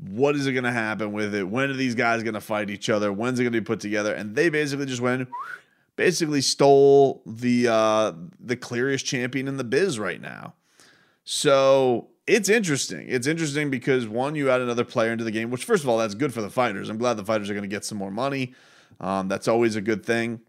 What 0.00 0.36
is 0.36 0.46
it 0.46 0.52
going 0.52 0.64
to 0.64 0.72
happen 0.72 1.12
with 1.12 1.34
it? 1.34 1.44
When 1.44 1.70
are 1.70 1.74
these 1.74 1.94
guys 1.94 2.22
going 2.22 2.34
to 2.34 2.40
fight 2.40 2.70
each 2.70 2.90
other? 2.90 3.12
When's 3.12 3.40
it 3.40 3.44
going 3.44 3.52
to 3.52 3.60
be 3.60 3.64
put 3.64 3.80
together? 3.80 4.14
And 4.14 4.34
they 4.34 4.48
basically 4.48 4.86
just 4.86 5.00
went, 5.00 5.28
basically 5.96 6.42
stole 6.42 7.22
the 7.26 7.68
uh, 7.68 8.12
the 8.38 8.56
clearest 8.56 9.06
champion 9.06 9.48
in 9.48 9.56
the 9.56 9.64
biz 9.64 9.98
right 9.98 10.20
now. 10.20 10.54
So 11.24 12.08
it's 12.26 12.48
interesting. 12.48 13.06
It's 13.08 13.26
interesting 13.26 13.70
because 13.70 14.06
one, 14.06 14.34
you 14.34 14.50
add 14.50 14.60
another 14.60 14.84
player 14.84 15.12
into 15.12 15.24
the 15.24 15.30
game, 15.30 15.50
which 15.50 15.64
first 15.64 15.82
of 15.82 15.88
all, 15.88 15.98
that's 15.98 16.14
good 16.14 16.34
for 16.34 16.42
the 16.42 16.50
fighters. 16.50 16.88
I'm 16.88 16.98
glad 16.98 17.14
the 17.14 17.24
fighters 17.24 17.48
are 17.50 17.54
going 17.54 17.68
to 17.68 17.74
get 17.74 17.84
some 17.84 17.98
more 17.98 18.10
money. 18.10 18.54
Um, 19.00 19.28
that's 19.28 19.48
always 19.48 19.76
a 19.76 19.80
good 19.80 20.04
thing, 20.04 20.40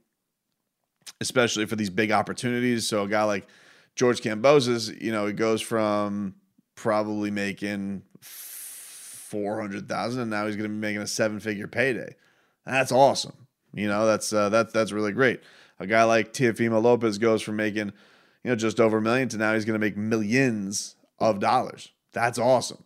especially 1.22 1.66
for 1.66 1.76
these 1.76 1.90
big 1.90 2.12
opportunities. 2.12 2.88
So 2.88 3.04
a 3.04 3.08
guy 3.08 3.24
like 3.24 3.48
George 3.96 4.22
Kambosos, 4.22 5.02
you 5.02 5.12
know, 5.12 5.26
he 5.26 5.34
goes 5.34 5.62
from 5.62 6.36
probably 6.76 7.32
making 7.32 8.04
four 9.30 9.60
hundred 9.60 9.88
thousand, 9.88 10.22
and 10.22 10.32
now 10.32 10.46
he's 10.46 10.56
going 10.56 10.70
to 10.70 10.74
be 10.74 10.80
making 10.80 11.02
a 11.02 11.08
seven 11.08 11.40
figure 11.40 11.68
payday. 11.68 12.16
That's 12.66 12.92
awesome. 12.92 13.48
You 13.74 13.88
know, 13.88 14.06
that's 14.06 14.32
uh, 14.32 14.50
that's 14.50 14.74
that's 14.74 14.92
really 14.92 15.12
great. 15.12 15.42
A 15.80 15.88
guy 15.88 16.04
like 16.04 16.34
Teofimo 16.34 16.82
Lopez 16.82 17.18
goes 17.18 17.42
from 17.42 17.58
making, 17.58 17.92
you 18.44 18.50
know, 18.50 18.56
just 18.56 18.80
over 18.80 18.98
a 18.98 19.02
million 19.02 19.30
to 19.30 19.38
now 19.38 19.54
he's 19.54 19.66
going 19.66 19.80
to 19.80 19.86
make 19.86 19.98
millions 19.98 20.96
of 21.20 21.40
dollars. 21.40 21.92
That's 22.14 22.40
awesome. 22.40 22.84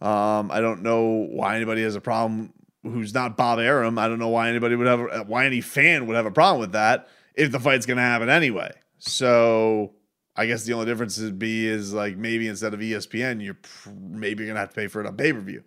Um, 0.00 0.50
I 0.50 0.60
don't 0.60 0.82
know 0.82 1.26
why 1.30 1.56
anybody 1.56 1.82
has 1.82 1.96
a 1.96 2.00
problem 2.00 2.52
who's 2.82 3.12
not 3.12 3.36
Bob 3.36 3.58
Arum. 3.58 3.98
I 3.98 4.08
don't 4.08 4.18
know 4.18 4.28
why 4.28 4.48
anybody 4.48 4.76
would 4.76 4.86
have 4.86 5.28
why 5.28 5.46
any 5.46 5.60
fan 5.60 6.06
would 6.06 6.16
have 6.16 6.26
a 6.26 6.30
problem 6.30 6.60
with 6.60 6.72
that 6.72 7.08
if 7.34 7.52
the 7.52 7.60
fight's 7.60 7.86
going 7.86 7.96
to 7.96 8.02
happen 8.02 8.28
anyway. 8.28 8.72
So 8.98 9.94
I 10.40 10.46
guess 10.46 10.64
the 10.64 10.72
only 10.72 10.86
difference 10.86 11.18
would 11.18 11.38
be 11.38 11.68
is 11.68 11.92
like 11.92 12.16
maybe 12.16 12.48
instead 12.48 12.72
of 12.72 12.80
ESPN, 12.80 13.44
you're 13.44 13.54
pr- 13.54 13.90
maybe 13.90 14.46
to 14.46 14.56
have 14.56 14.70
to 14.70 14.74
pay 14.74 14.86
for 14.86 15.00
it 15.00 15.06
on 15.06 15.16
pay 15.16 15.32
per 15.32 15.40
view. 15.40 15.62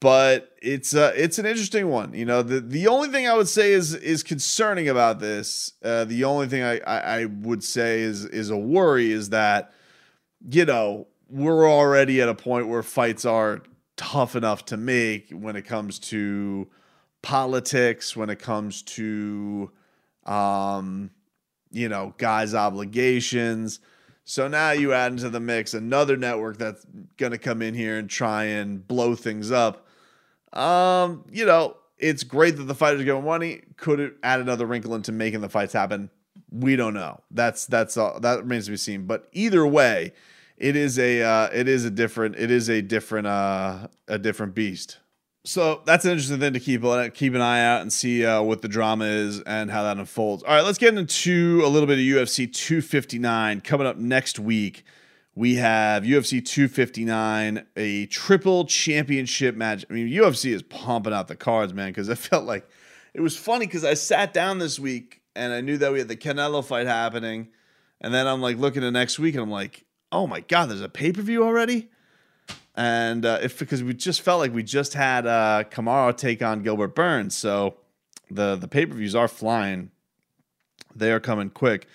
But 0.00 0.56
it's 0.62 0.94
uh, 0.94 1.12
it's 1.16 1.38
an 1.38 1.46
interesting 1.46 1.88
one. 1.88 2.14
You 2.14 2.24
know, 2.24 2.42
the 2.42 2.60
the 2.60 2.88
only 2.88 3.08
thing 3.08 3.26
I 3.26 3.34
would 3.34 3.48
say 3.48 3.72
is 3.72 3.94
is 3.94 4.22
concerning 4.22 4.88
about 4.88 5.20
this. 5.20 5.72
Uh, 5.82 6.04
the 6.04 6.24
only 6.24 6.46
thing 6.46 6.62
I, 6.62 6.78
I 6.80 7.20
I 7.20 7.24
would 7.24 7.64
say 7.64 8.00
is 8.00 8.24
is 8.24 8.50
a 8.50 8.56
worry 8.56 9.10
is 9.10 9.30
that 9.30 9.72
you 10.50 10.64
know 10.64 11.08
we're 11.28 11.70
already 11.70 12.20
at 12.20 12.28
a 12.28 12.34
point 12.34 12.68
where 12.68 12.82
fights 12.82 13.24
are 13.24 13.62
tough 13.96 14.34
enough 14.36 14.64
to 14.66 14.76
make 14.76 15.30
when 15.30 15.56
it 15.56 15.62
comes 15.62 15.98
to 15.98 16.68
politics, 17.22 18.16
when 18.16 18.30
it 18.30 18.38
comes 18.38 18.82
to, 18.82 19.70
um, 20.24 21.10
you 21.70 21.88
know, 21.88 22.14
guys' 22.18 22.54
obligations. 22.54 23.80
So 24.24 24.46
now 24.46 24.72
you 24.72 24.92
add 24.92 25.12
into 25.12 25.30
the 25.30 25.40
mix 25.40 25.72
another 25.74 26.16
network 26.16 26.58
that's 26.58 26.86
going 27.16 27.32
to 27.32 27.38
come 27.38 27.62
in 27.62 27.74
here 27.74 27.96
and 27.96 28.10
try 28.10 28.44
and 28.44 28.86
blow 28.86 29.14
things 29.14 29.50
up. 29.50 29.86
Um, 30.52 31.24
you 31.30 31.46
know, 31.46 31.76
it's 31.98 32.24
great 32.24 32.56
that 32.56 32.64
the 32.64 32.74
fighters 32.74 33.04
get 33.04 33.22
money. 33.22 33.62
Could 33.76 34.00
it 34.00 34.16
add 34.22 34.40
another 34.40 34.66
wrinkle 34.66 34.94
into 34.94 35.12
making 35.12 35.40
the 35.40 35.48
fights 35.48 35.72
happen? 35.72 36.10
We 36.50 36.76
don't 36.76 36.94
know. 36.94 37.20
That's 37.30 37.66
that's 37.66 37.96
all 37.96 38.20
that 38.20 38.40
remains 38.40 38.66
to 38.66 38.70
be 38.72 38.76
seen. 38.76 39.06
But 39.06 39.28
either 39.32 39.66
way, 39.66 40.12
it 40.56 40.76
is 40.76 40.98
a 40.98 41.22
uh, 41.22 41.48
it 41.52 41.68
is 41.68 41.84
a 41.84 41.90
different 41.90 42.36
it 42.36 42.50
is 42.50 42.68
a 42.68 42.82
different 42.82 43.26
uh, 43.26 43.88
a 44.06 44.18
different 44.18 44.54
beast. 44.54 44.98
So 45.48 45.80
that's 45.86 46.04
an 46.04 46.10
interesting 46.10 46.40
thing 46.40 46.52
to 46.52 46.60
keep 46.60 46.82
keep 47.14 47.32
an 47.32 47.40
eye 47.40 47.64
out 47.64 47.80
and 47.80 47.90
see 47.90 48.22
uh, 48.22 48.42
what 48.42 48.60
the 48.60 48.68
drama 48.68 49.06
is 49.06 49.40
and 49.40 49.70
how 49.70 49.82
that 49.84 49.96
unfolds. 49.96 50.42
All 50.42 50.54
right, 50.54 50.62
let's 50.62 50.76
get 50.76 50.94
into 50.94 51.62
a 51.64 51.68
little 51.68 51.86
bit 51.86 51.94
of 51.94 52.04
UFC 52.04 52.52
259 52.52 53.62
coming 53.62 53.86
up 53.86 53.96
next 53.96 54.38
week. 54.38 54.84
We 55.34 55.54
have 55.54 56.02
UFC 56.02 56.44
259, 56.44 57.64
a 57.76 58.04
triple 58.08 58.66
championship 58.66 59.56
match. 59.56 59.86
I 59.88 59.94
mean, 59.94 60.08
UFC 60.08 60.52
is 60.52 60.62
pumping 60.62 61.14
out 61.14 61.28
the 61.28 61.36
cards, 61.36 61.72
man, 61.72 61.88
because 61.88 62.10
I 62.10 62.14
felt 62.16 62.44
like 62.44 62.68
it 63.14 63.22
was 63.22 63.34
funny 63.34 63.64
because 63.64 63.86
I 63.86 63.94
sat 63.94 64.34
down 64.34 64.58
this 64.58 64.78
week 64.78 65.22
and 65.34 65.54
I 65.54 65.62
knew 65.62 65.78
that 65.78 65.90
we 65.90 65.98
had 65.98 66.08
the 66.08 66.16
Canelo 66.16 66.62
fight 66.62 66.86
happening. 66.86 67.48
And 68.02 68.12
then 68.12 68.26
I'm 68.26 68.42
like 68.42 68.58
looking 68.58 68.84
at 68.84 68.92
next 68.92 69.18
week 69.18 69.34
and 69.34 69.44
I'm 69.44 69.50
like, 69.50 69.86
oh 70.12 70.26
my 70.26 70.40
god, 70.40 70.68
there's 70.68 70.82
a 70.82 70.90
pay 70.90 71.10
per 71.10 71.22
view 71.22 71.42
already. 71.42 71.88
And 72.78 73.26
uh, 73.26 73.40
if 73.42 73.58
because 73.58 73.82
we 73.82 73.92
just 73.92 74.20
felt 74.20 74.38
like 74.38 74.54
we 74.54 74.62
just 74.62 74.94
had 74.94 75.26
uh, 75.26 75.64
Kamaru 75.68 76.16
take 76.16 76.42
on 76.42 76.62
Gilbert 76.62 76.94
Burns, 76.94 77.36
so 77.36 77.74
the 78.30 78.54
the 78.54 78.68
pay 78.68 78.86
per 78.86 78.94
views 78.94 79.16
are 79.16 79.26
flying. 79.26 79.90
They 80.94 81.10
are 81.10 81.18
coming 81.18 81.50
quick, 81.50 81.88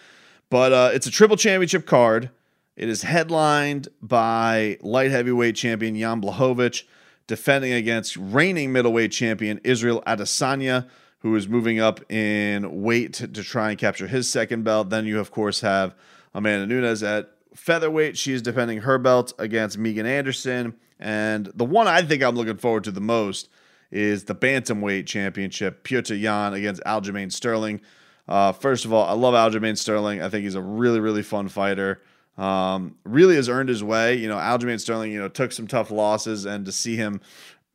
but 0.50 0.74
uh, 0.74 0.92
it's 0.94 1.08
a 1.08 1.12
triple 1.12 1.38
championship 1.38 1.86
card. 1.86 2.32
It 2.76 2.90
is 2.90 3.04
headlined 3.04 3.88
by 4.02 4.78
light 4.82 5.10
heavyweight 5.10 5.56
champion 5.56 5.98
Jan 5.98 6.22
Blachowicz 6.22 6.84
defending 7.28 7.72
against 7.72 8.18
reigning 8.18 8.74
middleweight 8.74 9.14
champion 9.14 9.62
Israel 9.64 10.04
Adesanya, 10.06 10.90
who 11.20 11.34
is 11.38 11.48
moving 11.48 11.80
up 11.80 12.12
in 12.12 12.82
weight 12.82 13.14
to, 13.14 13.28
to 13.30 13.42
try 13.42 13.70
and 13.70 13.80
capture 13.80 14.08
his 14.08 14.30
second 14.30 14.64
belt. 14.64 14.90
Then 14.90 15.06
you, 15.06 15.22
of 15.22 15.32
course, 15.32 15.62
have 15.62 15.96
Amanda 16.34 16.66
Nunes 16.66 17.04
at 17.04 17.33
featherweight, 17.56 18.18
she 18.18 18.34
is 18.34 18.42
defending 18.42 18.80
her 18.80 18.98
belt 18.98 19.34
against 19.40 19.78
Megan 19.78 20.06
Anderson. 20.06 20.76
And 21.00 21.48
the 21.56 21.66
one 21.66 21.88
I 21.88 22.02
think 22.02 22.24
I'm 22.24 22.36
looking 22.36 22.58
forward 22.58 22.86
to 22.86 22.92
the 22.92 23.02
most 23.02 23.50
is 23.92 24.24
the 24.24 24.36
bantamweight 24.36 25.06
championship, 25.06 25.84
Petr 25.84 26.20
Yan 26.20 26.54
against 26.54 26.82
Aljamain 26.84 27.32
Sterling. 27.32 27.82
Uh, 28.28 28.52
first 28.52 28.86
of 28.86 28.94
all, 28.94 29.06
I 29.06 29.14
love 29.14 29.34
Aljamain 29.34 29.78
Sterling. 29.78 30.22
I 30.22 30.30
think 30.30 30.44
he's 30.44 30.56
a 30.56 30.62
really, 30.62 31.00
really 31.00 31.24
fun 31.24 31.50
fighter. 31.50 32.02
Um, 32.38 32.96
really 33.04 33.36
has 33.36 33.50
earned 33.50 33.70
his 33.70 33.84
way. 33.84 34.16
You 34.16 34.28
know, 34.28 34.38
Aljamain 34.38 34.80
Sterling, 34.80 35.12
you 35.12 35.20
know, 35.20 35.28
took 35.28 35.52
some 35.52 35.68
tough 35.68 35.92
losses, 35.92 36.46
and 36.46 36.66
to 36.66 36.72
see 36.72 36.96
him 36.96 37.22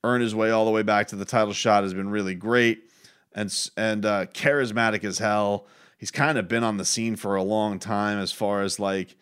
earn 0.02 0.20
his 0.20 0.34
way 0.34 0.50
all 0.50 0.64
the 0.64 0.70
way 0.70 0.82
back 0.82 1.08
to 1.08 1.16
the 1.16 1.24
title 1.24 1.52
shot 1.52 1.82
has 1.82 1.94
been 1.94 2.08
really 2.08 2.34
great 2.34 2.88
and 3.34 3.70
and 3.76 4.04
uh, 4.04 4.26
charismatic 4.26 5.04
as 5.04 5.18
hell. 5.18 5.66
He's 5.98 6.10
kind 6.10 6.38
of 6.38 6.48
been 6.48 6.64
on 6.64 6.76
the 6.76 6.84
scene 6.84 7.16
for 7.16 7.36
a 7.36 7.42
long 7.42 7.78
time 7.78 8.18
as 8.18 8.32
far 8.32 8.62
as 8.62 8.78
like 8.78 9.16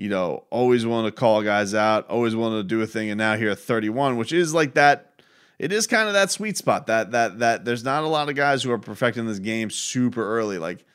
you 0.00 0.08
know, 0.08 0.44
always 0.48 0.86
willing 0.86 1.04
to 1.04 1.12
call 1.12 1.42
guys 1.42 1.74
out, 1.74 2.08
always 2.08 2.34
willing 2.34 2.58
to 2.58 2.66
do 2.66 2.80
a 2.80 2.86
thing, 2.86 3.10
and 3.10 3.18
now 3.18 3.36
here 3.36 3.50
at 3.50 3.58
31, 3.58 4.16
which 4.16 4.32
is 4.32 4.54
like 4.54 4.72
that. 4.72 5.22
It 5.58 5.72
is 5.72 5.86
kind 5.86 6.08
of 6.08 6.14
that 6.14 6.30
sweet 6.30 6.56
spot 6.56 6.86
that 6.86 7.10
that 7.10 7.40
that 7.40 7.66
there's 7.66 7.84
not 7.84 8.02
a 8.02 8.06
lot 8.06 8.30
of 8.30 8.34
guys 8.34 8.62
who 8.62 8.70
are 8.70 8.78
perfecting 8.78 9.26
this 9.26 9.40
game 9.40 9.68
super 9.68 10.24
early. 10.38 10.56
Like, 10.56 10.86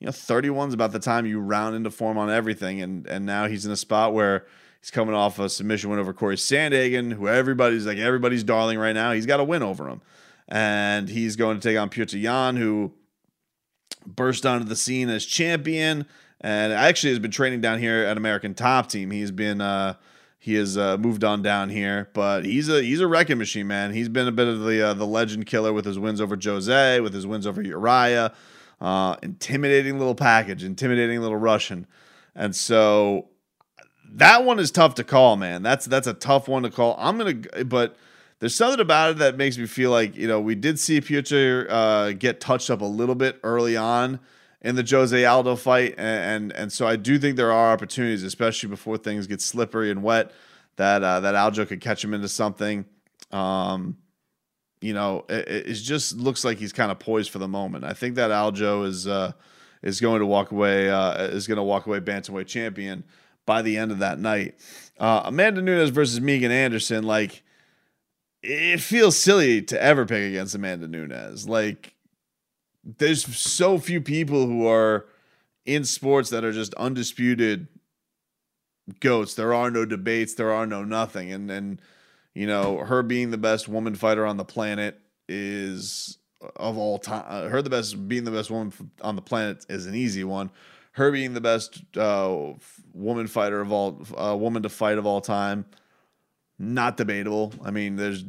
you 0.00 0.06
know, 0.06 0.12
31 0.12 0.68
is 0.68 0.74
about 0.74 0.92
the 0.92 0.98
time 0.98 1.26
you 1.26 1.40
round 1.40 1.76
into 1.76 1.90
form 1.90 2.16
on 2.16 2.30
everything, 2.30 2.80
and 2.80 3.06
and 3.06 3.26
now 3.26 3.48
he's 3.48 3.66
in 3.66 3.72
a 3.72 3.76
spot 3.76 4.14
where 4.14 4.46
he's 4.80 4.90
coming 4.90 5.14
off 5.14 5.38
a 5.38 5.50
submission 5.50 5.90
win 5.90 5.98
over 5.98 6.14
Corey 6.14 6.36
Sandhagen, 6.36 7.12
who 7.12 7.28
everybody's 7.28 7.84
like 7.84 7.98
everybody's 7.98 8.44
darling 8.44 8.78
right 8.78 8.94
now. 8.94 9.12
He's 9.12 9.26
got 9.26 9.40
a 9.40 9.44
win 9.44 9.62
over 9.62 9.90
him, 9.90 10.00
and 10.48 11.10
he's 11.10 11.36
going 11.36 11.60
to 11.60 11.68
take 11.68 11.76
on 11.76 11.90
Petr 11.90 12.18
Yan, 12.18 12.56
who 12.56 12.94
burst 14.06 14.46
onto 14.46 14.64
the 14.64 14.76
scene 14.76 15.10
as 15.10 15.26
champion 15.26 16.06
and 16.44 16.74
actually 16.74 17.08
has 17.08 17.18
been 17.18 17.30
training 17.30 17.62
down 17.62 17.78
here 17.78 18.04
at 18.04 18.18
American 18.18 18.52
Top 18.52 18.90
Team. 18.90 19.10
He's 19.10 19.30
been 19.30 19.62
uh, 19.62 19.94
he 20.38 20.54
has 20.56 20.76
uh, 20.76 20.98
moved 20.98 21.24
on 21.24 21.40
down 21.40 21.70
here, 21.70 22.10
but 22.12 22.44
he's 22.44 22.68
a 22.68 22.82
he's 22.82 23.00
a 23.00 23.06
wrecking 23.06 23.38
machine, 23.38 23.66
man. 23.66 23.94
He's 23.94 24.10
been 24.10 24.28
a 24.28 24.32
bit 24.32 24.46
of 24.46 24.62
the 24.62 24.88
uh, 24.88 24.94
the 24.94 25.06
legend 25.06 25.46
killer 25.46 25.72
with 25.72 25.86
his 25.86 25.98
wins 25.98 26.20
over 26.20 26.38
Jose, 26.40 27.00
with 27.00 27.14
his 27.14 27.26
wins 27.26 27.46
over 27.46 27.62
Urijah. 27.62 28.34
Uh, 28.78 29.16
intimidating 29.22 29.98
little 29.98 30.14
package, 30.14 30.62
intimidating 30.62 31.18
little 31.22 31.38
Russian, 31.38 31.86
and 32.34 32.54
so 32.54 33.28
that 34.12 34.44
one 34.44 34.58
is 34.58 34.70
tough 34.70 34.96
to 34.96 35.04
call, 35.04 35.36
man. 35.36 35.62
That's 35.62 35.86
that's 35.86 36.06
a 36.06 36.12
tough 36.12 36.46
one 36.46 36.64
to 36.64 36.70
call. 36.70 36.94
I'm 36.98 37.16
gonna, 37.16 37.64
but 37.64 37.96
there's 38.40 38.54
something 38.54 38.80
about 38.80 39.12
it 39.12 39.18
that 39.18 39.38
makes 39.38 39.56
me 39.56 39.64
feel 39.64 39.90
like 39.90 40.14
you 40.14 40.28
know 40.28 40.42
we 40.42 40.56
did 40.56 40.78
see 40.78 41.00
Petr 41.00 41.66
uh, 41.70 42.12
get 42.12 42.38
touched 42.38 42.68
up 42.68 42.82
a 42.82 42.84
little 42.84 43.14
bit 43.14 43.40
early 43.42 43.78
on 43.78 44.20
in 44.64 44.76
the 44.76 44.82
Jose 44.88 45.24
Aldo 45.24 45.56
fight, 45.56 45.94
and, 45.98 46.50
and, 46.50 46.52
and 46.52 46.72
so 46.72 46.86
I 46.86 46.96
do 46.96 47.18
think 47.18 47.36
there 47.36 47.52
are 47.52 47.72
opportunities, 47.72 48.22
especially 48.22 48.70
before 48.70 48.96
things 48.96 49.26
get 49.26 49.42
slippery 49.42 49.90
and 49.90 50.02
wet, 50.02 50.32
that 50.76 51.04
uh, 51.04 51.20
that 51.20 51.34
Aljo 51.34 51.68
could 51.68 51.82
catch 51.82 52.02
him 52.02 52.14
into 52.14 52.28
something. 52.28 52.86
Um, 53.30 53.98
you 54.80 54.94
know, 54.94 55.26
it, 55.28 55.48
it, 55.48 55.74
just 55.74 56.16
looks 56.16 56.44
like 56.44 56.58
he's 56.58 56.72
kind 56.72 56.90
of 56.90 56.98
poised 56.98 57.30
for 57.30 57.38
the 57.38 57.46
moment. 57.46 57.84
I 57.84 57.92
think 57.92 58.16
that 58.16 58.30
Aljo 58.30 58.86
is 58.86 59.06
uh, 59.06 59.32
is 59.82 60.00
going 60.00 60.20
to 60.20 60.26
walk 60.26 60.50
away 60.50 60.90
uh, 60.90 61.24
is 61.24 61.46
going 61.46 61.58
to 61.58 61.62
walk 61.62 61.86
away 61.86 62.00
bantamweight 62.00 62.46
champion 62.46 63.04
by 63.46 63.60
the 63.60 63.76
end 63.76 63.92
of 63.92 63.98
that 63.98 64.18
night. 64.18 64.56
Uh, 64.98 65.22
Amanda 65.26 65.60
Nunes 65.60 65.90
versus 65.90 66.20
Megan 66.20 66.50
Anderson, 66.50 67.04
like 67.04 67.42
it 68.42 68.80
feels 68.80 69.18
silly 69.18 69.60
to 69.62 69.80
ever 69.80 70.06
pick 70.06 70.30
against 70.30 70.54
Amanda 70.54 70.88
Nunes. 70.88 71.48
Like 71.48 71.93
there's 72.84 73.24
so 73.36 73.78
few 73.78 74.00
people 74.00 74.46
who 74.46 74.66
are 74.66 75.06
in 75.64 75.84
sports 75.84 76.30
that 76.30 76.44
are 76.44 76.52
just 76.52 76.74
undisputed 76.74 77.68
goats. 79.00 79.34
There 79.34 79.54
are 79.54 79.70
no 79.70 79.84
debates. 79.86 80.34
There 80.34 80.52
are 80.52 80.66
no 80.66 80.84
nothing. 80.84 81.32
And 81.32 81.50
and 81.50 81.80
you 82.34 82.46
know 82.46 82.78
her 82.78 83.02
being 83.02 83.30
the 83.30 83.38
best 83.38 83.68
woman 83.68 83.94
fighter 83.94 84.26
on 84.26 84.36
the 84.36 84.44
planet 84.44 85.00
is 85.28 86.18
of 86.56 86.76
all 86.76 86.98
time. 86.98 87.24
Uh, 87.26 87.48
her 87.48 87.62
the 87.62 87.70
best 87.70 88.06
being 88.06 88.24
the 88.24 88.30
best 88.30 88.50
woman 88.50 88.72
on 89.00 89.16
the 89.16 89.22
planet 89.22 89.64
is 89.68 89.86
an 89.86 89.94
easy 89.94 90.24
one. 90.24 90.50
her 90.94 91.10
being 91.10 91.34
the 91.34 91.40
best 91.40 91.82
uh, 91.96 92.52
woman 92.92 93.26
fighter 93.26 93.60
of 93.60 93.72
all, 93.72 94.00
uh, 94.16 94.36
woman 94.36 94.62
to 94.62 94.68
fight 94.68 94.96
of 94.96 95.06
all 95.06 95.20
time, 95.20 95.64
not 96.58 96.96
debatable. 96.96 97.52
I 97.64 97.70
mean, 97.72 97.96
there's 97.96 98.24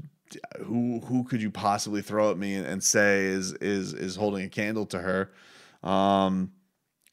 who 0.64 1.00
who 1.02 1.24
could 1.24 1.42
you 1.42 1.52
possibly 1.52 2.02
throw 2.02 2.32
at 2.32 2.38
me 2.38 2.56
and, 2.56 2.66
and 2.66 2.84
say 2.84 3.26
is 3.26 3.54
is 3.54 3.94
is 3.94 4.16
holding 4.16 4.46
a 4.46 4.50
candle 4.50 4.86
to 4.88 5.00
her? 5.00 5.32
Um, 5.88 6.52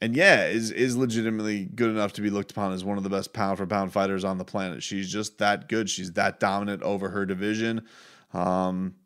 and 0.00 0.16
yeah, 0.16 0.46
is 0.46 0.70
is 0.70 0.96
legitimately 0.96 1.66
good 1.66 1.90
enough 1.90 2.12
to 2.14 2.22
be 2.22 2.30
looked 2.30 2.50
upon 2.50 2.72
as 2.72 2.84
one 2.84 2.98
of 2.98 3.04
the 3.04 3.10
best 3.10 3.32
pound 3.32 3.58
for 3.58 3.66
pound 3.66 3.92
fighters 3.92 4.24
on 4.24 4.38
the 4.38 4.44
planet. 4.44 4.82
She's 4.82 5.10
just 5.10 5.38
that 5.38 5.68
good. 5.68 5.88
She's 5.88 6.12
that 6.12 6.40
dominant 6.40 6.82
over 6.82 7.10
her 7.10 7.24
division. 7.24 7.86
Um, 8.32 8.96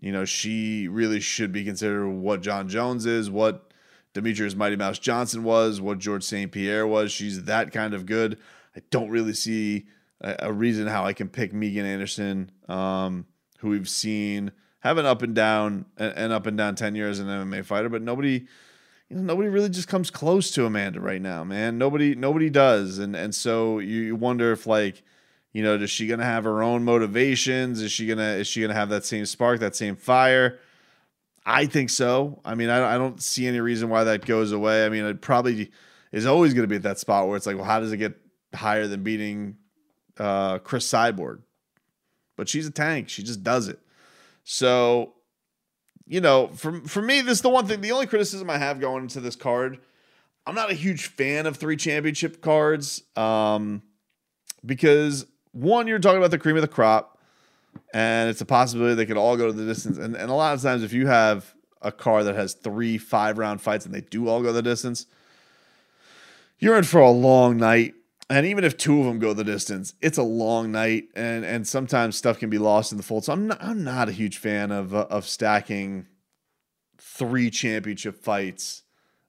you 0.00 0.12
know, 0.12 0.24
she 0.24 0.88
really 0.88 1.20
should 1.20 1.52
be 1.52 1.64
considered 1.64 2.08
what 2.08 2.42
Jon 2.42 2.68
Jones 2.68 3.06
is, 3.06 3.30
what 3.30 3.72
Demetrius 4.14 4.54
Mighty 4.54 4.76
Mouse 4.76 4.98
Johnson 4.98 5.42
was, 5.42 5.80
what 5.80 5.98
George 5.98 6.22
St. 6.22 6.52
Pierre 6.52 6.86
was. 6.86 7.12
She's 7.12 7.44
that 7.44 7.72
kind 7.72 7.94
of 7.94 8.06
good. 8.06 8.38
I 8.76 8.82
don't 8.90 9.10
really 9.10 9.32
see 9.32 9.86
a, 10.20 10.36
a 10.40 10.52
reason 10.52 10.86
how 10.86 11.04
I 11.04 11.12
can 11.12 11.28
pick 11.28 11.52
Megan 11.52 11.86
Anderson, 11.86 12.50
um, 12.68 13.26
who 13.58 13.70
we've 13.70 13.88
seen 13.88 14.52
have 14.80 14.98
an 14.98 15.06
up 15.06 15.22
and 15.22 15.34
down, 15.34 15.86
an 15.96 16.30
up 16.32 16.46
and 16.46 16.56
down 16.56 16.74
tenure 16.74 17.08
as 17.08 17.18
an 17.18 17.26
MMA 17.26 17.64
fighter, 17.64 17.88
but 17.88 18.02
nobody, 18.02 18.46
you 19.08 19.16
know, 19.16 19.22
nobody 19.22 19.48
really 19.48 19.68
just 19.68 19.88
comes 19.88 20.10
close 20.10 20.50
to 20.52 20.64
Amanda 20.64 21.00
right 21.00 21.20
now, 21.20 21.42
man. 21.44 21.78
Nobody, 21.78 22.14
nobody 22.14 22.50
does, 22.50 22.98
and 22.98 23.16
and 23.16 23.34
so 23.34 23.78
you, 23.78 24.02
you 24.02 24.16
wonder 24.16 24.52
if 24.52 24.66
like 24.66 25.02
you 25.52 25.62
know, 25.62 25.74
is 25.74 25.88
she 25.88 26.06
gonna 26.06 26.24
have 26.24 26.44
her 26.44 26.62
own 26.62 26.84
motivations? 26.84 27.80
Is 27.80 27.90
she 27.90 28.06
gonna 28.06 28.32
is 28.34 28.46
she 28.46 28.60
gonna 28.60 28.74
have 28.74 28.90
that 28.90 29.04
same 29.04 29.24
spark, 29.24 29.60
that 29.60 29.74
same 29.74 29.96
fire? 29.96 30.58
I 31.46 31.66
think 31.66 31.90
so. 31.90 32.40
I 32.44 32.56
mean, 32.56 32.68
I, 32.68 32.96
I 32.96 32.98
don't 32.98 33.22
see 33.22 33.46
any 33.46 33.60
reason 33.60 33.88
why 33.88 34.04
that 34.04 34.26
goes 34.26 34.50
away. 34.50 34.84
I 34.84 34.88
mean, 34.88 35.04
it 35.04 35.20
probably 35.20 35.70
is 36.10 36.26
always 36.26 36.52
going 36.52 36.64
to 36.64 36.68
be 36.68 36.76
at 36.76 36.82
that 36.82 36.98
spot 36.98 37.28
where 37.28 37.36
it's 37.36 37.46
like, 37.46 37.56
well, 37.56 37.64
how 37.64 37.78
does 37.78 37.92
it 37.92 37.98
get 37.98 38.20
higher 38.52 38.88
than 38.88 39.04
beating 39.04 39.56
uh, 40.18 40.58
Cris 40.58 40.90
Cyborg? 40.90 41.38
But 42.36 42.48
she's 42.48 42.66
a 42.66 42.70
tank. 42.70 43.08
She 43.08 43.22
just 43.22 43.42
does 43.42 43.68
it. 43.68 43.78
So, 44.44 45.14
you 46.06 46.20
know, 46.20 46.48
for 46.48 46.80
for 46.82 47.02
me, 47.02 47.20
this 47.20 47.38
is 47.38 47.42
the 47.42 47.48
one 47.48 47.66
thing. 47.66 47.80
The 47.80 47.92
only 47.92 48.06
criticism 48.06 48.48
I 48.48 48.58
have 48.58 48.78
going 48.78 49.04
into 49.04 49.20
this 49.20 49.36
card, 49.36 49.78
I'm 50.46 50.54
not 50.54 50.70
a 50.70 50.74
huge 50.74 51.06
fan 51.06 51.46
of 51.46 51.56
three 51.56 51.76
championship 51.76 52.40
cards, 52.40 53.02
um, 53.16 53.82
because 54.64 55.26
one, 55.52 55.86
you're 55.86 55.98
talking 55.98 56.18
about 56.18 56.30
the 56.30 56.38
cream 56.38 56.56
of 56.56 56.62
the 56.62 56.68
crop, 56.68 57.18
and 57.92 58.30
it's 58.30 58.40
a 58.40 58.46
possibility 58.46 58.94
they 58.94 59.06
could 59.06 59.16
all 59.16 59.36
go 59.36 59.46
to 59.46 59.52
the 59.52 59.64
distance. 59.64 59.98
And, 59.98 60.14
and 60.14 60.30
a 60.30 60.34
lot 60.34 60.54
of 60.54 60.62
times, 60.62 60.82
if 60.82 60.92
you 60.92 61.06
have 61.06 61.54
a 61.82 61.90
car 61.90 62.22
that 62.24 62.34
has 62.34 62.54
three 62.54 62.98
five 62.98 63.38
round 63.38 63.60
fights 63.60 63.86
and 63.86 63.94
they 63.94 64.02
do 64.02 64.28
all 64.28 64.42
go 64.42 64.52
the 64.52 64.62
distance, 64.62 65.06
you're 66.58 66.76
in 66.76 66.84
for 66.84 67.00
a 67.00 67.10
long 67.10 67.56
night. 67.56 67.94
And 68.28 68.44
even 68.46 68.64
if 68.64 68.76
two 68.76 68.98
of 68.98 69.06
them 69.06 69.18
go 69.20 69.32
the 69.32 69.44
distance, 69.44 69.94
it's 70.00 70.18
a 70.18 70.22
long 70.22 70.72
night, 70.72 71.04
and 71.14 71.44
and 71.44 71.66
sometimes 71.66 72.16
stuff 72.16 72.38
can 72.38 72.50
be 72.50 72.58
lost 72.58 72.90
in 72.90 72.98
the 72.98 73.04
fold. 73.04 73.24
So 73.24 73.32
I'm 73.32 73.46
not 73.46 73.62
I'm 73.62 73.84
not 73.84 74.08
a 74.08 74.12
huge 74.12 74.38
fan 74.38 74.72
of 74.72 74.94
uh, 74.94 75.06
of 75.10 75.26
stacking 75.26 76.06
three 76.98 77.50
championship 77.50 78.22
fights 78.22 78.82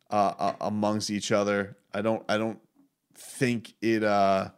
uh, 0.09 0.33
uh, 0.39 0.53
amongst 0.61 1.11
each 1.11 1.31
other. 1.31 1.77
I 1.93 2.01
don't 2.01 2.23
I 2.27 2.37
don't 2.37 2.59
think 3.13 3.73
it 3.81 4.03
uh 4.03 4.49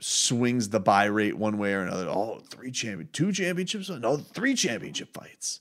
swings 0.00 0.68
the 0.68 0.80
buy 0.80 1.06
rate 1.06 1.36
one 1.36 1.58
way 1.58 1.72
or 1.72 1.82
another. 1.82 2.08
Oh, 2.08 2.40
three 2.50 2.70
champion, 2.70 3.08
two 3.12 3.32
championships, 3.32 3.88
no, 3.88 4.16
three 4.16 4.54
championship 4.54 5.12
fights. 5.12 5.60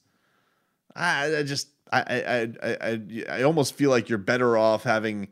I, 0.95 1.37
I 1.37 1.43
just, 1.43 1.69
I, 1.91 2.01
I, 2.01 2.41
I, 2.63 2.77
I, 2.81 3.23
I 3.29 3.43
almost 3.43 3.75
feel 3.75 3.89
like 3.89 4.09
you're 4.09 4.17
better 4.17 4.57
off 4.57 4.83
having 4.83 5.29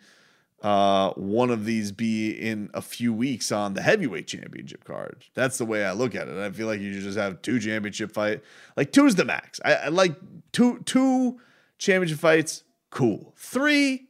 uh, 0.66 1.14
one 1.14 1.52
of 1.52 1.64
these 1.64 1.92
be 1.92 2.32
in 2.32 2.72
a 2.74 2.82
few 2.82 3.14
weeks 3.14 3.52
on 3.52 3.76
the 3.76 3.84
heavyweight 3.84 4.26
championship 4.26 4.84
card. 4.84 5.24
That's 5.36 5.60
the 5.60 5.66
way 5.66 5.86
I 5.86 5.92
look 5.92 6.16
at 6.16 6.28
it. 6.28 6.40
I 6.40 6.50
feel 6.50 6.66
like 6.66 6.82
you 6.82 7.00
just 7.00 7.20
have 7.20 7.40
two 7.44 7.60
championship 7.60 8.12
fight, 8.12 8.42
like 8.76 8.92
two 8.92 9.06
is 9.06 9.14
the 9.14 9.26
max. 9.26 9.60
I, 9.64 9.76
I 9.76 9.88
like 9.90 10.16
two, 10.54 10.80
two 10.80 11.40
championship 11.78 12.18
fights. 12.18 12.64
Cool. 12.90 13.32
Three, 13.38 14.08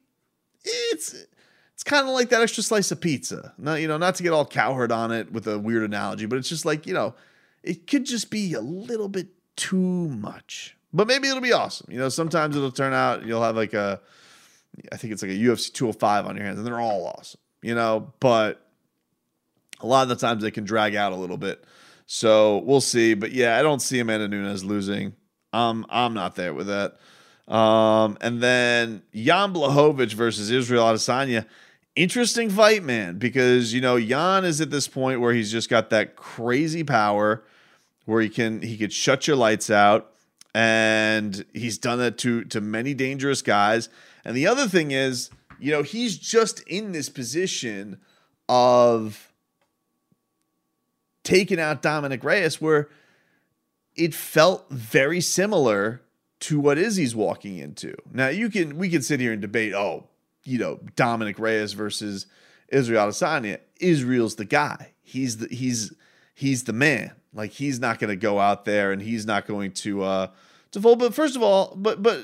it's 0.64 1.26
it's 1.74 1.84
kind 1.84 2.08
of 2.08 2.14
like 2.14 2.30
that 2.30 2.42
extra 2.42 2.64
slice 2.64 2.90
of 2.90 3.02
pizza. 3.02 3.54
Not, 3.58 3.82
you 3.82 3.90
know, 3.90 3.98
not 3.98 4.16
to 4.16 4.24
get 4.24 4.32
all 4.32 4.46
cowherd 4.46 4.94
on 4.94 5.12
it 5.12 5.34
with 5.34 5.48
a 5.48 5.60
weird 5.60 5.84
analogy, 5.84 6.26
but 6.26 6.38
it's 6.38 6.48
just 6.48 6.64
like, 6.64 6.88
you 6.88 6.94
know, 6.94 7.16
it 7.64 7.86
could 7.86 8.06
just 8.06 8.32
be 8.32 8.54
a 8.54 8.62
little 8.62 9.10
bit 9.10 9.28
too 9.58 10.08
much. 10.08 10.78
But 10.94 11.08
maybe 11.08 11.28
it'll 11.28 11.42
be 11.42 11.52
awesome. 11.52 11.92
You 11.92 12.00
know, 12.00 12.08
sometimes 12.08 12.56
it'll 12.56 12.72
turn 12.72 12.94
out 12.94 13.26
you'll 13.26 13.44
have 13.44 13.58
like 13.58 13.74
a 13.74 14.00
I 14.92 14.98
think 14.98 15.14
it's 15.14 15.22
like 15.22 15.32
a 15.32 15.36
UFC 15.36 15.72
205 15.74 16.26
on 16.26 16.36
your 16.36 16.46
hands, 16.46 16.58
and 16.58 16.68
they're 16.68 16.80
all 16.80 17.08
awesome, 17.08 17.40
you 17.62 17.76
know, 17.76 18.14
but 18.20 18.66
a 19.82 19.88
lot 19.88 20.04
of 20.04 20.10
the 20.10 20.16
times 20.16 20.44
they 20.44 20.52
can 20.52 20.64
drag 20.64 20.96
out 20.96 21.12
a 21.12 21.16
little 21.16 21.38
bit. 21.38 21.64
So 22.06 22.60
we'll 22.60 22.82
see. 22.82 23.14
But 23.14 23.32
yeah, 23.32 23.58
I 23.58 23.62
don't 23.62 23.82
see 23.82 24.00
Amanda 24.00 24.28
Nunes 24.28 24.64
losing. 24.64 25.14
Um, 25.54 25.86
I'm 25.90 26.14
not 26.14 26.36
there 26.36 26.54
with 26.54 26.68
that. 26.68 26.98
Um, 27.52 28.18
and 28.22 28.42
then 28.42 29.04
Jan 29.14 29.54
Blachowicz 29.54 30.14
versus 30.14 30.50
Israel 30.52 30.86
Adesanya 30.86 31.46
interesting 31.96 32.50
fight, 32.50 32.84
man, 32.84 33.18
because 33.18 33.74
you 33.74 33.82
know 33.82 34.00
Jan 34.00 34.46
is 34.46 34.62
at 34.62 34.70
this 34.70 34.88
point 34.88 35.22
where 35.22 35.34
he's 35.34 35.52
just 35.52 35.70
got 35.70 35.90
that 35.90 36.16
crazy 36.16 36.84
power 36.84 37.44
where 38.06 38.22
he 38.22 38.30
can 38.30 38.62
he 38.62 38.78
could 38.78 38.94
shut 38.94 39.28
your 39.28 39.36
lights 39.36 39.70
out, 39.70 40.12
and 40.54 41.46
he's 41.54 41.78
done 41.78 42.00
that 42.00 42.18
to 42.20 42.44
to 42.46 42.62
many 42.62 42.94
dangerous 42.94 43.42
guys. 43.42 43.90
And 44.26 44.36
the 44.36 44.48
other 44.48 44.68
thing 44.68 44.92
is, 44.92 45.30
you 45.60 45.72
know, 45.72 45.84
he's 45.84 46.18
just 46.18 46.60
in 46.62 46.92
this 46.92 47.10
position 47.10 48.02
of 48.50 49.32
taking 51.24 51.60
out 51.60 51.82
Dominic 51.82 52.24
Reyes 52.24 52.60
where 52.60 52.90
it 53.96 54.14
felt 54.14 54.70
very 54.70 55.22
similar 55.22 56.02
to 56.42 56.60
what 56.60 56.78
Izzy's 56.78 57.16
walking 57.16 57.58
into. 57.58 57.96
Now 58.12 58.28
you 58.28 58.50
can 58.50 58.78
we 58.78 58.90
can 58.90 59.02
sit 59.02 59.20
here 59.20 59.32
and 59.32 59.42
debate, 59.42 59.74
oh, 59.74 60.08
you 60.44 60.58
know, 60.58 60.80
Dominic 60.96 61.40
Reyes 61.40 61.74
versus 61.74 62.28
Israel 62.70 63.08
Adesanya, 63.08 63.60
Israel's 63.80 64.36
the 64.36 64.46
guy. 64.46 64.94
He's 65.02 65.38
the 65.38 65.48
he's 65.48 65.94
he's 66.34 66.66
the 66.66 66.74
man. 66.74 67.12
Like 67.34 67.52
he's 67.52 67.80
not 67.80 68.00
going 68.00 68.10
to 68.10 68.16
go 68.16 68.40
out 68.40 68.66
there 68.66 68.92
and 68.92 69.02
he's 69.02 69.26
not 69.26 69.46
going 69.48 69.72
to 69.74 70.04
uh 70.04 70.28
to 70.72 70.82
fold. 70.82 71.00
But 71.00 71.14
first 71.14 71.36
of 71.36 71.42
all, 71.42 71.74
but 71.76 72.04
but 72.04 72.20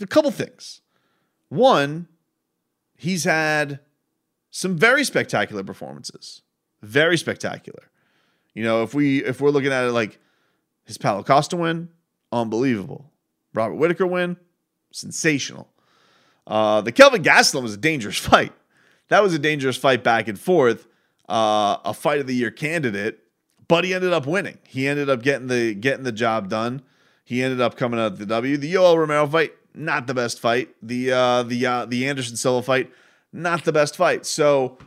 a 0.00 0.06
couple 0.06 0.30
things. 0.30 0.81
One, 1.52 2.08
he's 2.96 3.24
had 3.24 3.80
some 4.50 4.78
very 4.78 5.04
spectacular 5.04 5.62
performances. 5.62 6.40
Very 6.80 7.18
spectacular. 7.18 7.90
You 8.54 8.64
know, 8.64 8.82
if 8.82 8.94
we 8.94 9.22
if 9.22 9.38
we're 9.38 9.50
looking 9.50 9.70
at 9.70 9.84
it 9.84 9.92
like 9.92 10.18
his 10.86 10.96
Paulo 10.96 11.22
Costa 11.22 11.58
win, 11.58 11.90
unbelievable. 12.32 13.12
Robert 13.52 13.74
Whitaker 13.74 14.06
win, 14.06 14.38
sensational. 14.92 15.68
Uh, 16.46 16.80
the 16.80 16.90
Kelvin 16.90 17.22
Gastelum 17.22 17.64
was 17.64 17.74
a 17.74 17.78
dangerous 17.78 18.16
fight. 18.16 18.54
That 19.08 19.22
was 19.22 19.34
a 19.34 19.38
dangerous 19.38 19.76
fight 19.76 20.02
back 20.02 20.28
and 20.28 20.40
forth. 20.40 20.86
Uh, 21.28 21.76
a 21.84 21.92
fight 21.92 22.20
of 22.20 22.26
the 22.26 22.34
year 22.34 22.50
candidate, 22.50 23.18
but 23.68 23.84
he 23.84 23.92
ended 23.92 24.14
up 24.14 24.26
winning. 24.26 24.56
He 24.66 24.88
ended 24.88 25.10
up 25.10 25.22
getting 25.22 25.48
the 25.48 25.74
getting 25.74 26.04
the 26.04 26.12
job 26.12 26.48
done. 26.48 26.80
He 27.24 27.42
ended 27.42 27.60
up 27.60 27.76
coming 27.76 28.00
out 28.00 28.16
the 28.16 28.24
W. 28.24 28.56
The 28.56 28.72
Yoel 28.72 28.96
Romero 28.96 29.26
fight, 29.26 29.52
not 29.74 30.06
the 30.06 30.14
best 30.14 30.40
fight. 30.40 30.70
The 30.82 31.12
uh, 31.12 31.42
the 31.44 31.66
uh, 31.66 31.84
the 31.86 32.06
Anderson 32.06 32.36
Silva 32.36 32.64
fight, 32.64 32.92
not 33.32 33.64
the 33.64 33.72
best 33.72 33.96
fight. 33.96 34.26
So 34.26 34.78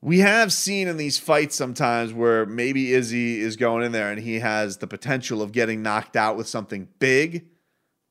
we 0.00 0.20
have 0.20 0.52
seen 0.52 0.86
in 0.86 0.96
these 0.96 1.18
fights 1.18 1.56
sometimes 1.56 2.12
where 2.12 2.44
maybe 2.44 2.92
Izzy 2.92 3.40
is 3.40 3.56
going 3.56 3.84
in 3.84 3.92
there 3.92 4.10
and 4.10 4.20
he 4.20 4.40
has 4.40 4.76
the 4.76 4.86
potential 4.86 5.40
of 5.40 5.52
getting 5.52 5.82
knocked 5.82 6.14
out 6.14 6.36
with 6.36 6.46
something 6.46 6.88
big 6.98 7.46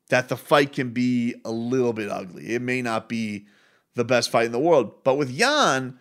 that 0.09 0.27
the 0.27 0.35
fight 0.35 0.73
can 0.73 0.89
be 0.89 1.35
a 1.45 1.51
little 1.51 1.93
bit 1.93 2.09
ugly. 2.09 2.53
It 2.55 2.61
may 2.61 2.81
not 2.81 3.07
be 3.07 3.45
the 3.95 4.03
best 4.03 4.31
fight 4.31 4.47
in 4.47 4.51
the 4.51 4.59
world. 4.59 5.03
But 5.03 5.15
with 5.15 5.37
Jan, 5.37 5.99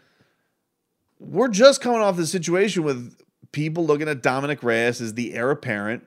we're 1.18 1.48
just 1.48 1.80
coming 1.80 2.00
off 2.00 2.16
the 2.16 2.26
situation 2.26 2.82
with 2.82 3.14
people 3.52 3.84
looking 3.84 4.08
at 4.08 4.22
Dominic 4.22 4.62
Reyes 4.62 5.00
as 5.00 5.14
the 5.14 5.34
heir 5.34 5.50
apparent 5.50 6.04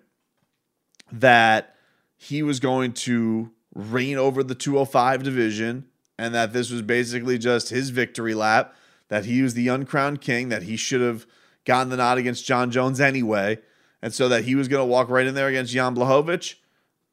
that 1.11 1.75
he 2.17 2.41
was 2.41 2.59
going 2.59 2.93
to 2.93 3.51
reign 3.75 4.17
over 4.17 4.41
the 4.41 4.55
205 4.55 5.21
division 5.21 5.85
and 6.17 6.33
that 6.33 6.53
this 6.53 6.71
was 6.71 6.81
basically 6.81 7.37
just 7.37 7.69
his 7.69 7.89
victory 7.89 8.33
lap, 8.33 8.73
that 9.09 9.25
he 9.25 9.41
was 9.41 9.53
the 9.53 9.67
uncrowned 9.67 10.21
king, 10.21 10.49
that 10.49 10.63
he 10.63 10.77
should 10.77 11.01
have 11.01 11.25
gotten 11.65 11.89
the 11.89 11.97
nod 11.97 12.17
against 12.17 12.45
Jon 12.45 12.71
Jones 12.71 13.01
anyway, 13.01 13.59
and 14.01 14.13
so 14.13 14.29
that 14.29 14.45
he 14.45 14.55
was 14.55 14.67
going 14.67 14.81
to 14.81 14.85
walk 14.85 15.09
right 15.09 15.25
in 15.25 15.35
there 15.35 15.47
against 15.47 15.73
Jan 15.73 15.95
Blachowicz 15.95 16.55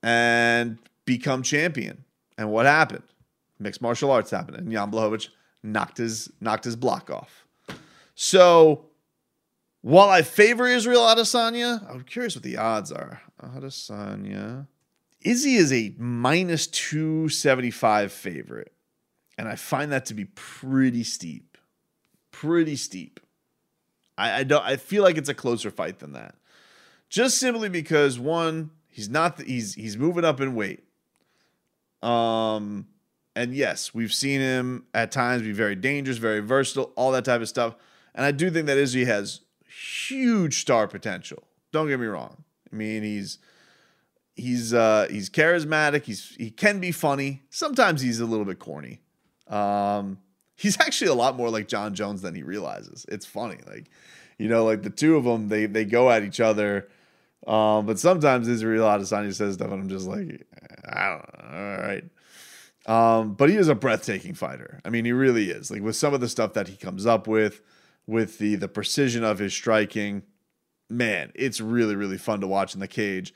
and 0.02 0.78
become 1.04 1.42
champion. 1.42 2.04
And 2.38 2.50
what 2.50 2.66
happened? 2.66 3.04
Mixed 3.58 3.82
martial 3.82 4.10
arts 4.10 4.30
happened, 4.30 4.56
and 4.56 4.70
Jan 4.70 4.90
Blachowicz 4.90 5.28
knocked 5.62 5.98
his 5.98 6.30
knocked 6.40 6.64
his 6.64 6.76
block 6.76 7.10
off. 7.10 7.46
So 8.14 8.86
while 9.80 10.08
I 10.08 10.22
favor 10.22 10.66
Israel 10.66 11.02
Adesanya, 11.02 11.88
I'm 11.90 12.02
curious 12.02 12.36
what 12.36 12.44
the 12.44 12.56
odds 12.56 12.92
are. 12.92 13.20
Adesanya. 13.42 14.66
Izzy 15.24 15.56
is 15.56 15.72
a 15.72 15.94
minus 15.98 16.66
275 16.66 18.12
favorite. 18.12 18.72
And 19.38 19.48
I 19.48 19.56
find 19.56 19.90
that 19.92 20.06
to 20.06 20.14
be 20.14 20.26
pretty 20.26 21.04
steep. 21.04 21.58
Pretty 22.30 22.76
steep. 22.76 23.20
I, 24.18 24.40
I 24.40 24.44
don't 24.44 24.64
I 24.64 24.76
feel 24.76 25.02
like 25.02 25.16
it's 25.16 25.28
a 25.28 25.34
closer 25.34 25.70
fight 25.70 25.98
than 25.98 26.12
that. 26.12 26.34
Just 27.08 27.38
simply 27.38 27.68
because 27.68 28.18
one, 28.18 28.70
he's 28.88 29.08
not 29.08 29.40
he's 29.40 29.74
he's 29.74 29.96
moving 29.96 30.24
up 30.24 30.40
in 30.40 30.54
weight. 30.54 30.84
Um 32.02 32.86
and 33.34 33.54
yes, 33.54 33.94
we've 33.94 34.12
seen 34.12 34.40
him 34.40 34.84
at 34.92 35.10
times 35.10 35.42
be 35.42 35.52
very 35.52 35.74
dangerous, 35.74 36.18
very 36.18 36.40
versatile, 36.40 36.92
all 36.96 37.12
that 37.12 37.24
type 37.24 37.40
of 37.40 37.48
stuff. 37.48 37.76
And 38.14 38.26
I 38.26 38.30
do 38.30 38.50
think 38.50 38.66
that 38.66 38.76
Izzy 38.76 39.06
has 39.06 39.40
huge 39.66 40.60
star 40.60 40.86
potential. 40.86 41.42
Don't 41.72 41.88
get 41.88 41.98
me 41.98 42.06
wrong. 42.06 42.44
I 42.70 42.76
mean, 42.76 43.02
he's 43.02 43.38
he's 44.34 44.72
uh 44.74 45.06
he's 45.10 45.30
charismatic, 45.30 46.04
he's 46.04 46.34
he 46.36 46.50
can 46.50 46.80
be 46.80 46.92
funny. 46.92 47.42
Sometimes 47.50 48.00
he's 48.00 48.20
a 48.20 48.26
little 48.26 48.44
bit 48.44 48.58
corny. 48.58 49.00
Um 49.48 50.18
he's 50.56 50.80
actually 50.80 51.08
a 51.08 51.14
lot 51.14 51.36
more 51.36 51.50
like 51.50 51.68
Jon 51.68 51.94
Jones 51.94 52.22
than 52.22 52.34
he 52.34 52.42
realizes. 52.42 53.04
It's 53.08 53.26
funny. 53.26 53.58
Like, 53.66 53.90
you 54.38 54.48
know, 54.48 54.64
like 54.64 54.82
the 54.82 54.90
two 54.90 55.16
of 55.16 55.24
them, 55.24 55.48
they 55.48 55.66
they 55.66 55.84
go 55.84 56.10
at 56.10 56.22
each 56.22 56.40
other. 56.40 56.88
Um, 57.46 57.86
but 57.86 57.98
sometimes 57.98 58.46
Israel 58.46 58.86
Adesanya 58.86 59.34
says 59.34 59.54
stuff, 59.54 59.72
and 59.72 59.82
I'm 59.82 59.88
just 59.88 60.06
like, 60.06 60.46
I 60.88 61.08
don't 61.08 61.52
know. 61.52 61.58
All 61.58 61.78
right. 61.78 62.04
Um, 62.86 63.34
but 63.34 63.50
he 63.50 63.56
is 63.56 63.68
a 63.68 63.74
breathtaking 63.74 64.34
fighter. 64.34 64.80
I 64.84 64.90
mean, 64.90 65.04
he 65.04 65.12
really 65.12 65.50
is. 65.50 65.70
Like 65.70 65.82
with 65.82 65.96
some 65.96 66.14
of 66.14 66.20
the 66.20 66.28
stuff 66.28 66.52
that 66.54 66.68
he 66.68 66.76
comes 66.76 67.04
up 67.04 67.26
with, 67.26 67.60
with 68.06 68.38
the 68.38 68.54
the 68.54 68.68
precision 68.68 69.24
of 69.24 69.40
his 69.40 69.52
striking, 69.52 70.22
man, 70.88 71.32
it's 71.34 71.60
really 71.60 71.96
really 71.96 72.18
fun 72.18 72.40
to 72.40 72.46
watch 72.46 72.74
in 72.74 72.80
the 72.80 72.88
cage. 72.88 73.34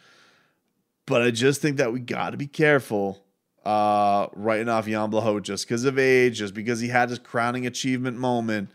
But 1.07 1.23
I 1.23 1.31
just 1.31 1.63
think 1.63 1.77
that 1.77 1.93
we 1.93 2.01
got 2.01 2.31
to 2.31 2.37
be 2.37 2.49
careful 2.49 3.25
uh, 3.65 4.29
writing 4.35 4.69
off 4.69 4.87
Jan 4.87 5.11
just 5.43 5.67
because 5.67 5.85
of 5.85 5.99
age, 5.99 6.39
just 6.39 6.55
because 6.55 6.81
he 6.81 6.89
had 6.89 7.11
his 7.11 7.19
crowning 7.19 7.67
achievement 7.67 8.17
moment. 8.17 8.71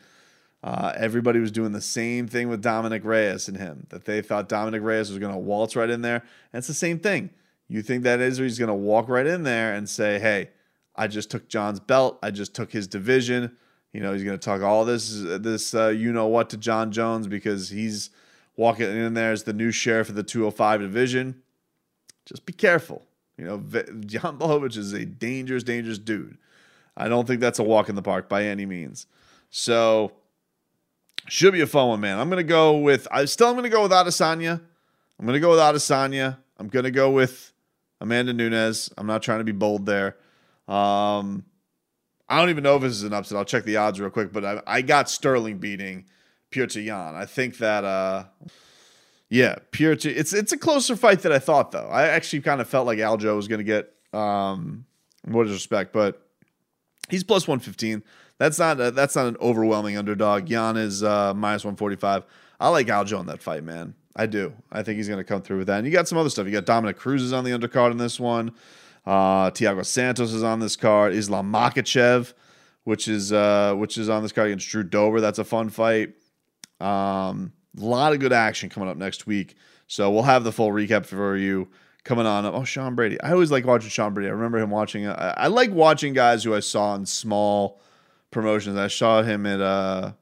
Uh, 0.63 0.93
everybody 0.95 1.39
was 1.39 1.51
doing 1.51 1.71
the 1.71 1.81
same 1.81 2.27
thing 2.27 2.47
with 2.47 2.61
Dominic 2.61 3.03
Reyes 3.03 3.47
and 3.47 3.57
him, 3.57 3.87
that 3.89 4.05
they 4.05 4.21
thought 4.21 4.47
Dominic 4.47 4.83
Reyes 4.83 5.09
was 5.09 5.17
going 5.17 5.33
to 5.33 5.39
waltz 5.39 5.75
right 5.75 5.89
in 5.89 6.01
there. 6.01 6.17
And 6.53 6.59
it's 6.59 6.67
the 6.67 6.73
same 6.73 6.99
thing. 6.99 7.31
You 7.67 7.81
think 7.81 8.03
that 8.03 8.19
he's 8.19 8.59
going 8.59 8.67
to 8.67 8.73
walk 8.73 9.07
right 9.07 9.25
in 9.25 9.43
there 9.43 9.73
and 9.73 9.89
say, 9.89 10.19
hey, 10.19 10.49
I 10.95 11.07
just 11.07 11.31
took 11.31 11.47
Jon's 11.47 11.79
belt. 11.79 12.19
I 12.21 12.29
just 12.29 12.53
took 12.53 12.71
his 12.71 12.85
division. 12.85 13.55
You 13.93 14.01
know, 14.01 14.13
he's 14.13 14.23
going 14.23 14.37
to 14.37 14.45
talk 14.45 14.61
all 14.61 14.85
this, 14.85 15.09
this 15.21 15.73
uh, 15.73 15.87
you 15.87 16.11
know 16.11 16.27
what 16.27 16.49
to 16.49 16.57
Jon 16.57 16.91
Jones 16.91 17.27
because 17.27 17.69
he's 17.69 18.09
walking 18.57 18.85
in 18.85 19.13
there 19.13 19.31
as 19.31 19.43
the 19.43 19.53
new 19.53 19.71
sheriff 19.71 20.09
of 20.09 20.15
the 20.15 20.23
205 20.23 20.81
division. 20.81 21.40
Just 22.25 22.45
be 22.45 22.53
careful. 22.53 23.05
You 23.37 23.45
know, 23.45 23.57
Jan 23.57 24.37
Blachowicz 24.37 24.77
is 24.77 24.93
a 24.93 25.05
dangerous, 25.05 25.63
dangerous 25.63 25.97
dude. 25.97 26.37
I 26.95 27.07
don't 27.07 27.25
think 27.25 27.41
that's 27.41 27.59
a 27.59 27.63
walk 27.63 27.89
in 27.89 27.95
the 27.95 28.01
park 28.01 28.29
by 28.29 28.43
any 28.45 28.65
means. 28.65 29.07
So, 29.49 30.11
should 31.27 31.53
be 31.53 31.61
a 31.61 31.67
fun 31.67 31.87
one, 31.87 32.01
man. 32.01 32.19
I'm 32.19 32.29
gonna 32.29 32.43
go 32.43 32.77
with. 32.77 33.07
I 33.11 33.25
still 33.25 33.47
am 33.47 33.55
gonna 33.55 33.69
go 33.69 33.83
with 33.83 33.91
Adesanya. 33.91 34.61
I'm 35.19 35.25
gonna 35.25 35.39
go 35.39 35.51
with 35.51 35.59
Adesanya. 35.59 36.37
I'm 36.57 36.67
gonna 36.67 36.91
go 36.91 37.09
with 37.09 37.53
Amanda 37.99 38.33
Nunes. 38.33 38.91
I'm 38.97 39.07
not 39.07 39.23
trying 39.23 39.39
to 39.39 39.43
be 39.43 39.51
bold 39.51 39.85
there. 39.85 40.17
Um, 40.67 41.45
I 42.29 42.39
don't 42.39 42.49
even 42.49 42.63
know 42.63 42.75
if 42.75 42.81
this 42.81 42.93
is 42.93 43.03
an 43.03 43.13
upset. 43.13 43.37
I'll 43.37 43.45
check 43.45 43.63
the 43.63 43.77
odds 43.77 43.99
real 43.99 44.09
quick, 44.09 44.31
but 44.31 44.45
I, 44.45 44.61
I 44.67 44.81
got 44.81 45.09
Sterling 45.09 45.57
beating 45.57 46.05
Petr 46.51 46.83
Yan. 46.83 47.15
I 47.15 47.25
think 47.25 47.57
that. 47.57 47.83
Uh, 47.83 48.25
yeah, 49.31 49.55
pure. 49.71 49.95
T- 49.95 50.09
it's 50.09 50.33
it's 50.33 50.51
a 50.51 50.57
closer 50.57 50.97
fight 50.97 51.21
than 51.21 51.31
I 51.31 51.39
thought, 51.39 51.71
though. 51.71 51.87
I 51.87 52.09
actually 52.09 52.41
kind 52.41 52.59
of 52.59 52.67
felt 52.67 52.85
like 52.85 52.99
Aljo 52.99 53.33
was 53.33 53.47
going 53.47 53.59
to 53.59 53.63
get 53.63 53.93
um, 54.13 54.83
more 55.25 55.45
respect, 55.45 55.93
but 55.93 56.27
he's 57.09 57.23
plus 57.23 57.47
one 57.47 57.59
fifteen. 57.59 58.03
That's 58.39 58.59
not 58.59 58.81
a, 58.81 58.91
that's 58.91 59.15
not 59.15 59.27
an 59.27 59.37
overwhelming 59.39 59.97
underdog. 59.97 60.49
Yan 60.49 60.75
is 60.75 61.01
uh, 61.01 61.33
minus 61.33 61.63
one 61.63 61.77
forty 61.77 61.95
five. 61.95 62.25
I 62.59 62.67
like 62.67 62.87
Aljo 62.87 63.21
in 63.21 63.27
that 63.27 63.41
fight, 63.41 63.63
man. 63.63 63.95
I 64.17 64.25
do. 64.25 64.51
I 64.69 64.83
think 64.83 64.97
he's 64.97 65.07
going 65.07 65.19
to 65.19 65.23
come 65.23 65.41
through 65.41 65.59
with 65.59 65.67
that. 65.67 65.77
And 65.77 65.87
you 65.87 65.93
got 65.93 66.09
some 66.09 66.17
other 66.17 66.29
stuff. 66.29 66.45
You 66.45 66.51
got 66.51 66.65
Dominick 66.65 66.97
Cruz 66.97 67.21
is 67.21 67.31
on 67.31 67.45
the 67.45 67.51
undercard 67.51 67.91
in 67.91 67.97
this 67.97 68.19
one. 68.19 68.51
Uh, 69.05 69.49
Thiago 69.51 69.85
Santos 69.85 70.33
is 70.33 70.43
on 70.43 70.59
this 70.59 70.75
card. 70.75 71.13
Islam 71.13 71.53
Makhachev, 71.53 72.33
which 72.83 73.07
is 73.07 73.31
uh, 73.31 73.75
which 73.75 73.97
is 73.97 74.09
on 74.09 74.23
this 74.23 74.33
card 74.33 74.47
against 74.47 74.67
Drew 74.67 74.83
Dober. 74.83 75.21
That's 75.21 75.39
a 75.39 75.45
fun 75.45 75.69
fight. 75.69 76.15
Um, 76.81 77.53
a 77.77 77.83
lot 77.83 78.13
of 78.13 78.19
good 78.19 78.33
action 78.33 78.69
coming 78.69 78.89
up 78.89 78.97
next 78.97 79.27
week. 79.27 79.55
So 79.87 80.09
we'll 80.11 80.23
have 80.23 80.43
the 80.43 80.51
full 80.51 80.69
recap 80.69 81.05
for 81.05 81.35
you 81.35 81.69
coming 82.03 82.25
on. 82.25 82.45
Oh, 82.45 82.63
Sean 82.63 82.95
Brady. 82.95 83.19
I 83.21 83.31
always 83.31 83.51
like 83.51 83.65
watching 83.65 83.89
Sean 83.89 84.13
Brady. 84.13 84.29
I 84.29 84.33
remember 84.33 84.57
him 84.57 84.69
watching. 84.69 85.07
I, 85.07 85.33
I 85.37 85.47
like 85.47 85.71
watching 85.71 86.13
guys 86.13 86.43
who 86.43 86.55
I 86.55 86.59
saw 86.61 86.95
in 86.95 87.05
small 87.05 87.81
promotions. 88.31 88.77
I 88.77 88.87
saw 88.87 89.21
him 89.21 89.45
at 89.45 89.61
uh, 89.61 90.13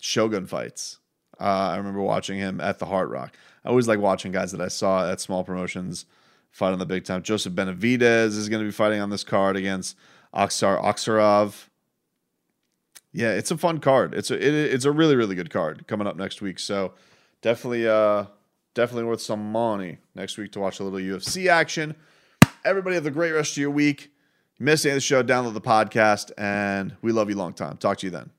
Shogun 0.00 0.46
fights. 0.46 0.98
Uh, 1.40 1.70
I 1.72 1.76
remember 1.76 2.00
watching 2.00 2.38
him 2.38 2.60
at 2.60 2.78
the 2.78 2.86
Hard 2.86 3.10
Rock. 3.10 3.36
I 3.64 3.68
always 3.68 3.88
like 3.88 3.98
watching 3.98 4.32
guys 4.32 4.52
that 4.52 4.60
I 4.60 4.68
saw 4.68 5.10
at 5.10 5.20
small 5.20 5.44
promotions 5.44 6.06
fight 6.50 6.72
on 6.72 6.78
the 6.78 6.86
big 6.86 7.04
time. 7.04 7.22
Joseph 7.22 7.54
Benavidez 7.54 8.36
is 8.36 8.48
going 8.48 8.62
to 8.62 8.68
be 8.68 8.72
fighting 8.72 9.00
on 9.00 9.10
this 9.10 9.24
card 9.24 9.56
against 9.56 9.96
Askar 10.34 10.78
Askarov 10.78 11.68
yeah, 13.12 13.32
it's 13.32 13.50
a 13.50 13.56
fun 13.56 13.78
card. 13.78 14.14
It's 14.14 14.30
a 14.30 14.34
it, 14.34 14.54
it's 14.54 14.84
a 14.84 14.92
really 14.92 15.16
really 15.16 15.34
good 15.34 15.50
card 15.50 15.86
coming 15.86 16.06
up 16.06 16.16
next 16.16 16.40
week. 16.40 16.58
So 16.58 16.94
definitely 17.42 17.88
uh 17.88 18.26
definitely 18.74 19.04
worth 19.04 19.20
some 19.20 19.50
money 19.52 19.98
next 20.14 20.38
week 20.38 20.52
to 20.52 20.60
watch 20.60 20.80
a 20.80 20.84
little 20.84 20.98
UFC 20.98 21.48
action. 21.48 21.94
Everybody 22.64 22.94
have 22.94 23.06
a 23.06 23.10
great 23.10 23.32
rest 23.32 23.52
of 23.52 23.58
your 23.58 23.70
week. 23.70 24.12
Missed 24.58 24.84
any 24.84 24.92
of 24.92 24.96
the 24.96 25.00
show, 25.00 25.22
download 25.22 25.54
the 25.54 25.60
podcast, 25.60 26.32
and 26.36 26.94
we 27.00 27.12
love 27.12 27.30
you 27.30 27.36
long 27.36 27.54
time. 27.54 27.78
Talk 27.78 27.96
to 27.98 28.06
you 28.06 28.10
then. 28.10 28.30